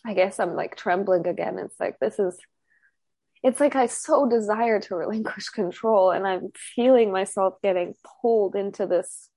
I 0.08 0.14
guess 0.14 0.40
I'm 0.40 0.56
like 0.56 0.78
trembling 0.78 1.28
again. 1.28 1.60
It's 1.60 1.78
like 1.82 2.00
this 2.00 2.18
is 2.18 2.38
it's 3.44 3.60
like 3.60 3.76
I 3.76 3.88
so 3.88 4.28
desire 4.28 4.80
to 4.80 4.96
relinquish 4.96 5.50
control 5.50 6.12
and 6.12 6.26
I'm 6.26 6.52
feeling 6.56 7.12
myself 7.12 7.56
getting 7.62 7.94
pulled 8.22 8.56
into 8.56 8.88
this 8.88 9.30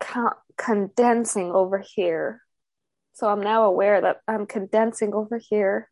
con- 0.00 0.34
condensing 0.56 1.52
over 1.52 1.78
here. 1.78 2.42
So 3.12 3.28
I'm 3.28 3.40
now 3.40 3.64
aware 3.66 4.00
that 4.00 4.18
I'm 4.26 4.46
condensing 4.46 5.14
over 5.14 5.38
here. 5.38 5.88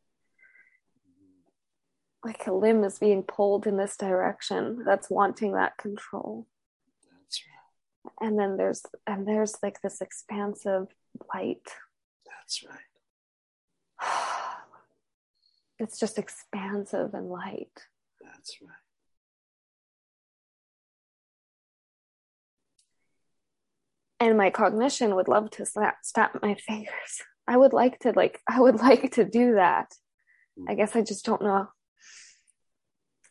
Like 2.25 2.49
a 2.49 2.53
limb 2.53 2.83
is 2.83 2.99
being 2.99 3.23
pulled 3.23 3.69
in 3.69 3.77
this 3.77 3.97
direction 3.97 4.83
that's 4.85 5.09
wanting 5.09 5.53
that 5.53 5.77
control. 5.77 6.49
That's 7.23 7.43
right. 7.47 8.27
And 8.29 8.37
then 8.37 8.57
there's 8.57 8.83
and 9.07 9.27
there's 9.27 9.57
like 9.63 9.81
this 9.83 10.01
expansive 10.01 10.89
light. 11.33 11.63
That's 12.43 12.65
right. 12.65 12.79
It's 15.79 15.99
just 15.99 16.17
expansive 16.17 17.13
and 17.13 17.29
light. 17.29 17.89
That's 18.21 18.57
right. 18.63 18.71
and 24.23 24.39
my 24.39 24.51
cognition 24.51 25.17
would 25.17 25.27
love 25.27 25.51
to 25.51 25.67
slap, 25.67 25.97
snap 26.03 26.39
my 26.41 26.55
fingers. 26.67 27.23
I 27.49 27.57
would 27.57 27.73
like 27.73 27.99
to 28.01 28.13
like 28.13 28.41
I 28.49 28.61
would 28.61 28.77
like 28.89 29.13
to 29.13 29.25
do 29.25 29.55
that. 29.55 29.93
Hmm. 30.59 30.71
I 30.71 30.75
guess 30.75 30.95
I 30.95 31.03
just 31.03 31.25
don't 31.25 31.43
know. 31.43 31.69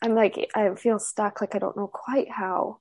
I'm 0.02 0.16
like 0.16 0.50
I 0.54 0.74
feel 0.76 1.00
stuck 1.00 1.42
like 1.42 1.56
I 1.56 1.60
don't 1.60 1.78
know 1.78 1.88
quite 1.88 2.30
how. 2.30 2.80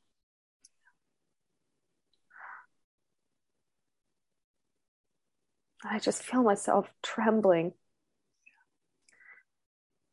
I 5.85 5.99
just 5.99 6.23
feel 6.23 6.43
myself 6.43 6.91
trembling. 7.03 7.73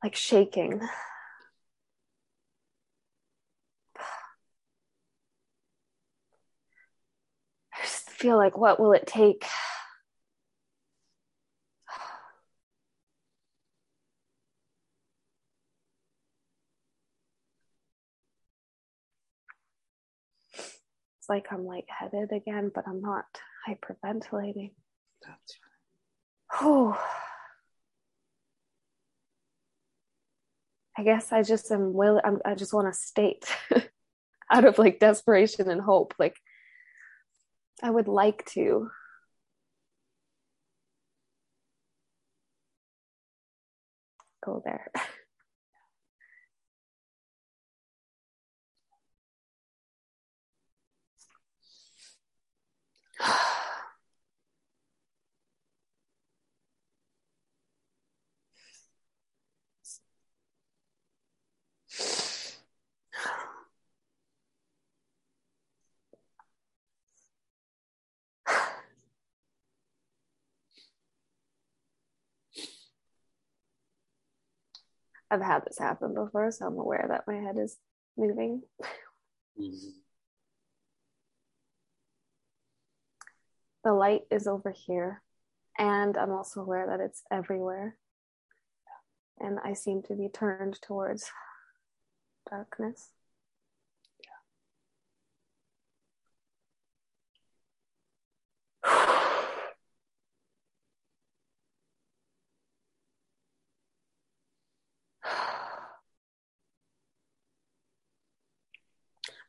Like 0.04 0.16
shaking. 0.16 0.82
I 7.74 7.82
just 7.82 8.10
feel 8.10 8.38
like 8.38 8.58
what 8.58 8.80
will 8.80 8.94
it 8.94 9.08
take? 9.08 9.46
It's 21.20 21.30
like 21.30 21.48
I'm 21.52 21.66
lightheaded 21.66 22.32
again, 22.32 22.72
but 22.74 22.88
I'm 22.88 23.02
not 23.02 23.26
hyperventilating. 23.68 24.72
Oh. 26.62 26.98
I 30.98 31.04
guess 31.04 31.32
I 31.32 31.44
just 31.44 31.72
am 31.72 31.94
will 31.94 32.20
I'm, 32.24 32.40
I 32.44 32.56
just 32.56 32.74
want 32.74 32.92
to 32.92 33.00
state 33.00 33.46
out 34.52 34.66
of 34.66 34.80
like 34.80 35.00
desperation 35.00 35.70
and 35.70 35.80
hope 35.80 36.16
like 36.18 36.36
I 37.84 37.92
would 37.92 38.08
like 38.08 38.46
to 38.54 38.90
go 44.44 44.62
there. 44.66 44.92
I've 75.30 75.42
had 75.42 75.66
this 75.66 75.78
happen 75.80 76.14
before, 76.14 76.52
so 76.52 76.66
I'm 76.68 76.78
aware 76.80 77.06
that 77.10 77.28
my 77.28 77.36
head 77.36 77.58
is 77.58 77.78
moving. 78.16 78.64
Mhm. 79.60 80.04
The 83.84 83.94
light 83.94 84.24
is 84.32 84.48
over 84.48 84.72
here, 84.72 85.22
and 85.78 86.18
I'm 86.18 86.32
also 86.32 86.62
aware 86.62 86.88
that 86.88 87.00
it's 87.00 87.24
everywhere. 87.32 87.98
and 89.40 89.60
I 89.64 89.74
seem 89.74 90.02
to 90.04 90.16
be 90.16 90.30
turned 90.30 90.82
towards 90.82 91.32
darkness. 92.50 93.12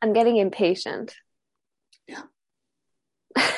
I'm 0.01 0.13
getting 0.13 0.37
impatient. 0.37 1.13
Yeah. 2.07 2.21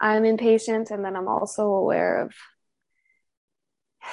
I'm 0.00 0.24
impatient, 0.24 0.90
and 0.90 1.04
then 1.04 1.14
I'm 1.14 1.28
also 1.28 1.66
aware 1.66 2.22
of 2.22 2.32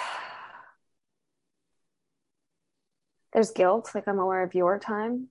there's 3.33 3.51
guilt, 3.51 3.91
like 3.95 4.07
I'm 4.07 4.19
aware 4.19 4.43
of 4.43 4.53
your 4.53 4.77
time. 4.79 5.29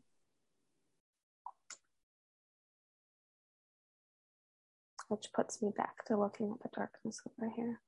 Which 5.09 5.27
puts 5.33 5.63
me 5.63 5.71
back 5.77 6.05
to 6.07 6.19
looking 6.19 6.51
at 6.51 6.61
the 6.63 6.69
darkness 6.75 7.21
over 7.39 7.49
here. 7.55 7.81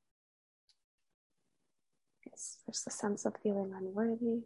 Yes, 2.25 2.59
there's 2.65 2.85
the 2.85 2.93
sense 2.93 3.25
of 3.25 3.35
feeling 3.43 3.73
unworthy. 3.77 4.45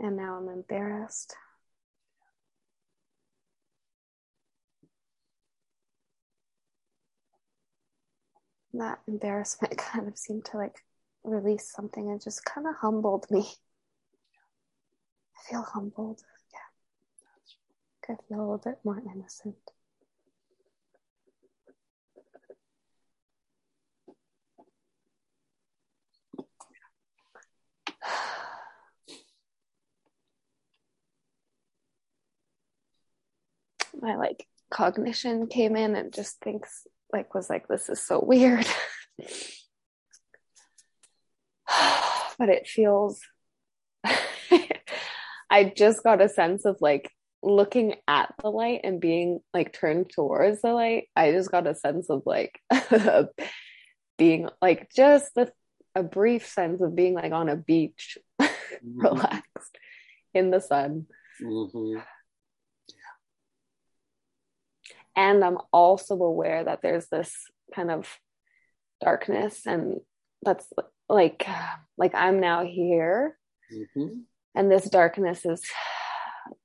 And 0.00 0.16
now 0.16 0.36
I'm 0.36 0.48
embarrassed. 0.48 1.36
That 8.72 9.00
embarrassment 9.06 9.76
kind 9.78 10.08
of 10.08 10.18
seemed 10.18 10.46
to 10.46 10.56
like 10.56 10.84
release 11.22 11.70
something 11.70 12.10
and 12.10 12.20
just 12.20 12.44
kind 12.44 12.66
of 12.66 12.74
humbled 12.76 13.30
me. 13.30 13.46
I 15.36 15.50
feel 15.50 15.62
humbled. 15.62 16.22
Yeah. 16.52 18.14
I 18.14 18.16
feel 18.28 18.38
a 18.38 18.40
little 18.40 18.58
bit 18.58 18.78
more 18.84 19.00
innocent. 19.00 19.56
My 34.10 34.16
like 34.16 34.46
cognition 34.70 35.46
came 35.46 35.76
in 35.76 35.94
and 35.96 36.12
just 36.12 36.40
thinks 36.40 36.86
like 37.12 37.34
was 37.34 37.50
like 37.50 37.68
this 37.68 37.88
is 37.88 38.00
so 38.00 38.22
weird 38.24 38.66
but 42.38 42.48
it 42.48 42.66
feels 42.68 43.20
i 45.50 45.72
just 45.76 46.02
got 46.02 46.20
a 46.22 46.28
sense 46.28 46.64
of 46.64 46.76
like 46.80 47.10
looking 47.42 47.94
at 48.06 48.34
the 48.42 48.50
light 48.50 48.80
and 48.84 49.00
being 49.00 49.40
like 49.54 49.72
turned 49.72 50.10
towards 50.10 50.62
the 50.62 50.72
light 50.72 51.08
i 51.16 51.32
just 51.32 51.50
got 51.50 51.66
a 51.66 51.74
sense 51.74 52.10
of 52.10 52.22
like 52.26 52.60
being 54.18 54.48
like 54.60 54.90
just 54.94 55.34
the, 55.34 55.50
a 55.94 56.02
brief 56.02 56.46
sense 56.46 56.80
of 56.80 56.94
being 56.94 57.14
like 57.14 57.32
on 57.32 57.48
a 57.48 57.56
beach 57.56 58.18
mm-hmm. 58.40 59.00
relaxed 59.00 59.78
in 60.34 60.50
the 60.50 60.60
sun 60.60 61.06
mm-hmm. 61.42 61.98
And 65.20 65.44
i'm 65.44 65.58
also 65.72 66.14
aware 66.14 66.64
that 66.64 66.80
there's 66.82 67.08
this 67.08 67.34
kind 67.74 67.90
of 67.90 68.08
darkness 69.02 69.66
and 69.66 70.00
that's 70.42 70.66
like 71.08 71.46
like 71.98 72.14
i'm 72.14 72.40
now 72.40 72.64
here 72.64 73.36
mm-hmm. 73.72 74.20
and 74.54 74.70
this 74.70 74.88
darkness 74.88 75.44
is 75.44 75.62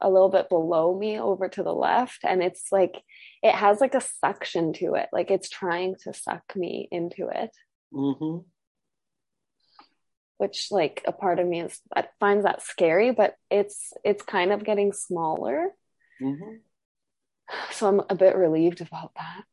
a 0.02 0.10
little 0.10 0.30
bit 0.30 0.50
below 0.50 0.98
me 0.98 1.20
over 1.20 1.48
to 1.50 1.64
the 1.64 1.74
left 1.74 2.20
and 2.24 2.42
it's 2.42 2.72
like 2.72 3.04
it 3.44 3.54
has 3.54 3.82
like 3.82 3.94
a 3.94 4.02
suction 4.02 4.74
to 4.74 4.96
it 4.96 5.10
like 5.12 5.30
it's 5.30 5.50
trying 5.50 5.96
to 6.04 6.14
suck 6.14 6.56
me 6.56 6.88
into 6.92 7.28
it 7.28 7.52
mm-hmm. 7.94 8.38
which 10.38 10.70
like 10.72 11.04
a 11.06 11.12
part 11.12 11.40
of 11.40 11.48
me 11.48 11.62
is 11.62 11.80
that 11.94 12.12
finds 12.20 12.46
that 12.46 12.62
scary 12.62 13.12
but 13.12 13.36
it's 13.52 13.94
it's 14.04 14.24
kind 14.24 14.52
of 14.52 14.64
getting 14.64 14.92
smaller 14.92 15.70
mm-hmm. 16.22 16.56
So 17.72 17.88
I'm 17.88 18.02
a 18.10 18.16
bit 18.16 18.36
relieved 18.36 18.82
about 18.82 19.12
that. 19.16 19.44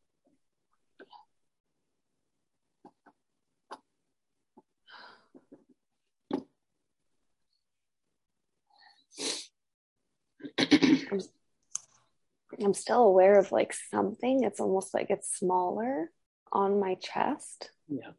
I'm, 11.10 11.20
I'm 12.62 12.74
still 12.74 13.02
aware 13.02 13.38
of 13.38 13.52
like 13.52 13.74
something. 13.90 14.44
It's 14.44 14.60
almost 14.60 14.94
like 14.94 15.10
it's 15.10 15.36
smaller 15.36 16.10
on 16.52 16.80
my 16.80 16.94
chest. 16.96 17.70
Yeah. 17.88 18.12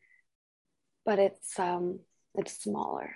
But 1.05 1.19
it's 1.19 1.59
um 1.59 1.99
it's 2.35 2.63
smaller. 2.63 3.13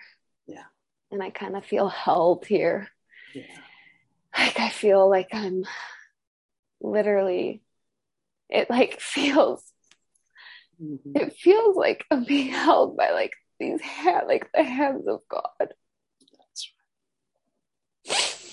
Yeah. 0.47 0.65
And 1.11 1.23
I 1.23 1.29
kind 1.29 1.55
of 1.55 1.65
feel 1.65 1.89
held 1.89 2.45
here. 2.45 2.89
Yeah. 3.33 3.43
Like 4.37 4.59
I 4.59 4.69
feel 4.69 5.09
like 5.09 5.29
I'm 5.33 5.63
literally 6.81 7.61
it 8.49 8.69
like 8.69 8.99
feels 8.99 9.63
mm-hmm. 10.81 11.11
it 11.15 11.33
feels 11.33 11.75
like 11.75 12.05
I'm 12.11 12.23
being 12.23 12.49
held 12.49 12.97
by 12.97 13.11
like 13.11 13.33
these 13.59 13.81
hands 13.81 14.25
like 14.27 14.49
the 14.53 14.63
hands 14.63 15.07
of 15.07 15.21
God. 15.29 15.73
That's 16.37 16.71
right. 18.09 18.43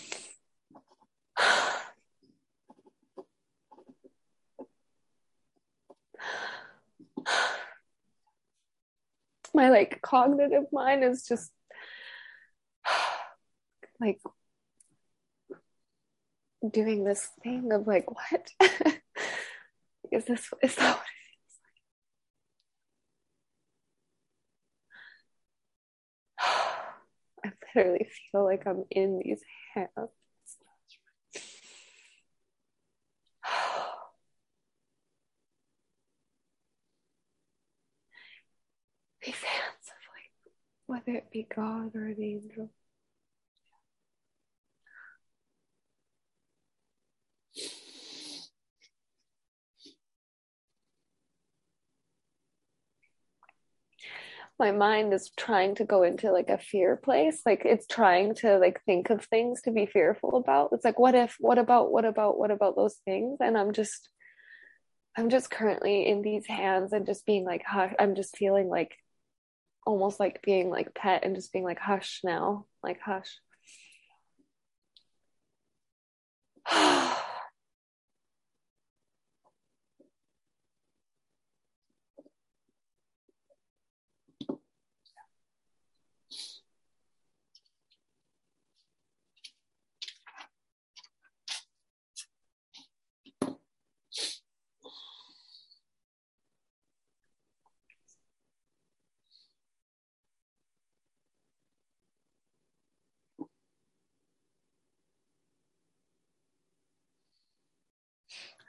My 9.56 9.70
like 9.70 10.02
cognitive 10.02 10.64
mind 10.72 11.04
is 11.04 11.24
just 11.26 11.52
like 14.00 14.20
doing 16.70 17.04
this 17.04 17.28
thing 17.42 17.72
of 17.72 17.86
like, 17.86 18.10
what? 18.10 18.50
is 20.12 20.24
this, 20.24 20.48
is 20.62 20.74
that 20.76 20.96
what 20.96 21.04
it 21.04 21.20
feels 21.30 21.58
like? 27.44 27.44
I 27.44 27.52
literally 27.74 28.08
feel 28.32 28.44
like 28.44 28.66
I'm 28.66 28.84
in 28.90 29.20
these 29.24 29.40
hands. 29.74 29.88
these 39.24 39.34
hands 39.34 39.88
of 39.88 40.00
like, 40.14 40.32
whether 40.86 41.12
it 41.18 41.30
be 41.30 41.46
God 41.54 41.94
or 41.94 42.06
an 42.06 42.22
angel. 42.22 42.70
My 54.58 54.70
mind 54.70 55.12
is 55.12 55.30
trying 55.36 55.74
to 55.76 55.84
go 55.84 56.02
into 56.04 56.30
like 56.30 56.48
a 56.48 56.58
fear 56.58 56.96
place. 56.96 57.42
Like 57.44 57.62
it's 57.64 57.86
trying 57.86 58.34
to 58.36 58.58
like 58.58 58.80
think 58.84 59.10
of 59.10 59.24
things 59.24 59.62
to 59.62 59.72
be 59.72 59.86
fearful 59.86 60.36
about. 60.36 60.70
It's 60.72 60.84
like 60.84 60.98
what 60.98 61.14
if 61.14 61.36
what 61.40 61.58
about 61.58 61.90
what 61.90 62.04
about 62.04 62.38
what 62.38 62.50
about 62.50 62.76
those 62.76 62.96
things? 63.04 63.38
And 63.40 63.58
i'm 63.58 63.72
just 63.72 64.08
i'm 65.16 65.30
just 65.30 65.50
currently 65.50 66.06
in 66.06 66.22
these 66.22 66.46
hands 66.46 66.92
and 66.92 67.06
just 67.06 67.26
being 67.26 67.44
like 67.44 67.62
hush 67.64 67.92
i'm 67.98 68.14
just 68.14 68.36
feeling 68.36 68.68
like 68.68 68.92
almost 69.86 70.18
like 70.18 70.42
being 70.42 70.70
like 70.70 70.94
pet 70.94 71.24
and 71.24 71.36
just 71.36 71.52
being 71.52 71.64
like 71.64 71.78
hush 71.78 72.20
now 72.24 72.66
like 72.82 73.00
hush 73.00 73.38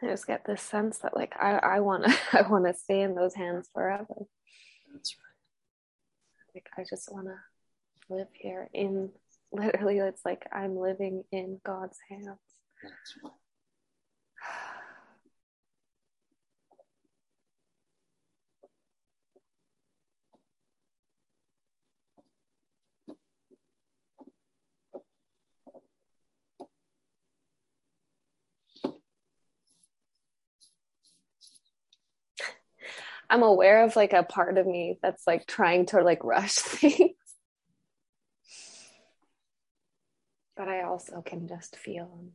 I 0.05 0.09
just 0.11 0.27
get 0.27 0.45
this 0.45 0.61
sense 0.61 0.99
that 0.99 1.15
like 1.15 1.33
I 1.39 1.57
I 1.57 1.79
want 1.79 2.05
to 2.05 2.15
I 2.33 2.47
want 2.47 2.65
to 2.65 2.73
stay 2.73 3.01
in 3.01 3.15
those 3.15 3.33
hands 3.33 3.69
forever. 3.73 4.15
That's 4.93 5.15
right. 5.17 6.55
Like 6.55 6.67
I 6.77 6.83
just 6.87 7.11
want 7.11 7.27
to 7.27 8.13
live 8.13 8.27
here 8.33 8.69
in 8.73 9.09
literally 9.51 9.97
it's 9.99 10.23
like 10.23 10.45
I'm 10.51 10.77
living 10.77 11.23
in 11.31 11.59
God's 11.65 11.97
hands. 12.09 12.27
That's 12.83 13.15
right. 13.23 13.31
I'm 33.29 33.43
aware 33.43 33.83
of 33.83 33.95
like 33.95 34.13
a 34.13 34.23
part 34.23 34.57
of 34.57 34.67
me 34.67 34.99
that's 35.01 35.25
like 35.27 35.47
trying 35.47 35.87
to 35.87 36.01
like 36.01 36.23
rush 36.23 36.55
things. 36.55 37.11
but 40.55 40.67
I 40.67 40.83
also 40.83 41.21
can 41.21 41.47
just 41.47 41.75
feel. 41.75 42.29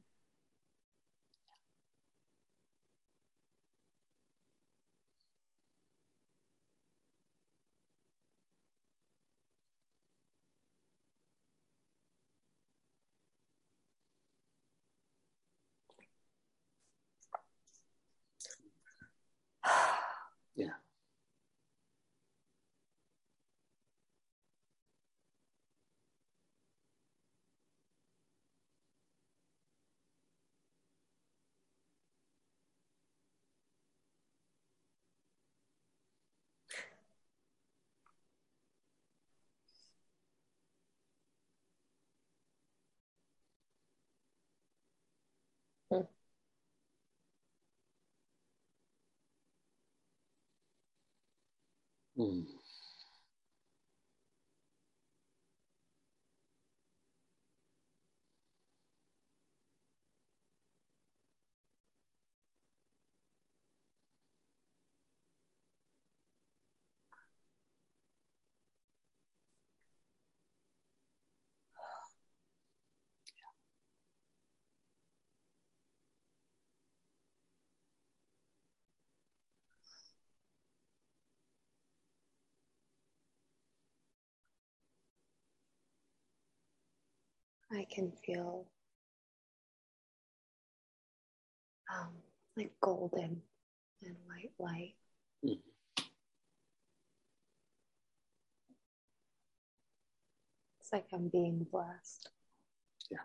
Mm. 52.17 52.60
I 87.73 87.87
can 87.89 88.13
feel 88.27 88.67
um, 91.93 92.11
like 92.57 92.73
golden 92.81 93.43
and 94.03 94.17
white 94.27 94.53
light. 94.59 94.95
Mm. 95.45 95.59
It's 100.81 100.93
like 100.93 101.07
I'm 101.13 101.29
being 101.29 101.67
blessed. 101.71 102.31
Yeah. 103.11 103.19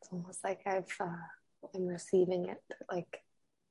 It's 0.00 0.12
almost 0.12 0.44
like 0.44 0.60
I've 0.66 0.84
uh, 1.00 1.06
I'm 1.74 1.86
receiving 1.86 2.48
it 2.48 2.62
like 2.90 3.22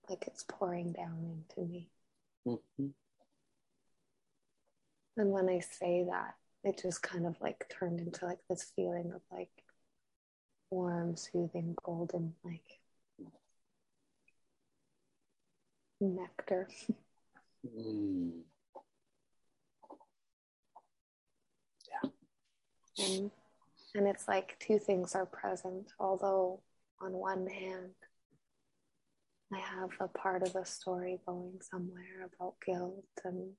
like 0.10 0.26
it's 0.28 0.43
pouring 0.43 0.91
down 0.91 1.43
into 1.58 1.70
me. 1.70 1.89
Mm-hmm. 2.46 2.88
And 5.18 5.32
when 5.32 5.49
I 5.49 5.59
say 5.59 6.05
that, 6.09 6.36
it 6.63 6.82
just 6.82 7.01
kind 7.01 7.26
of 7.26 7.36
like 7.41 7.66
turned 7.70 7.99
into 7.99 8.26
like 8.26 8.39
this 8.49 8.72
feeling 8.76 9.11
of 9.13 9.22
like 9.32 9.49
warm, 10.70 11.16
soothing, 11.16 11.76
golden, 11.84 12.34
like 12.43 12.80
nectar. 16.01 16.68
mm. 17.66 18.32
Yeah. 21.89 22.09
And, 23.05 23.32
and 23.93 24.07
it's 24.07 24.28
like 24.28 24.57
two 24.59 24.80
things 24.80 25.16
are 25.16 25.26
present, 25.26 25.93
although 25.99 26.61
on 26.99 27.13
one 27.13 27.47
hand, 27.47 27.91
I 29.53 29.59
have 29.59 29.91
a 29.99 30.07
part 30.07 30.41
of 30.43 30.53
the 30.53 30.66
story 30.66 31.20
going 31.26 31.59
somewhere 31.61 32.30
about 32.34 32.55
guilt 32.66 33.05
and 33.24 33.51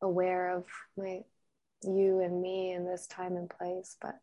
aware 0.00 0.56
of 0.56 0.64
my 0.96 1.20
you 1.82 2.20
and 2.20 2.42
me 2.42 2.72
in 2.72 2.84
this 2.84 3.06
time 3.06 3.36
and 3.36 3.48
place, 3.48 3.96
but 4.00 4.18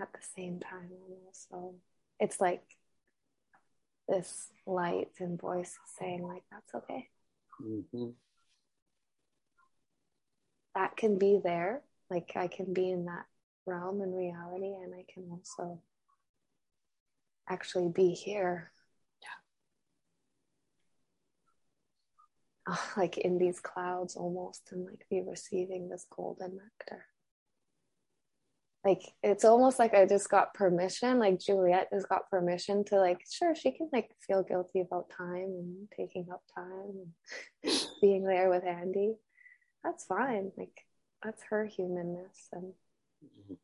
at 0.00 0.12
the 0.12 0.26
same 0.36 0.60
time, 0.60 0.88
I'm 0.90 1.16
also, 1.26 1.74
it's 2.18 2.40
like 2.40 2.62
this 4.08 4.48
light 4.66 5.08
and 5.20 5.40
voice 5.40 5.78
saying, 5.98 6.22
like, 6.22 6.42
that's 6.50 6.74
okay. 6.74 7.08
Mm-hmm. 7.62 8.10
That 10.74 10.96
can 10.96 11.18
be 11.18 11.40
there. 11.42 11.82
Like, 12.10 12.32
I 12.34 12.48
can 12.48 12.72
be 12.72 12.90
in 12.90 13.04
that 13.04 13.26
realm 13.66 14.00
and 14.00 14.16
reality, 14.16 14.74
and 14.82 14.94
I 14.94 15.04
can 15.12 15.24
also 15.30 15.80
actually 17.48 17.88
be 17.88 18.10
here 18.10 18.72
like 22.96 23.18
in 23.18 23.38
these 23.38 23.60
clouds 23.60 24.16
almost 24.16 24.68
and 24.72 24.86
like 24.86 25.06
be 25.10 25.22
receiving 25.26 25.88
this 25.88 26.06
golden 26.14 26.58
nectar. 26.58 27.04
Like 28.84 29.02
it's 29.22 29.46
almost 29.46 29.78
like 29.78 29.94
i 29.94 30.04
just 30.04 30.28
got 30.28 30.52
permission 30.52 31.18
like 31.18 31.40
juliet 31.40 31.88
just 31.90 32.06
got 32.06 32.28
permission 32.28 32.84
to 32.84 32.96
like 32.96 33.18
sure 33.30 33.54
she 33.54 33.70
can 33.72 33.88
like 33.94 34.10
feel 34.26 34.42
guilty 34.42 34.82
about 34.82 35.08
time 35.08 35.54
and 35.58 35.88
taking 35.96 36.26
up 36.30 36.42
time 36.54 37.08
and 37.64 37.72
being 38.02 38.24
there 38.24 38.50
with 38.50 38.64
andy. 38.64 39.14
That's 39.82 40.04
fine 40.04 40.52
like 40.58 40.82
that's 41.22 41.42
her 41.48 41.64
humanness 41.64 42.48
and 42.52 42.74
mm-hmm. 43.24 43.54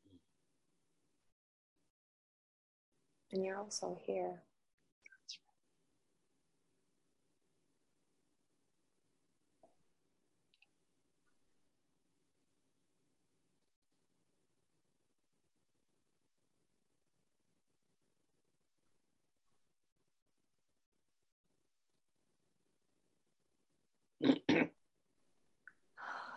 and 3.32 3.44
you're 3.44 3.58
also 3.58 3.98
here 4.06 4.42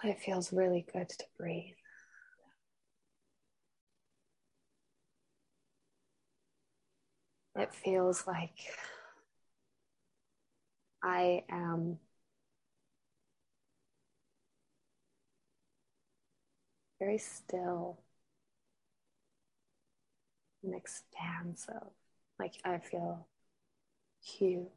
It 0.04 0.20
feels 0.20 0.52
really 0.52 0.86
good 0.92 1.10
to 1.10 1.26
breathe. 1.38 1.76
It 7.56 7.74
feels 7.74 8.28
like 8.28 8.58
I 11.04 11.44
am 11.50 12.00
very 17.00 17.18
still 17.18 18.00
and 20.64 20.74
expansive. 20.74 21.92
Like 22.40 22.56
I 22.66 22.80
feel 22.80 23.28
huge. 24.22 24.68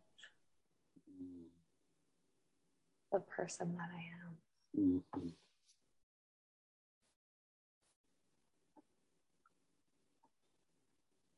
Mm. 1.10 1.46
The 3.12 3.20
person 3.20 3.76
that 3.76 3.88
I 3.94 4.26
am. 4.26 4.36
Mm-hmm. 4.78 5.28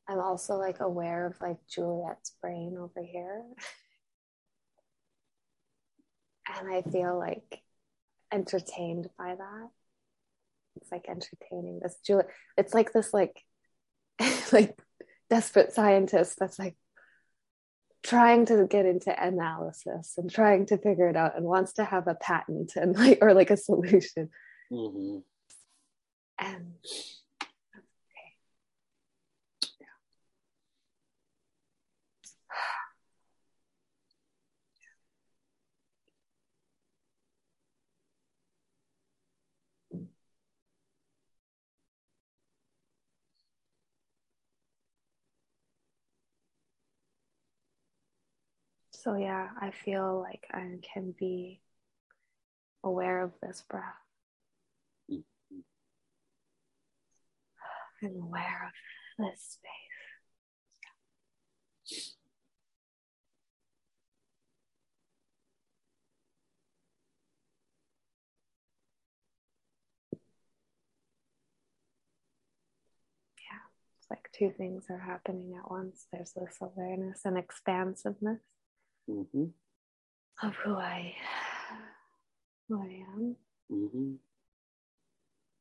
I'm 0.09 0.21
also 0.21 0.57
like 0.57 0.81
aware 0.81 1.27
of 1.27 1.41
like 1.41 1.59
Juliet's 1.69 2.33
brain 2.41 2.77
over 2.79 3.03
here. 3.05 3.45
and 6.59 6.73
I 6.73 6.83
feel 6.83 7.19
like 7.19 7.61
entertained 8.33 9.09
by 9.19 9.35
that. 9.35 9.69
It's 10.77 10.91
like 10.91 11.07
entertaining 11.09 11.81
this 11.83 11.97
Juliet. 12.07 12.29
It's 12.57 12.73
like 12.73 12.93
this 12.93 13.13
like 13.13 13.43
like 14.53 14.79
desperate 15.29 15.73
scientist 15.73 16.39
that's 16.39 16.59
like 16.59 16.77
trying 18.09 18.47
to 18.47 18.67
get 18.67 18.87
into 18.87 19.15
analysis 19.23 20.15
and 20.17 20.31
trying 20.31 20.65
to 20.65 20.79
figure 20.79 21.09
it 21.09 21.17
out 21.17 21.37
and 21.37 21.45
wants 21.45 21.75
to 21.75 21.85
have 21.85 22.09
a 22.09 22.15
patent 22.15 22.73
and 22.75 22.97
like 22.97 23.19
or 23.21 23.35
like 23.35 23.51
a 23.51 23.57
solution. 23.57 24.31
Mm-hmm. 24.73 25.19
And 26.39 26.75
So, 49.09 49.15
yeah, 49.15 49.49
I 49.59 49.71
feel 49.71 50.21
like 50.21 50.47
I 50.53 50.81
can 50.93 51.15
be 51.19 51.63
aware 52.85 53.23
of 53.23 53.33
this 53.41 53.65
breath. 53.67 53.83
I'm 58.03 58.21
aware 58.23 58.71
of 59.19 59.25
this 59.25 59.41
space. 59.41 59.71
Yeah, 73.39 73.65
it's 73.99 74.11
like 74.11 74.29
two 74.33 74.51
things 74.51 74.85
are 74.91 74.99
happening 74.99 75.55
at 75.57 75.71
once. 75.71 76.07
There's 76.13 76.33
this 76.33 76.59
awareness 76.61 77.23
and 77.25 77.39
expansiveness 77.39 78.41
mm-hmm. 79.09 79.45
of 80.47 80.55
who 80.57 80.75
I 80.75 81.15
who 82.69 82.81
I 82.81 83.05
am. 83.15 83.37
Mm-hmm. 83.73 84.13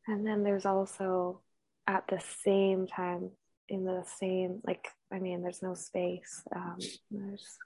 And 0.08 0.26
then 0.26 0.44
there's 0.44 0.66
also 0.66 1.42
at 1.86 2.08
the 2.08 2.22
same 2.44 2.88
time 2.88 3.32
in 3.70 3.84
the 3.84 4.04
same 4.20 4.62
like 4.66 4.88
I 5.12 5.20
mean 5.20 5.42
there's 5.42 5.64
no 5.64 5.74
space. 5.74 6.44
Um, 6.56 6.78
there's 7.12 7.58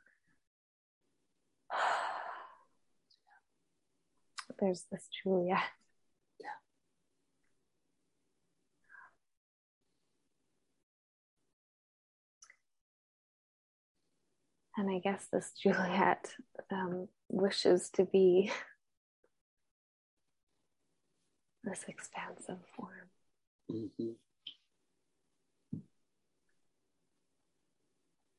there's 4.60 4.86
this 4.92 5.08
Juliet. 5.24 5.62
And 14.82 14.90
I 14.90 14.98
guess 14.98 15.28
this 15.32 15.52
Juliet 15.62 16.34
um, 16.72 17.08
wishes 17.30 17.92
to 17.92 18.04
be 18.04 18.52
this 21.64 21.86
expansive 21.88 22.58
form. 22.76 23.10
Mm-hmm. 23.72 24.14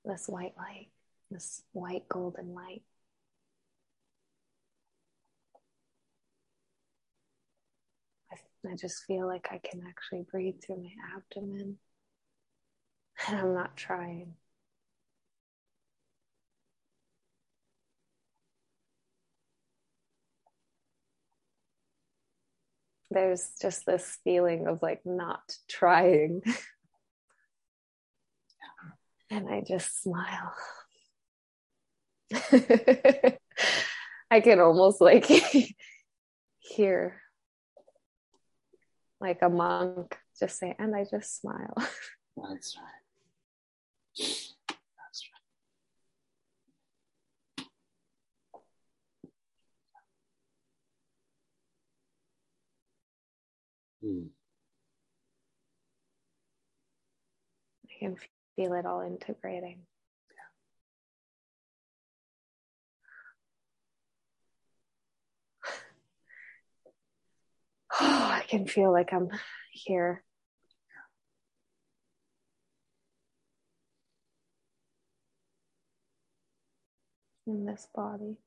This 0.05 0.27
white 0.27 0.55
light, 0.59 0.89
this 1.31 1.63
white 1.71 2.09
golden 2.09 2.55
light. 2.55 2.83
I, 8.33 8.69
I 8.69 8.75
just 8.75 9.05
feel 9.05 9.29
like 9.29 9.47
I 9.53 9.59
can 9.59 9.85
actually 9.89 10.27
breathe 10.29 10.57
through 10.61 10.83
my 10.83 11.17
abdomen. 11.17 11.79
And 13.29 13.39
I'm 13.39 13.55
not 13.55 13.77
trying. 13.77 14.35
There's 23.13 23.51
just 23.61 23.87
this 23.87 24.19
feeling 24.25 24.67
of 24.67 24.83
like 24.83 25.01
not 25.05 25.41
trying. 25.69 26.43
and 29.31 29.49
I 29.49 29.63
just 29.67 30.03
smile. 30.03 30.55
I 34.31 34.41
can 34.41 34.61
almost 34.61 35.01
like 35.01 35.27
hear 36.59 37.21
like 39.21 39.39
a 39.43 39.49
monk 39.49 40.17
just 40.39 40.59
say, 40.59 40.75
and 40.79 40.95
I 40.97 41.05
just 41.05 41.41
smile. 41.41 41.75
That's 42.37 42.77
right. 42.77 44.27
Hmm. 54.03 54.27
I 57.87 57.93
can 58.01 58.17
feel 58.57 58.73
it 58.75 58.87
all 58.87 59.01
integrating. 59.03 59.83
Oh, 68.01 68.31
I 68.33 68.43
can 68.49 68.67
feel 68.67 68.91
like 68.91 69.13
I'm 69.13 69.29
here. 69.71 70.25
In 77.47 77.67
this 77.67 77.87
body. 77.95 78.39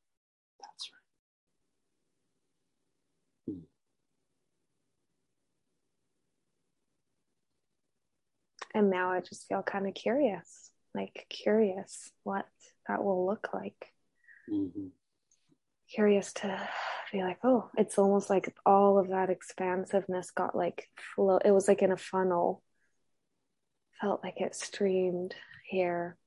And 8.76 8.90
now 8.90 9.10
I 9.12 9.22
just 9.22 9.48
feel 9.48 9.64
kind 9.64 9.88
of 9.88 9.94
curious, 9.94 10.70
like 10.94 11.26
curious 11.30 12.12
what 12.24 12.46
that 12.90 13.02
will 13.02 13.26
look 13.26 13.48
like. 13.54 13.94
Mm-hmm. 14.52 14.88
Curious 15.90 16.34
to 16.34 16.70
be 17.14 17.24
like, 17.24 17.38
oh, 17.46 17.70
it's 17.78 17.98
almost 17.98 18.30
like 18.30 18.54
all 18.66 19.00
of 19.00 19.08
that 19.10 19.30
expansiveness 19.30 20.32
got 20.32 20.58
like 20.58 20.90
flow. 21.16 21.38
It 21.38 21.52
was 21.52 21.70
like 21.70 21.82
in 21.84 21.94
a 21.94 21.98
funnel. 21.98 22.62
Felt 24.02 24.22
like 24.22 24.42
it 24.42 24.54
streamed 24.54 25.36
here. 25.70 26.18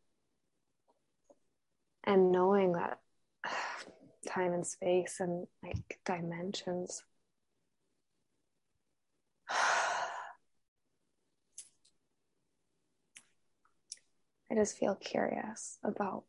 And 2.04 2.32
knowing 2.32 2.72
that 2.72 2.98
time 4.26 4.54
and 4.54 4.66
space 4.66 5.16
and 5.20 5.46
like 5.62 6.00
dimensions 6.06 7.02
I 14.50 14.54
just 14.54 14.78
feel 14.78 14.94
curious 14.94 15.78
about 15.84 16.24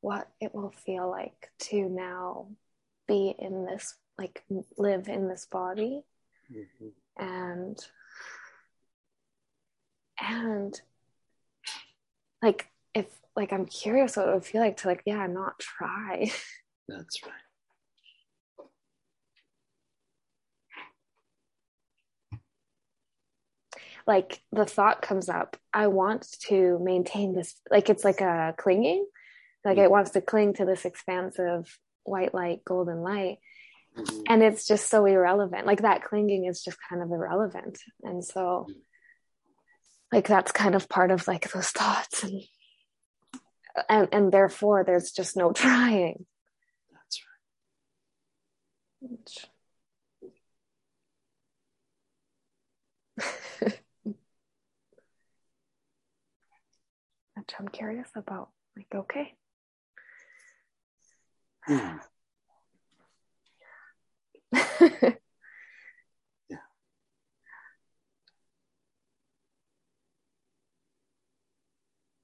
what 0.00 0.28
it 0.40 0.54
will 0.54 0.72
feel 0.84 1.10
like 1.10 1.50
to 1.58 1.88
now 1.88 2.48
be 3.08 3.34
in 3.38 3.64
this, 3.64 3.94
like 4.18 4.42
live 4.76 5.08
in 5.08 5.28
this 5.28 5.46
body. 5.50 6.02
Mm-hmm. 6.52 7.24
And, 7.24 7.78
and 10.20 10.80
like, 12.42 12.68
if 12.94 13.06
like 13.34 13.52
I'm 13.52 13.66
curious 13.66 14.16
what 14.16 14.28
it 14.28 14.34
would 14.34 14.44
feel 14.44 14.60
like 14.60 14.76
to 14.78 14.88
like, 14.88 15.02
yeah, 15.06 15.26
not 15.26 15.58
try. 15.58 16.30
That's 16.88 17.22
right. 17.24 17.32
Like 24.06 24.42
the 24.52 24.66
thought 24.66 25.02
comes 25.02 25.28
up 25.28 25.56
i 25.72 25.86
want 25.86 26.26
to 26.40 26.78
maintain 26.82 27.34
this 27.34 27.54
like 27.70 27.88
it's 27.88 28.04
like 28.04 28.20
a 28.20 28.54
clinging. 28.56 29.06
Like 29.64 29.78
it 29.78 29.90
wants 29.90 30.10
to 30.10 30.20
cling 30.20 30.54
to 30.54 30.66
this 30.66 30.84
expansive 30.84 31.78
white 32.04 32.34
light 32.34 32.64
golden 32.64 33.02
light. 33.02 33.38
Mm-hmm. 33.96 34.22
and 34.28 34.42
it's 34.42 34.66
just 34.66 34.90
so 34.90 35.06
irrelevant. 35.06 35.66
Like 35.66 35.82
that 35.82 36.02
clinging 36.02 36.46
is 36.46 36.64
just 36.64 36.78
kind 36.88 37.00
of 37.00 37.12
irrelevant. 37.12 37.78
And 38.02 38.24
so 38.24 38.66
like 40.12 40.26
that's 40.26 40.50
kind 40.50 40.74
of 40.74 40.88
part 40.88 41.12
of 41.12 41.28
like 41.28 41.50
those 41.52 41.70
thoughts. 41.70 42.24
And 42.24 42.42
and, 43.88 44.08
and 44.12 44.32
therefore 44.32 44.82
there's 44.84 45.12
just 45.12 45.36
no 45.36 45.52
trying. 45.52 46.26
That's 46.92 47.20
right 49.00 49.53
Which, 57.44 57.54
which 57.54 57.60
I'm 57.60 57.68
curious 57.68 58.08
about. 58.16 58.48
Like, 58.76 58.86
okay. 58.94 59.34
Mm. 61.68 62.00
yeah. 66.48 66.58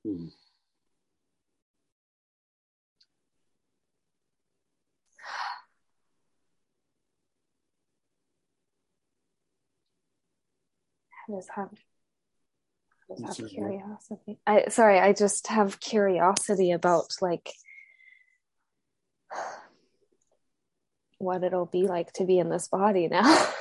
Mm. 0.07 0.31
I 11.29 11.33
just 11.37 11.49
have, 11.55 11.69
I 11.69 11.75
just 11.75 11.85
have 13.25 13.37
curiosity. 13.49 14.39
I 14.47 14.69
sorry, 14.69 14.99
I 15.01 15.13
just 15.13 15.47
have 15.49 15.81
curiosity 15.81 16.73
about 16.73 17.07
like 17.21 17.51
what 21.19 21.45
it'll 21.45 21.67
be 21.67 21.87
like 21.87 22.13
to 22.15 22.25
be 22.25 22.39
in 22.39 22.49
this 22.49 22.69
body 22.69 23.09
now. 23.09 23.49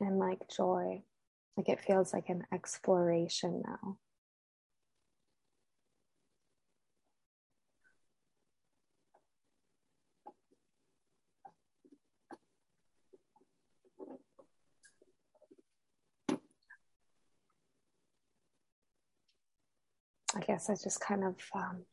and 0.00 0.18
like 0.18 0.48
joy. 0.48 1.02
Like 1.56 1.68
it 1.68 1.80
feels 1.80 2.12
like 2.12 2.28
an 2.28 2.44
exploration 2.52 3.62
now. 3.64 3.98
I 20.36 20.40
guess 20.54 20.70
I 20.70 20.74
just 20.74 21.00
kind 21.00 21.24
of 21.24 21.34
um, 21.52 21.84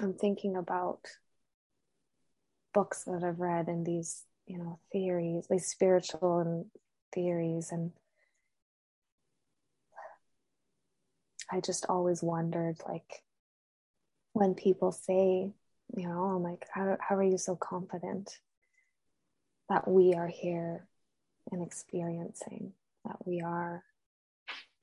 I'm 0.00 0.12
thinking 0.12 0.54
about 0.54 1.00
books 2.74 3.04
that 3.04 3.24
I've 3.24 3.40
read 3.40 3.68
and 3.68 3.86
these 3.86 4.24
you 4.46 4.58
know 4.58 4.78
theories, 4.92 5.46
these 5.48 5.68
spiritual 5.68 6.40
and 6.40 6.66
theories, 7.14 7.72
and 7.72 7.92
I 11.50 11.60
just 11.60 11.86
always 11.88 12.22
wondered 12.22 12.76
like 12.86 13.22
when 14.34 14.54
people 14.54 14.92
say, 14.92 15.54
you 15.96 16.06
know, 16.06 16.22
I'm 16.22 16.42
like, 16.42 16.66
how 16.70 16.98
how 17.00 17.16
are 17.16 17.22
you 17.22 17.38
so 17.38 17.56
confident 17.56 18.38
that 19.70 19.88
we 19.88 20.12
are 20.12 20.28
here 20.28 20.86
and 21.50 21.62
experiencing 21.62 22.74
that 23.06 23.16
we 23.24 23.40
are 23.40 23.82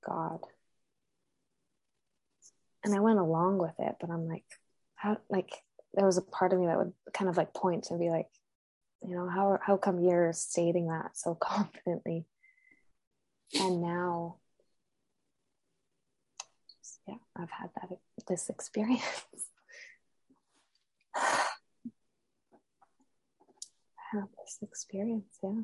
God? 0.04 0.40
And 2.84 2.96
I 2.96 3.00
went 3.00 3.20
along 3.20 3.58
with 3.58 3.74
it, 3.80 3.96
but 4.00 4.10
I'm 4.10 4.28
like, 4.28 4.46
how 4.96 5.18
like 5.30 5.52
there 5.94 6.06
was 6.06 6.18
a 6.18 6.22
part 6.22 6.54
of 6.54 6.60
me 6.60 6.68
that 6.68 6.78
would 6.78 6.94
kind 7.14 7.30
of 7.30 7.38
like 7.38 7.54
point 7.54 7.88
and 7.90 8.00
be 8.00 8.10
like, 8.10 8.28
you 9.02 9.16
know, 9.16 9.28
how 9.28 9.60
how 9.62 9.78
come 9.78 10.00
you're 10.00 10.34
stating 10.34 10.88
that 10.88 11.18
so 11.18 11.36
confidently? 11.42 12.26
And 13.60 13.82
now 13.82 14.38
yeah, 17.08 17.16
I've 17.36 17.50
had 17.50 17.70
that 17.76 17.98
this 18.28 18.50
experience. 18.50 19.02
I 21.16 21.22
had 24.12 24.28
this 24.38 24.60
experience, 24.62 25.38
yeah. 25.44 25.62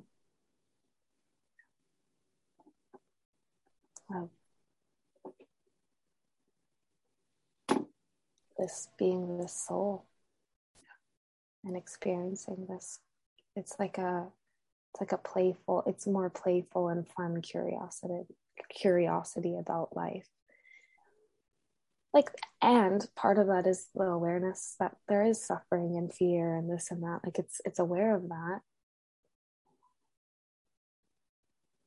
Of 4.11 4.29
this 8.57 8.87
being 8.97 9.37
this 9.37 9.53
soul 9.67 10.05
and 11.63 11.75
experiencing 11.75 12.67
this. 12.69 12.99
It's 13.55 13.75
like 13.79 13.97
a 13.97 14.27
it's 14.93 15.01
like 15.01 15.11
a 15.11 15.17
playful 15.17 15.83
it's 15.87 16.07
more 16.07 16.29
playful 16.29 16.89
and 16.89 17.07
fun 17.07 17.41
curiosity 17.41 18.23
curiosity 18.69 19.57
about 19.57 19.95
life. 19.95 20.27
Like 22.13 22.29
and 22.61 23.05
part 23.15 23.37
of 23.37 23.47
that 23.47 23.67
is 23.67 23.87
the 23.93 24.03
awareness 24.03 24.75
that 24.79 24.95
there 25.09 25.23
is 25.23 25.45
suffering 25.45 25.97
and 25.97 26.13
fear 26.13 26.55
and 26.55 26.69
this 26.69 26.91
and 26.91 27.03
that. 27.03 27.21
Like 27.25 27.39
it's 27.39 27.59
it's 27.65 27.79
aware 27.79 28.15
of 28.15 28.29
that. 28.29 28.61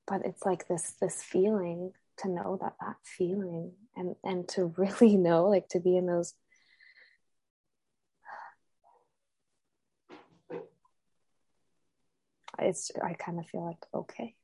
But 0.07 0.23
it's 0.25 0.45
like 0.45 0.69
this 0.69 0.95
this 1.01 1.23
feeling 1.23 1.93
to 2.19 2.29
know 2.29 2.59
that 2.61 2.75
that 2.81 2.97
feeling 3.05 3.73
and 3.97 4.17
and 4.25 4.49
to 4.49 4.67
really 4.77 5.17
know 5.17 5.47
like 5.47 5.69
to 5.69 5.81
be 5.81 5.97
in 5.97 6.07
those 6.07 6.35
it's 12.59 12.91
I 13.03 13.15
kind 13.15 13.39
of 13.39 13.47
feel 13.47 13.65
like 13.65 13.85
okay. 13.95 14.35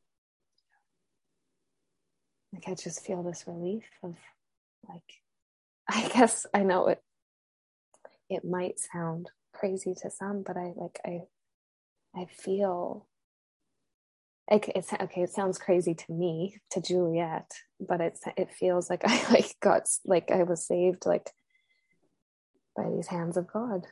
Like 2.53 2.69
I 2.69 2.75
just 2.75 3.05
feel 3.05 3.23
this 3.23 3.45
relief 3.47 3.85
of 4.03 4.17
like 4.89 5.03
I 5.89 6.09
guess 6.09 6.47
I 6.55 6.63
know 6.63 6.89
it 6.89 7.03
it 8.31 8.45
might 8.45 8.79
sound 8.79 9.31
crazy 9.53 9.95
to 10.03 10.11
some, 10.11 10.43
but 10.43 10.57
I 10.57 10.73
like 10.77 10.99
I 11.05 11.21
I 12.17 12.27
feel 12.27 13.07
like 14.51 14.69
it's 14.75 14.93
okay 14.93 15.23
it 15.23 15.31
sounds 15.31 15.59
crazy 15.59 15.95
to 15.95 16.13
me 16.13 16.61
to 16.71 16.81
juliet 16.81 17.51
but 17.81 18.01
it's 18.01 18.23
it 18.37 18.53
feels 18.53 18.91
like 18.91 19.03
i 19.07 19.33
like 19.33 19.57
got 19.61 19.89
like 20.05 20.31
i 20.31 20.43
was 20.43 20.67
saved 20.67 21.07
like 21.07 21.31
by 22.77 22.89
these 22.91 23.07
hands 23.07 23.37
of 23.37 23.47
god 23.51 23.87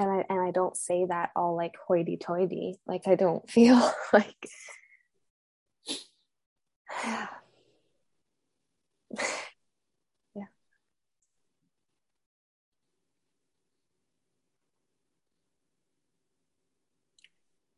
and 0.00 0.10
I 0.10 0.24
and 0.30 0.40
I 0.40 0.50
don't 0.50 0.76
say 0.76 1.04
that 1.04 1.30
all 1.36 1.54
like 1.54 1.74
hoity 1.86 2.16
toity. 2.16 2.76
Like 2.86 3.06
I 3.06 3.16
don't 3.16 3.48
feel 3.56 3.92
like 4.12 4.48
yeah. 7.04 7.26
yeah. 10.34 10.44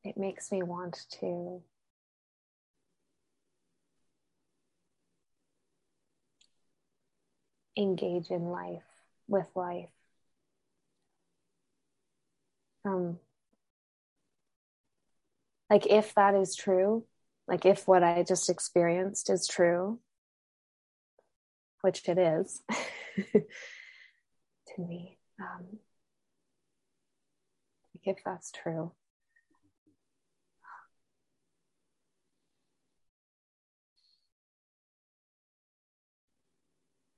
It 0.05 0.17
makes 0.17 0.53
me 0.53 0.63
want 0.63 1.07
to 1.21 1.61
engage 7.77 8.31
in 8.31 8.45
life 8.51 8.83
with 9.29 9.47
life 9.57 9.89
um 12.85 13.19
like 15.71 15.87
if 15.87 16.15
that 16.15 16.35
is 16.35 16.55
true 16.57 17.05
like 17.47 17.65
if 17.65 17.87
what 17.87 18.03
i 18.03 18.23
just 18.23 18.51
experienced 18.51 19.31
is 19.31 19.47
true 19.47 19.99
which 21.83 22.09
it 22.09 22.19
is 22.19 22.63
to 23.33 23.43
me 24.79 25.19
um 25.41 25.79
like 27.95 28.17
if 28.17 28.25
that's 28.25 28.51
true 28.51 28.93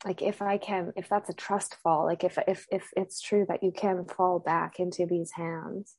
like 0.04 0.20
if 0.22 0.42
i 0.42 0.58
can 0.58 0.92
if 0.96 1.08
that's 1.08 1.30
a 1.30 1.34
trust 1.34 1.76
fall 1.82 2.04
like 2.04 2.24
if 2.24 2.38
if 2.46 2.66
if 2.70 2.90
it's 2.96 3.20
true 3.20 3.46
that 3.48 3.62
you 3.62 3.72
can 3.72 4.04
fall 4.04 4.38
back 4.38 4.78
into 4.78 5.06
these 5.06 5.32
hands. 5.32 5.96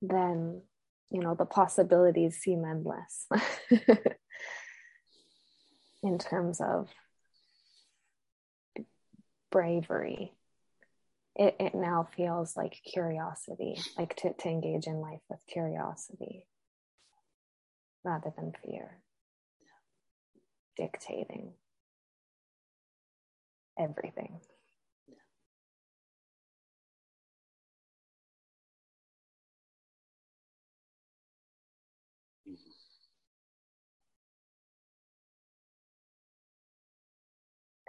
Then 0.00 0.62
you 1.10 1.20
know 1.20 1.34
the 1.34 1.46
possibilities 1.46 2.38
seem 2.38 2.64
endless 2.64 3.26
in 6.02 6.18
terms 6.18 6.60
of 6.60 6.88
bravery. 9.50 10.32
It, 11.34 11.56
it 11.58 11.74
now 11.74 12.08
feels 12.14 12.56
like 12.58 12.74
curiosity 12.84 13.80
like 13.96 14.16
to, 14.16 14.34
to 14.34 14.48
engage 14.48 14.86
in 14.86 14.96
life 14.96 15.22
with 15.30 15.40
curiosity 15.46 16.44
rather 18.04 18.32
than 18.36 18.52
fear 18.64 18.98
dictating 20.76 21.52
everything. 23.78 24.40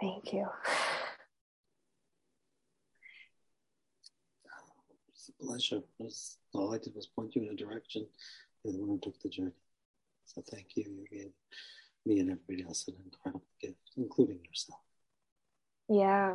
Thank 0.00 0.32
you. 0.34 0.46
It's 5.08 5.30
a 5.30 5.44
pleasure. 5.44 5.80
All 6.52 6.74
I 6.74 6.78
did 6.78 6.94
was 6.94 7.06
point 7.06 7.34
you 7.34 7.42
in 7.42 7.48
a 7.48 7.56
direction, 7.56 8.06
and 8.64 8.74
the 8.74 8.80
one 8.80 8.88
who 8.90 9.00
took 9.02 9.18
the 9.22 9.30
journey. 9.30 9.52
So 10.34 10.42
thank 10.50 10.76
you. 10.76 10.84
You 10.84 11.18
gave 11.18 11.30
me 12.04 12.18
and 12.18 12.30
everybody 12.30 12.64
else 12.66 12.88
an 12.88 12.94
incredible 13.04 13.46
gift, 13.60 13.78
including 13.96 14.40
yourself. 14.44 14.80
Yeah. 15.88 16.34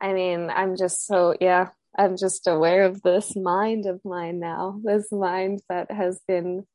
I 0.00 0.12
mean, 0.12 0.50
I'm 0.50 0.76
just 0.76 1.06
so, 1.06 1.34
yeah, 1.40 1.68
I'm 1.96 2.16
just 2.16 2.46
aware 2.46 2.84
of 2.84 3.02
this 3.02 3.36
mind 3.36 3.86
of 3.86 4.00
mine 4.04 4.40
now, 4.40 4.80
this 4.82 5.12
mind 5.12 5.60
that 5.68 5.90
has 5.90 6.20
been 6.26 6.66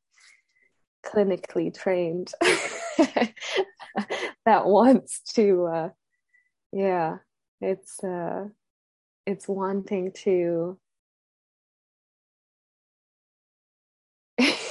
clinically 1.04 1.74
trained 1.76 2.32
that 4.46 4.66
wants 4.66 5.20
to, 5.34 5.66
uh, 5.66 5.88
yeah, 6.72 7.16
it's, 7.60 8.02
uh, 8.04 8.44
it's 9.26 9.48
wanting 9.48 10.12
to 10.24 10.78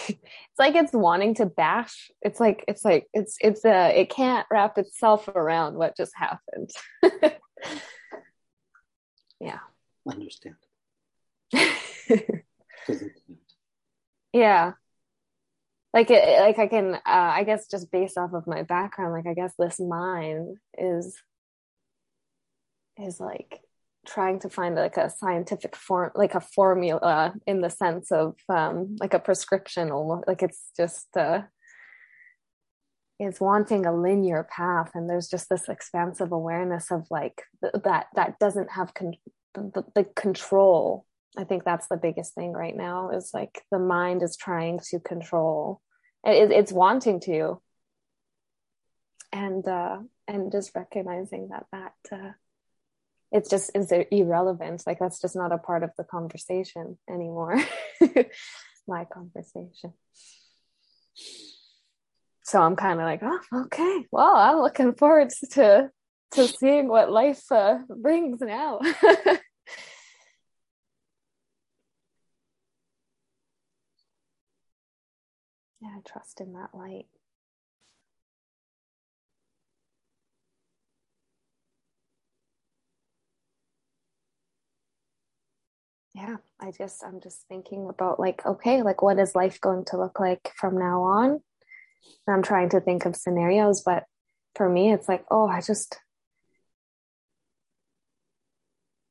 it's 0.20 0.60
like 0.60 0.76
it's 0.76 0.94
wanting 0.94 1.36
to 1.36 1.46
bash. 1.46 2.12
It's 2.22 2.40
like 2.40 2.66
it's 2.68 2.84
like 2.84 3.08
it's 3.14 3.38
it's 3.40 3.64
uh 3.66 3.92
it 3.94 4.10
can't 4.10 4.48
wrap 4.52 4.78
itself 4.78 5.28
around 5.28 5.76
what 5.76 5.98
just 5.98 6.14
happened. 6.16 6.72
Yeah. 9.40 9.60
Understand. 10.10 10.56
yeah. 14.34 14.74
Like 15.94 16.12
it 16.12 16.40
like 16.42 16.60
i 16.60 16.68
can 16.68 16.94
uh, 16.94 17.00
i 17.08 17.44
guess 17.44 17.68
just 17.68 17.92
based 17.92 18.16
off 18.16 18.34
of 18.34 18.46
my 18.46 18.62
background 18.62 19.12
like 19.12 19.26
i 19.26 19.34
guess 19.34 19.56
this 19.58 19.80
mind 19.80 20.58
is 20.78 21.20
is 22.96 23.20
like 23.20 23.62
trying 24.06 24.40
to 24.40 24.50
find 24.50 24.76
like 24.76 24.98
a 24.98 25.10
scientific 25.10 25.76
form 25.76 26.12
like 26.16 26.34
a 26.34 26.42
formula 26.42 27.34
in 27.46 27.62
the 27.62 27.70
sense 27.70 28.12
of 28.12 28.36
um 28.48 28.96
like 29.00 29.14
a 29.14 29.20
prescription 29.20 29.92
almost 29.92 30.28
like 30.28 30.42
it's 30.42 30.72
just 30.76 31.16
uh 31.18 31.42
is 33.20 33.40
wanting 33.40 33.86
a 33.86 33.96
linear 33.96 34.48
path 34.50 34.92
and 34.96 35.10
there's 35.10 35.28
just 35.28 35.50
this 35.50 35.68
expansive 35.68 36.32
awareness 36.32 36.90
of 36.90 37.06
like 37.12 37.44
th- 37.62 37.84
that 37.84 38.08
that 38.16 38.40
doesn't 38.40 38.72
have 38.72 38.94
con- 38.94 39.16
the, 39.54 39.84
the 39.94 40.04
control. 40.04 41.06
I 41.38 41.44
think 41.44 41.64
that's 41.64 41.88
the 41.88 41.98
biggest 41.98 42.34
thing 42.34 42.54
right 42.54 42.76
now 42.76 43.12
is 43.12 43.32
like 43.34 43.62
the 43.72 43.80
mind 43.80 44.24
is 44.24 44.38
trying 44.38 44.80
to 44.90 45.00
control. 45.00 45.82
It, 46.24 46.52
it's 46.52 46.72
wanting 46.72 47.20
to. 47.22 47.62
And 49.32 49.68
uh 49.68 50.00
and 50.28 50.52
just 50.52 50.72
recognizing 50.76 51.50
that 51.50 51.66
that 51.72 51.94
uh 52.12 52.32
it's 53.32 53.50
just 53.50 53.72
is 53.76 53.92
irrelevant. 54.12 54.84
Like 54.88 55.00
that's 55.00 55.22
just 55.22 55.36
not 55.36 55.52
a 55.52 55.58
part 55.58 55.84
of 55.84 55.92
the 55.98 56.04
conversation 56.04 56.98
anymore. 57.10 57.58
My 58.88 59.06
conversation. 59.06 59.94
So 62.44 62.60
i'm 62.60 62.76
kind 62.76 63.00
of 63.00 63.06
like 63.06 63.20
oh 63.22 63.64
okay. 63.66 64.06
Well 64.12 64.36
i'm 64.36 64.58
looking 64.62 64.94
forward 64.94 65.30
to 65.52 65.92
to 66.32 66.48
seeing 66.48 66.88
what 66.88 67.12
life 67.12 67.52
uh, 67.52 67.80
brings 67.90 68.42
now. 68.42 68.80
Yeah 75.82 76.00
trust 76.06 76.42
in 76.42 76.54
that 76.54 76.72
light 76.74 77.06
yeah 86.20 86.38
i 86.60 86.72
just 86.72 87.04
i'm 87.04 87.20
just 87.22 87.46
thinking 87.48 87.88
about 87.90 88.20
like 88.20 88.46
okay 88.46 88.82
like 88.84 89.02
what 89.02 89.20
is 89.20 89.36
life 89.36 89.60
going 89.62 89.86
to 89.86 89.98
look 89.98 90.20
like 90.20 90.52
from 90.56 90.78
now 90.78 91.04
on? 91.04 91.30
And 91.32 92.36
i'm 92.36 92.44
trying 92.44 92.70
to 92.70 92.82
think 92.82 93.06
of 93.06 93.16
scenarios 93.16 93.82
but 93.82 94.04
for 94.56 94.68
me 94.68 94.92
it's 94.92 95.08
like 95.08 95.24
oh 95.32 95.48
i 95.48 95.62
just 95.62 95.98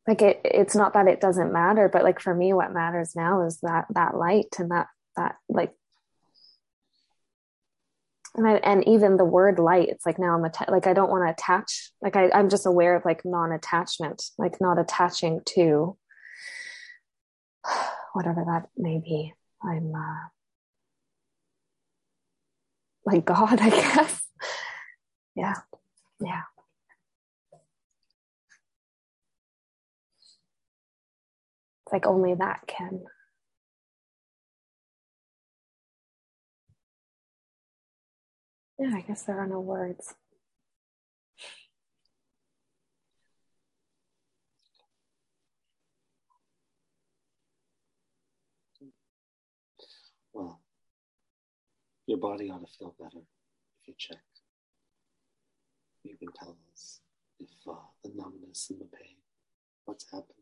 like 0.06 0.22
it 0.22 0.40
it's 0.44 0.74
not 0.74 0.94
that 0.94 1.08
it 1.08 1.20
doesn't 1.20 1.52
matter 1.52 1.88
but 1.88 2.04
like 2.04 2.20
for 2.20 2.34
me 2.34 2.52
what 2.52 2.72
matters 2.72 3.14
now 3.16 3.46
is 3.46 3.58
that 3.60 3.86
that 3.90 4.16
light 4.16 4.56
and 4.58 4.70
that 4.70 4.88
that 5.16 5.36
like 5.48 5.72
and 8.34 8.46
I, 8.46 8.54
and 8.56 8.86
even 8.86 9.16
the 9.16 9.24
word 9.24 9.58
light 9.58 9.88
it's 9.88 10.04
like 10.04 10.18
now 10.18 10.34
i'm 10.34 10.44
atta- 10.44 10.70
like 10.70 10.86
i 10.86 10.92
don't 10.92 11.10
want 11.10 11.26
to 11.26 11.32
attach 11.32 11.90
like 12.02 12.16
I, 12.16 12.30
i'm 12.34 12.48
just 12.48 12.66
aware 12.66 12.94
of 12.94 13.04
like 13.04 13.24
non-attachment 13.24 14.22
like 14.36 14.60
not 14.60 14.78
attaching 14.78 15.40
to 15.54 15.96
whatever 18.18 18.44
that 18.44 18.68
may 18.76 18.98
be. 18.98 19.32
I'm 19.62 19.94
uh, 19.94 20.26
like 23.06 23.24
God, 23.24 23.60
I 23.62 23.70
guess. 23.70 24.22
Yeah, 25.36 25.54
yeah. 26.20 26.42
It's 31.86 31.92
like 31.92 32.08
only 32.08 32.34
that 32.34 32.62
can. 32.66 33.04
Yeah, 38.80 38.96
I 38.96 39.02
guess 39.02 39.22
there 39.22 39.38
are 39.38 39.46
no 39.46 39.60
words. 39.60 40.12
Well, 50.32 50.60
your 52.08 52.16
body 52.16 52.50
ought 52.50 52.66
to 52.66 52.78
feel 52.78 52.94
better 52.98 53.18
if 53.18 53.88
you 53.88 53.94
check. 53.98 54.16
You 56.02 56.16
can 56.16 56.32
tell 56.32 56.56
us 56.72 57.00
if 57.38 57.50
uh, 57.68 57.74
the 58.02 58.10
numbness 58.14 58.70
and 58.70 58.80
the 58.80 58.86
pain, 58.86 59.16
what's 59.84 60.10
happened. 60.10 60.32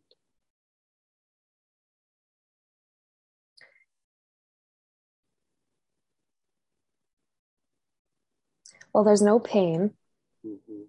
Well, 8.93 9.02
there's 9.02 9.20
no 9.20 9.40
pain. 9.40 9.90
Mm-hmm. 10.47 10.82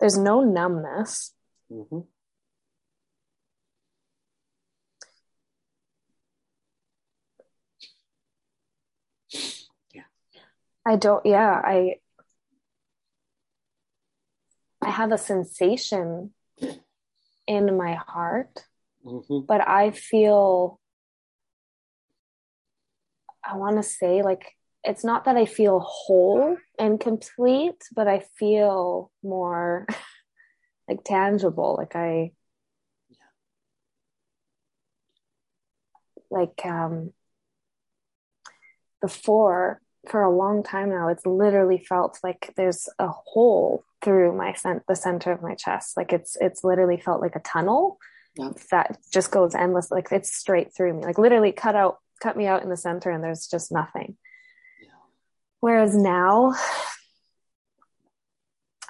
There's 0.00 0.16
no 0.16 0.40
numbness. 0.40 1.34
Mm-hmm. 1.70 2.00
I 10.84 10.96
don't, 10.96 11.24
yeah, 11.24 11.60
I, 11.64 11.96
I 14.82 14.90
have 14.90 15.12
a 15.12 15.18
sensation 15.18 16.32
in 17.46 17.76
my 17.76 17.94
heart, 17.94 18.66
Mm-hmm. 19.04 19.46
but 19.48 19.66
I 19.66 19.90
feel, 19.90 20.78
I 23.44 23.56
want 23.56 23.76
to 23.76 23.82
say, 23.82 24.22
like, 24.22 24.56
it's 24.84 25.02
not 25.04 25.24
that 25.24 25.36
I 25.36 25.44
feel 25.44 25.80
whole 25.80 26.56
and 26.78 27.00
complete, 27.00 27.82
but 27.94 28.06
I 28.06 28.20
feel 28.38 29.10
more 29.24 29.86
like 30.88 31.02
tangible. 31.04 31.74
Like, 31.76 31.96
I, 31.96 32.30
like, 36.30 36.60
um, 36.64 37.12
before 39.00 39.80
for 40.08 40.22
a 40.22 40.34
long 40.34 40.62
time 40.62 40.88
now 40.90 41.08
it's 41.08 41.24
literally 41.26 41.78
felt 41.78 42.18
like 42.24 42.52
there's 42.56 42.88
a 42.98 43.08
hole 43.08 43.84
through 44.02 44.36
my 44.36 44.52
cent- 44.52 44.82
the 44.88 44.96
center 44.96 45.30
of 45.30 45.42
my 45.42 45.54
chest 45.54 45.96
like 45.96 46.12
it's 46.12 46.36
it's 46.40 46.64
literally 46.64 46.96
felt 47.00 47.20
like 47.20 47.36
a 47.36 47.40
tunnel 47.40 47.98
Yeah. 48.36 48.50
that 48.72 48.98
just 49.12 49.30
goes 49.30 49.54
endless 49.54 49.90
like 49.92 50.08
it's 50.10 50.34
straight 50.34 50.74
through 50.74 50.94
me 50.94 51.04
like 51.04 51.18
literally 51.18 51.52
cut 51.52 51.76
out 51.76 51.98
cut 52.20 52.36
me 52.36 52.46
out 52.46 52.62
in 52.64 52.68
the 52.68 52.76
center 52.76 53.10
and 53.10 53.22
there's 53.22 53.46
just 53.46 53.70
nothing 53.70 54.16
Yeah. 54.82 54.88
whereas 55.60 55.94
now 55.94 56.54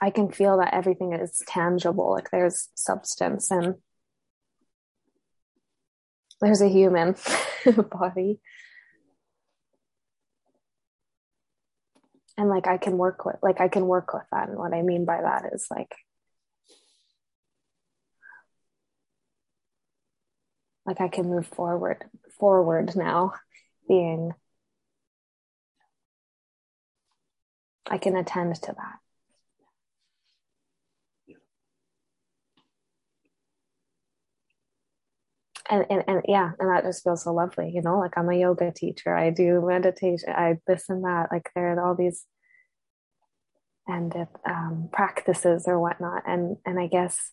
i 0.01 0.09
can 0.11 0.31
feel 0.33 0.57
that 0.59 0.73
everything 0.73 1.13
is 1.13 1.43
tangible 1.47 2.11
like 2.11 2.31
there's 2.31 2.69
substance 2.75 3.51
and 3.51 3.75
there's 6.41 6.61
a 6.63 6.69
human 6.69 7.15
body 7.91 8.41
and 12.43 12.51
like 12.51 12.67
I 12.67 12.77
can 12.77 12.99
work 12.99 13.25
with 13.25 13.37
like 13.41 13.61
I 13.61 13.69
can 13.69 13.87
work 13.87 14.13
with 14.13 14.25
that. 14.33 14.49
And 14.49 14.59
what 14.59 14.75
I 14.75 14.83
mean 14.83 15.05
by 15.05 15.23
that 15.23 15.53
is 15.53 15.69
like 15.71 15.95
like 20.85 21.01
I 21.01 21.07
can 21.07 21.27
move 21.27 21.47
forward 21.47 22.05
forward 22.41 22.97
now 22.97 23.35
being 23.89 24.33
I 27.89 27.99
can 27.99 28.17
attend 28.17 28.57
to 28.57 28.75
that. 28.77 29.12
And, 35.73 35.87
and 35.89 36.05
and 36.07 36.23
yeah, 36.29 36.51
and 36.59 36.69
that 36.69 36.85
just 36.85 37.03
feels 37.03 37.25
so 37.25 37.33
lovely, 37.33 37.73
you 37.75 37.81
know. 37.81 37.99
Like 37.99 38.19
I'm 38.19 38.29
a 38.29 38.39
yoga 38.39 38.71
teacher, 38.73 39.15
I 39.17 39.31
do 39.31 39.65
meditation, 39.67 40.29
I 40.29 40.59
this 40.67 40.91
and 40.91 41.03
that. 41.05 41.29
Like 41.33 41.49
there 41.55 41.73
are 41.73 41.87
all 41.87 41.95
these 41.95 42.27
and 43.87 44.15
um, 44.47 44.91
practices 44.93 45.65
or 45.67 45.81
whatnot, 45.81 46.25
and 46.27 46.59
and 46.67 46.79
I 46.79 46.89
guess 46.89 47.33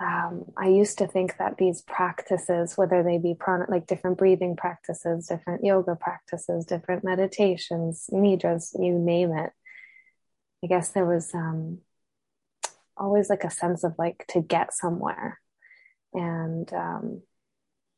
um, 0.00 0.44
I 0.56 0.68
used 0.68 0.98
to 0.98 1.06
think 1.06 1.38
that 1.38 1.56
these 1.56 1.82
practices, 1.82 2.76
whether 2.76 3.02
they 3.02 3.18
be 3.18 3.34
prana, 3.34 3.66
like 3.68 3.86
different 3.86 4.18
breathing 4.18 4.54
practices, 4.54 5.26
different 5.26 5.64
yoga 5.64 5.96
practices, 5.96 6.66
different 6.66 7.02
meditations, 7.02 8.08
nidras, 8.12 8.70
you 8.78 8.98
name 8.98 9.32
it. 9.32 9.50
I 10.62 10.66
guess 10.66 10.90
there 10.90 11.06
was 11.06 11.34
um, 11.34 11.78
always 12.96 13.30
like 13.30 13.44
a 13.44 13.50
sense 13.50 13.84
of 13.84 13.94
like 13.98 14.26
to 14.28 14.42
get 14.42 14.74
somewhere, 14.74 15.40
and 16.16 16.72
um, 16.72 17.22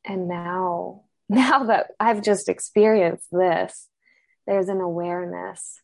and 0.05 0.27
now 0.27 1.03
now 1.29 1.63
that 1.65 1.91
I've 1.99 2.21
just 2.21 2.49
experienced 2.49 3.27
this, 3.31 3.87
there's 4.45 4.69
an 4.69 4.81
awareness. 4.81 5.81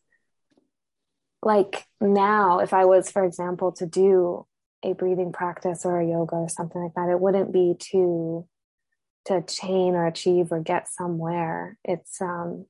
Like 1.42 1.84
now, 2.00 2.58
if 2.58 2.72
I 2.72 2.84
was, 2.84 3.10
for 3.10 3.24
example, 3.24 3.72
to 3.72 3.86
do 3.86 4.46
a 4.82 4.92
breathing 4.92 5.32
practice 5.32 5.84
or 5.84 6.00
a 6.00 6.06
yoga 6.06 6.34
or 6.34 6.48
something 6.48 6.82
like 6.82 6.94
that, 6.94 7.08
it 7.10 7.20
wouldn't 7.20 7.52
be 7.52 7.74
to 7.92 8.46
to 9.26 9.36
attain 9.38 9.94
or 9.94 10.06
achieve 10.06 10.52
or 10.52 10.60
get 10.60 10.88
somewhere. 10.88 11.78
It's 11.84 12.20
um 12.20 12.66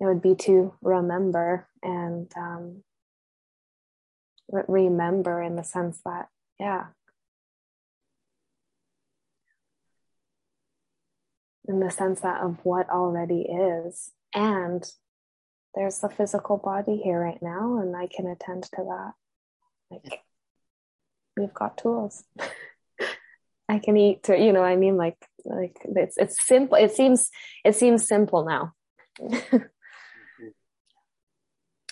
it 0.00 0.04
would 0.04 0.22
be 0.22 0.34
to 0.34 0.74
remember 0.80 1.68
and 1.82 2.30
um 2.36 2.82
remember 4.68 5.40
in 5.40 5.56
the 5.56 5.62
sense 5.62 6.00
that 6.04 6.28
yeah 6.60 6.86
in 11.66 11.80
the 11.80 11.90
sense 11.90 12.20
that 12.20 12.40
of 12.40 12.58
what 12.62 12.88
already 12.88 13.42
is 13.42 14.12
and 14.34 14.84
there's 15.74 15.98
the 15.98 16.08
physical 16.08 16.56
body 16.56 17.00
here 17.02 17.20
right 17.20 17.42
now 17.42 17.78
and 17.78 17.96
i 17.96 18.06
can 18.06 18.28
attend 18.28 18.62
to 18.62 18.76
that 18.76 19.12
like 19.90 20.20
we've 21.40 21.54
got 21.54 21.78
tools. 21.78 22.24
I 23.68 23.78
can 23.78 23.96
eat, 23.96 24.24
to, 24.24 24.36
you 24.38 24.52
know, 24.52 24.62
I 24.62 24.76
mean, 24.76 24.96
like, 24.96 25.16
like 25.44 25.76
it's 25.84 26.18
it's 26.18 26.44
simple. 26.44 26.76
It 26.76 26.92
seems 26.92 27.30
it 27.64 27.74
seems 27.76 28.06
simple 28.06 28.44
now. 28.44 28.72
Mm-hmm. 30.40 30.48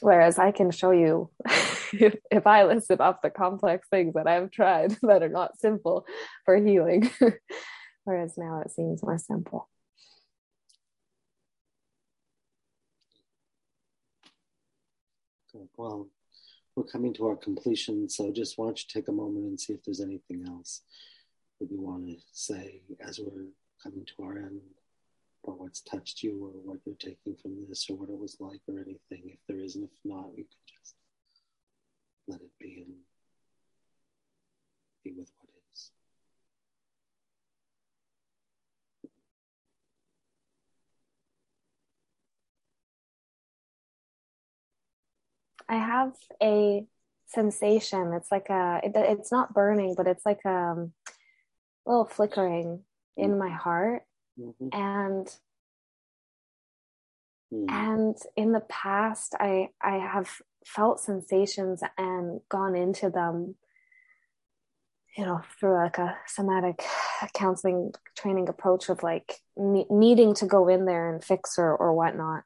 Whereas 0.01 0.39
I 0.39 0.53
can 0.53 0.71
show 0.71 0.93
you 0.93 1.31
if, 1.93 2.17
if 2.31 2.47
I 2.47 2.65
listed 2.65 3.01
off 3.01 3.23
the 3.23 3.31
complex 3.31 3.89
things 3.89 4.15
that 4.15 4.27
I've 4.27 4.51
tried 4.51 4.97
that 5.03 5.23
are 5.23 5.29
not 5.29 5.59
simple 5.59 6.07
for 6.45 6.57
healing. 6.57 7.11
Whereas 8.05 8.35
now 8.39 8.63
it 8.65 8.71
seems 8.71 9.03
more 9.03 9.19
simple. 9.19 9.69
Well, 15.77 16.09
we're 16.77 16.85
coming 16.85 17.13
to 17.15 17.27
our 17.27 17.37
completion. 17.37 18.09
So 18.09 18.33
just 18.33 18.57
why 18.57 18.67
don't 18.67 18.79
you 18.79 18.87
take 18.89 19.09
a 19.09 19.13
moment 19.13 19.47
and 19.47 19.61
see 19.61 19.73
if 19.73 19.83
there's 19.85 20.01
anything 20.01 20.45
else 20.47 20.83
that 21.61 21.71
you 21.71 21.81
want 21.81 22.07
to 22.07 22.17
say 22.33 22.83
as 23.01 23.19
we're 23.19 23.47
coming 23.83 24.05
to 24.05 24.23
our 24.23 24.39
end, 24.39 24.61
or 25.43 25.55
what's 25.55 25.81
touched 25.81 26.23
you, 26.23 26.45
or 26.45 26.51
what 26.65 26.81
you're 26.85 26.95
taking 26.97 27.37
from 27.41 27.67
this, 27.69 27.89
or 27.89 27.97
what 27.97 28.09
it 28.09 28.19
was 28.19 28.37
like, 28.41 28.61
or 28.69 28.75
anything. 28.79 29.31
If 29.31 29.39
there 29.49 29.59
is, 29.59 29.75
and 29.75 29.85
if 29.85 29.91
not, 30.05 30.31
we 30.31 30.45
can 30.45 30.59
just 30.67 30.95
let 32.29 32.41
it 32.41 32.51
be 32.61 32.85
and 32.87 32.95
be 35.03 35.13
with 35.19 35.31
what 35.39 35.49
is. 35.73 35.91
I 45.69 45.77
have 45.77 46.13
a 46.43 46.87
sensation. 47.27 48.13
It's 48.13 48.31
like 48.31 48.51
a, 48.51 48.81
it, 48.85 48.93
it's 48.95 49.33
not 49.33 49.55
burning, 49.55 49.95
but 49.97 50.07
it's 50.07 50.27
like 50.27 50.45
a 50.45 50.89
little 51.87 52.05
flickering 52.05 52.81
in 53.17 53.39
my 53.39 53.51
heart. 53.51 54.03
Mm-hmm. 54.39 54.69
And 54.73 55.27
mm. 57.53 57.71
and 57.71 58.17
in 58.37 58.53
the 58.53 58.61
past, 58.61 59.35
I 59.41 59.71
I 59.83 59.97
have 59.97 60.31
felt 60.75 61.01
sensations 61.01 61.83
and 61.97 62.41
gone 62.49 62.75
into 62.75 63.11
them 63.11 63.55
you 65.17 65.25
know 65.25 65.41
through 65.59 65.75
like 65.75 65.99
a 65.99 66.17
somatic 66.27 66.83
counseling 67.35 67.93
training 68.17 68.49
approach 68.49 68.89
of 68.89 69.03
like 69.03 69.37
ne- 69.57 69.87
needing 69.91 70.35
to 70.35 70.47
go 70.47 70.69
in 70.69 70.85
there 70.85 71.13
and 71.13 71.25
fix 71.25 71.59
or 71.59 71.75
or 71.77 71.95
whatnot 71.95 72.43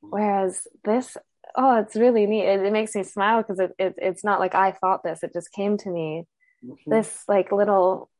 whereas 0.00 0.66
this 0.84 1.16
oh, 1.58 1.80
it's 1.80 1.96
really 1.96 2.26
neat. 2.26 2.44
It, 2.44 2.64
it 2.64 2.72
makes 2.72 2.94
me 2.94 3.02
smile 3.02 3.42
because 3.42 3.58
it, 3.58 3.72
it, 3.78 3.94
it's 3.98 4.24
not 4.24 4.40
like 4.40 4.54
I 4.54 4.72
thought 4.72 5.02
this. 5.02 5.22
It 5.22 5.32
just 5.32 5.52
came 5.52 5.76
to 5.78 5.90
me. 5.90 6.24
Mm-hmm. 6.64 6.90
This 6.90 7.24
like 7.28 7.52
little 7.52 8.10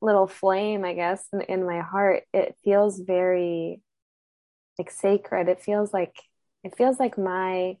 little 0.00 0.26
flame, 0.26 0.84
I 0.84 0.94
guess, 0.94 1.26
in, 1.32 1.40
in 1.42 1.66
my 1.66 1.80
heart. 1.80 2.22
It 2.32 2.56
feels 2.64 3.00
very 3.00 3.80
like 4.78 4.90
sacred. 4.90 5.48
It 5.48 5.60
feels 5.60 5.92
like 5.92 6.14
it 6.62 6.76
feels 6.76 6.98
like 6.98 7.18
my 7.18 7.76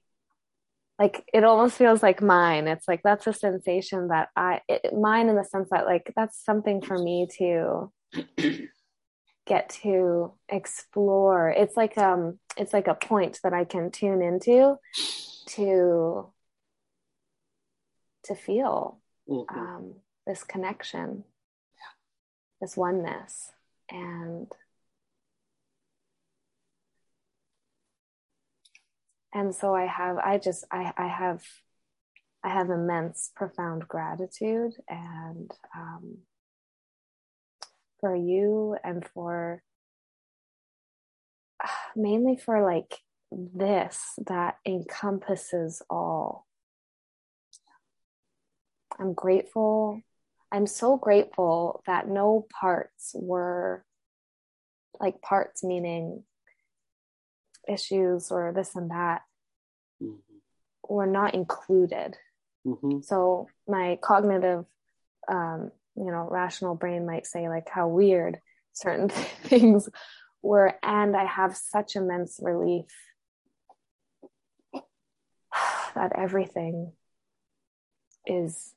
like 0.98 1.24
it 1.32 1.44
almost 1.44 1.76
feels 1.76 2.02
like 2.02 2.22
mine. 2.22 2.68
It's 2.68 2.86
like 2.86 3.02
that's 3.02 3.26
a 3.26 3.32
sensation 3.32 4.08
that 4.08 4.28
I 4.36 4.60
it, 4.68 4.94
mine 4.94 5.28
in 5.28 5.36
the 5.36 5.44
sense 5.44 5.68
that 5.70 5.86
like 5.86 6.12
that's 6.16 6.44
something 6.44 6.80
for 6.80 6.98
me 6.98 7.26
to 7.38 7.92
get 9.46 9.68
to 9.68 10.32
explore 10.48 11.50
it's 11.50 11.76
like 11.76 11.98
um 11.98 12.38
it's 12.56 12.72
like 12.72 12.88
a 12.88 12.94
point 12.94 13.38
that 13.42 13.52
i 13.52 13.64
can 13.64 13.90
tune 13.90 14.22
into 14.22 14.76
to 15.46 16.26
to 18.24 18.34
feel 18.34 18.98
mm-hmm. 19.28 19.58
um, 19.58 19.94
this 20.26 20.44
connection 20.44 21.24
this 22.60 22.76
oneness 22.76 23.52
and 23.90 24.50
and 29.34 29.54
so 29.54 29.74
i 29.74 29.86
have 29.86 30.16
i 30.18 30.38
just 30.38 30.64
i 30.70 30.92
i 30.96 31.06
have 31.06 31.42
i 32.42 32.48
have 32.48 32.70
immense 32.70 33.30
profound 33.34 33.86
gratitude 33.86 34.72
and 34.88 35.50
um 35.76 36.18
for 38.00 38.14
you 38.14 38.76
and 38.84 39.06
for 39.14 39.62
mainly 41.96 42.36
for 42.36 42.62
like 42.62 42.98
this 43.30 44.18
that 44.26 44.56
encompasses 44.66 45.82
all. 45.90 46.46
I'm 48.98 49.12
grateful. 49.12 50.00
I'm 50.52 50.66
so 50.66 50.96
grateful 50.96 51.82
that 51.86 52.08
no 52.08 52.46
parts 52.60 53.12
were 53.14 53.84
like 55.00 55.20
parts 55.20 55.64
meaning 55.64 56.22
issues 57.68 58.30
or 58.30 58.52
this 58.54 58.74
and 58.76 58.90
that 58.90 59.22
mm-hmm. 60.02 60.16
were 60.88 61.06
not 61.06 61.34
included. 61.34 62.16
Mm-hmm. 62.66 63.00
So 63.02 63.48
my 63.68 63.98
cognitive 64.02 64.64
um, 65.28 65.70
you 65.96 66.10
know 66.10 66.28
rational 66.30 66.74
brain 66.74 67.06
might 67.06 67.26
say 67.26 67.48
like 67.48 67.68
how 67.68 67.88
weird 67.88 68.38
certain 68.72 69.08
things 69.44 69.88
were 70.42 70.74
and 70.82 71.16
i 71.16 71.24
have 71.24 71.56
such 71.56 71.96
immense 71.96 72.38
relief 72.42 72.86
that 75.94 76.12
everything 76.16 76.92
is 78.26 78.72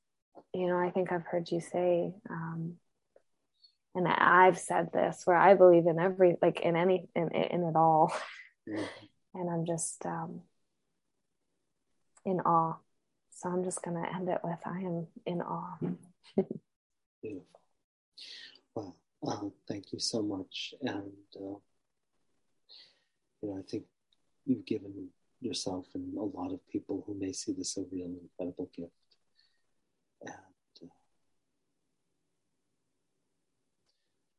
you 0.54 0.68
know 0.68 0.78
i 0.78 0.90
think 0.90 1.12
i've 1.12 1.26
heard 1.26 1.50
you 1.50 1.60
say 1.60 2.14
um, 2.30 2.74
and 3.96 4.08
i've 4.08 4.60
said 4.60 4.90
this 4.94 5.22
where 5.26 5.38
i 5.38 5.54
believe 5.56 5.88
in 5.88 6.00
every 6.00 6.36
like 6.42 6.60
in 6.62 6.76
any 6.76 7.08
in, 7.16 7.30
in 7.32 7.64
it 7.64 7.76
all. 7.76 8.14
and 9.34 9.50
i'm 9.50 9.66
just 9.66 10.06
um, 10.06 10.42
in 12.26 12.40
awe 12.42 12.76
so 13.30 13.50
i'm 13.50 13.64
just 13.64 13.82
going 13.82 14.02
to 14.02 14.16
end 14.16 14.30
it 14.30 14.40
with 14.44 14.60
i 14.66 14.80
am 14.80 15.08
in 15.26 15.42
awe 15.42 15.78
Beautiful. 17.22 17.62
Well, 18.76 18.96
uh, 19.28 19.50
thank 19.68 19.92
you 19.92 20.00
so 20.00 20.22
much. 20.22 20.76
And, 20.82 21.12
uh, 21.36 21.58
you 23.42 23.50
know, 23.50 23.58
I 23.58 23.64
think 23.64 23.86
you've 24.46 24.66
given 24.66 25.10
yourself 25.42 25.88
and 25.96 26.16
a 26.16 26.22
lot 26.22 26.54
of 26.54 26.68
people 26.70 27.04
who 27.06 27.16
may 27.16 27.32
see 27.32 27.54
this 27.54 27.78
a 27.78 27.84
real 27.92 28.14
incredible 28.22 28.70
gift. 28.76 28.92
And 30.22 30.34
uh, 30.84 30.94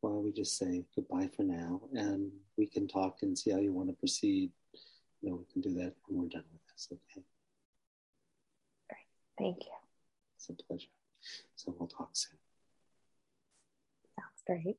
why 0.01 0.11
don't 0.11 0.25
we 0.25 0.33
just 0.33 0.57
say 0.57 0.85
goodbye 0.95 1.29
for 1.37 1.43
now 1.43 1.81
and 1.93 2.31
we 2.59 2.67
can 2.67 2.89
talk 2.89 3.19
and 3.23 3.39
see 3.39 3.51
how 3.51 3.59
you 3.59 3.73
want 3.73 3.89
to 3.89 3.95
proceed 3.95 4.51
You 5.21 5.31
know 5.31 5.37
we 5.37 5.53
can 5.53 5.63
do 5.63 5.75
that 5.81 5.95
when 6.07 6.21
we're 6.21 6.29
done 6.29 6.45
with 6.53 6.63
this. 6.73 6.89
Okay. 6.93 7.25
Great. 8.89 9.09
Thank 9.39 9.65
you. 9.65 9.73
It's 10.37 10.49
a 10.49 10.55
pleasure. 10.55 10.89
So 11.57 11.75
we'll 11.79 11.89
talk 11.89 12.11
soon. 12.13 12.39
Sounds 14.19 14.43
great. 14.47 14.79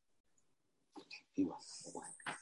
Okay, 0.98 1.24
be 1.36 1.44
well. 1.46 1.60
Bye-bye. 1.94 2.34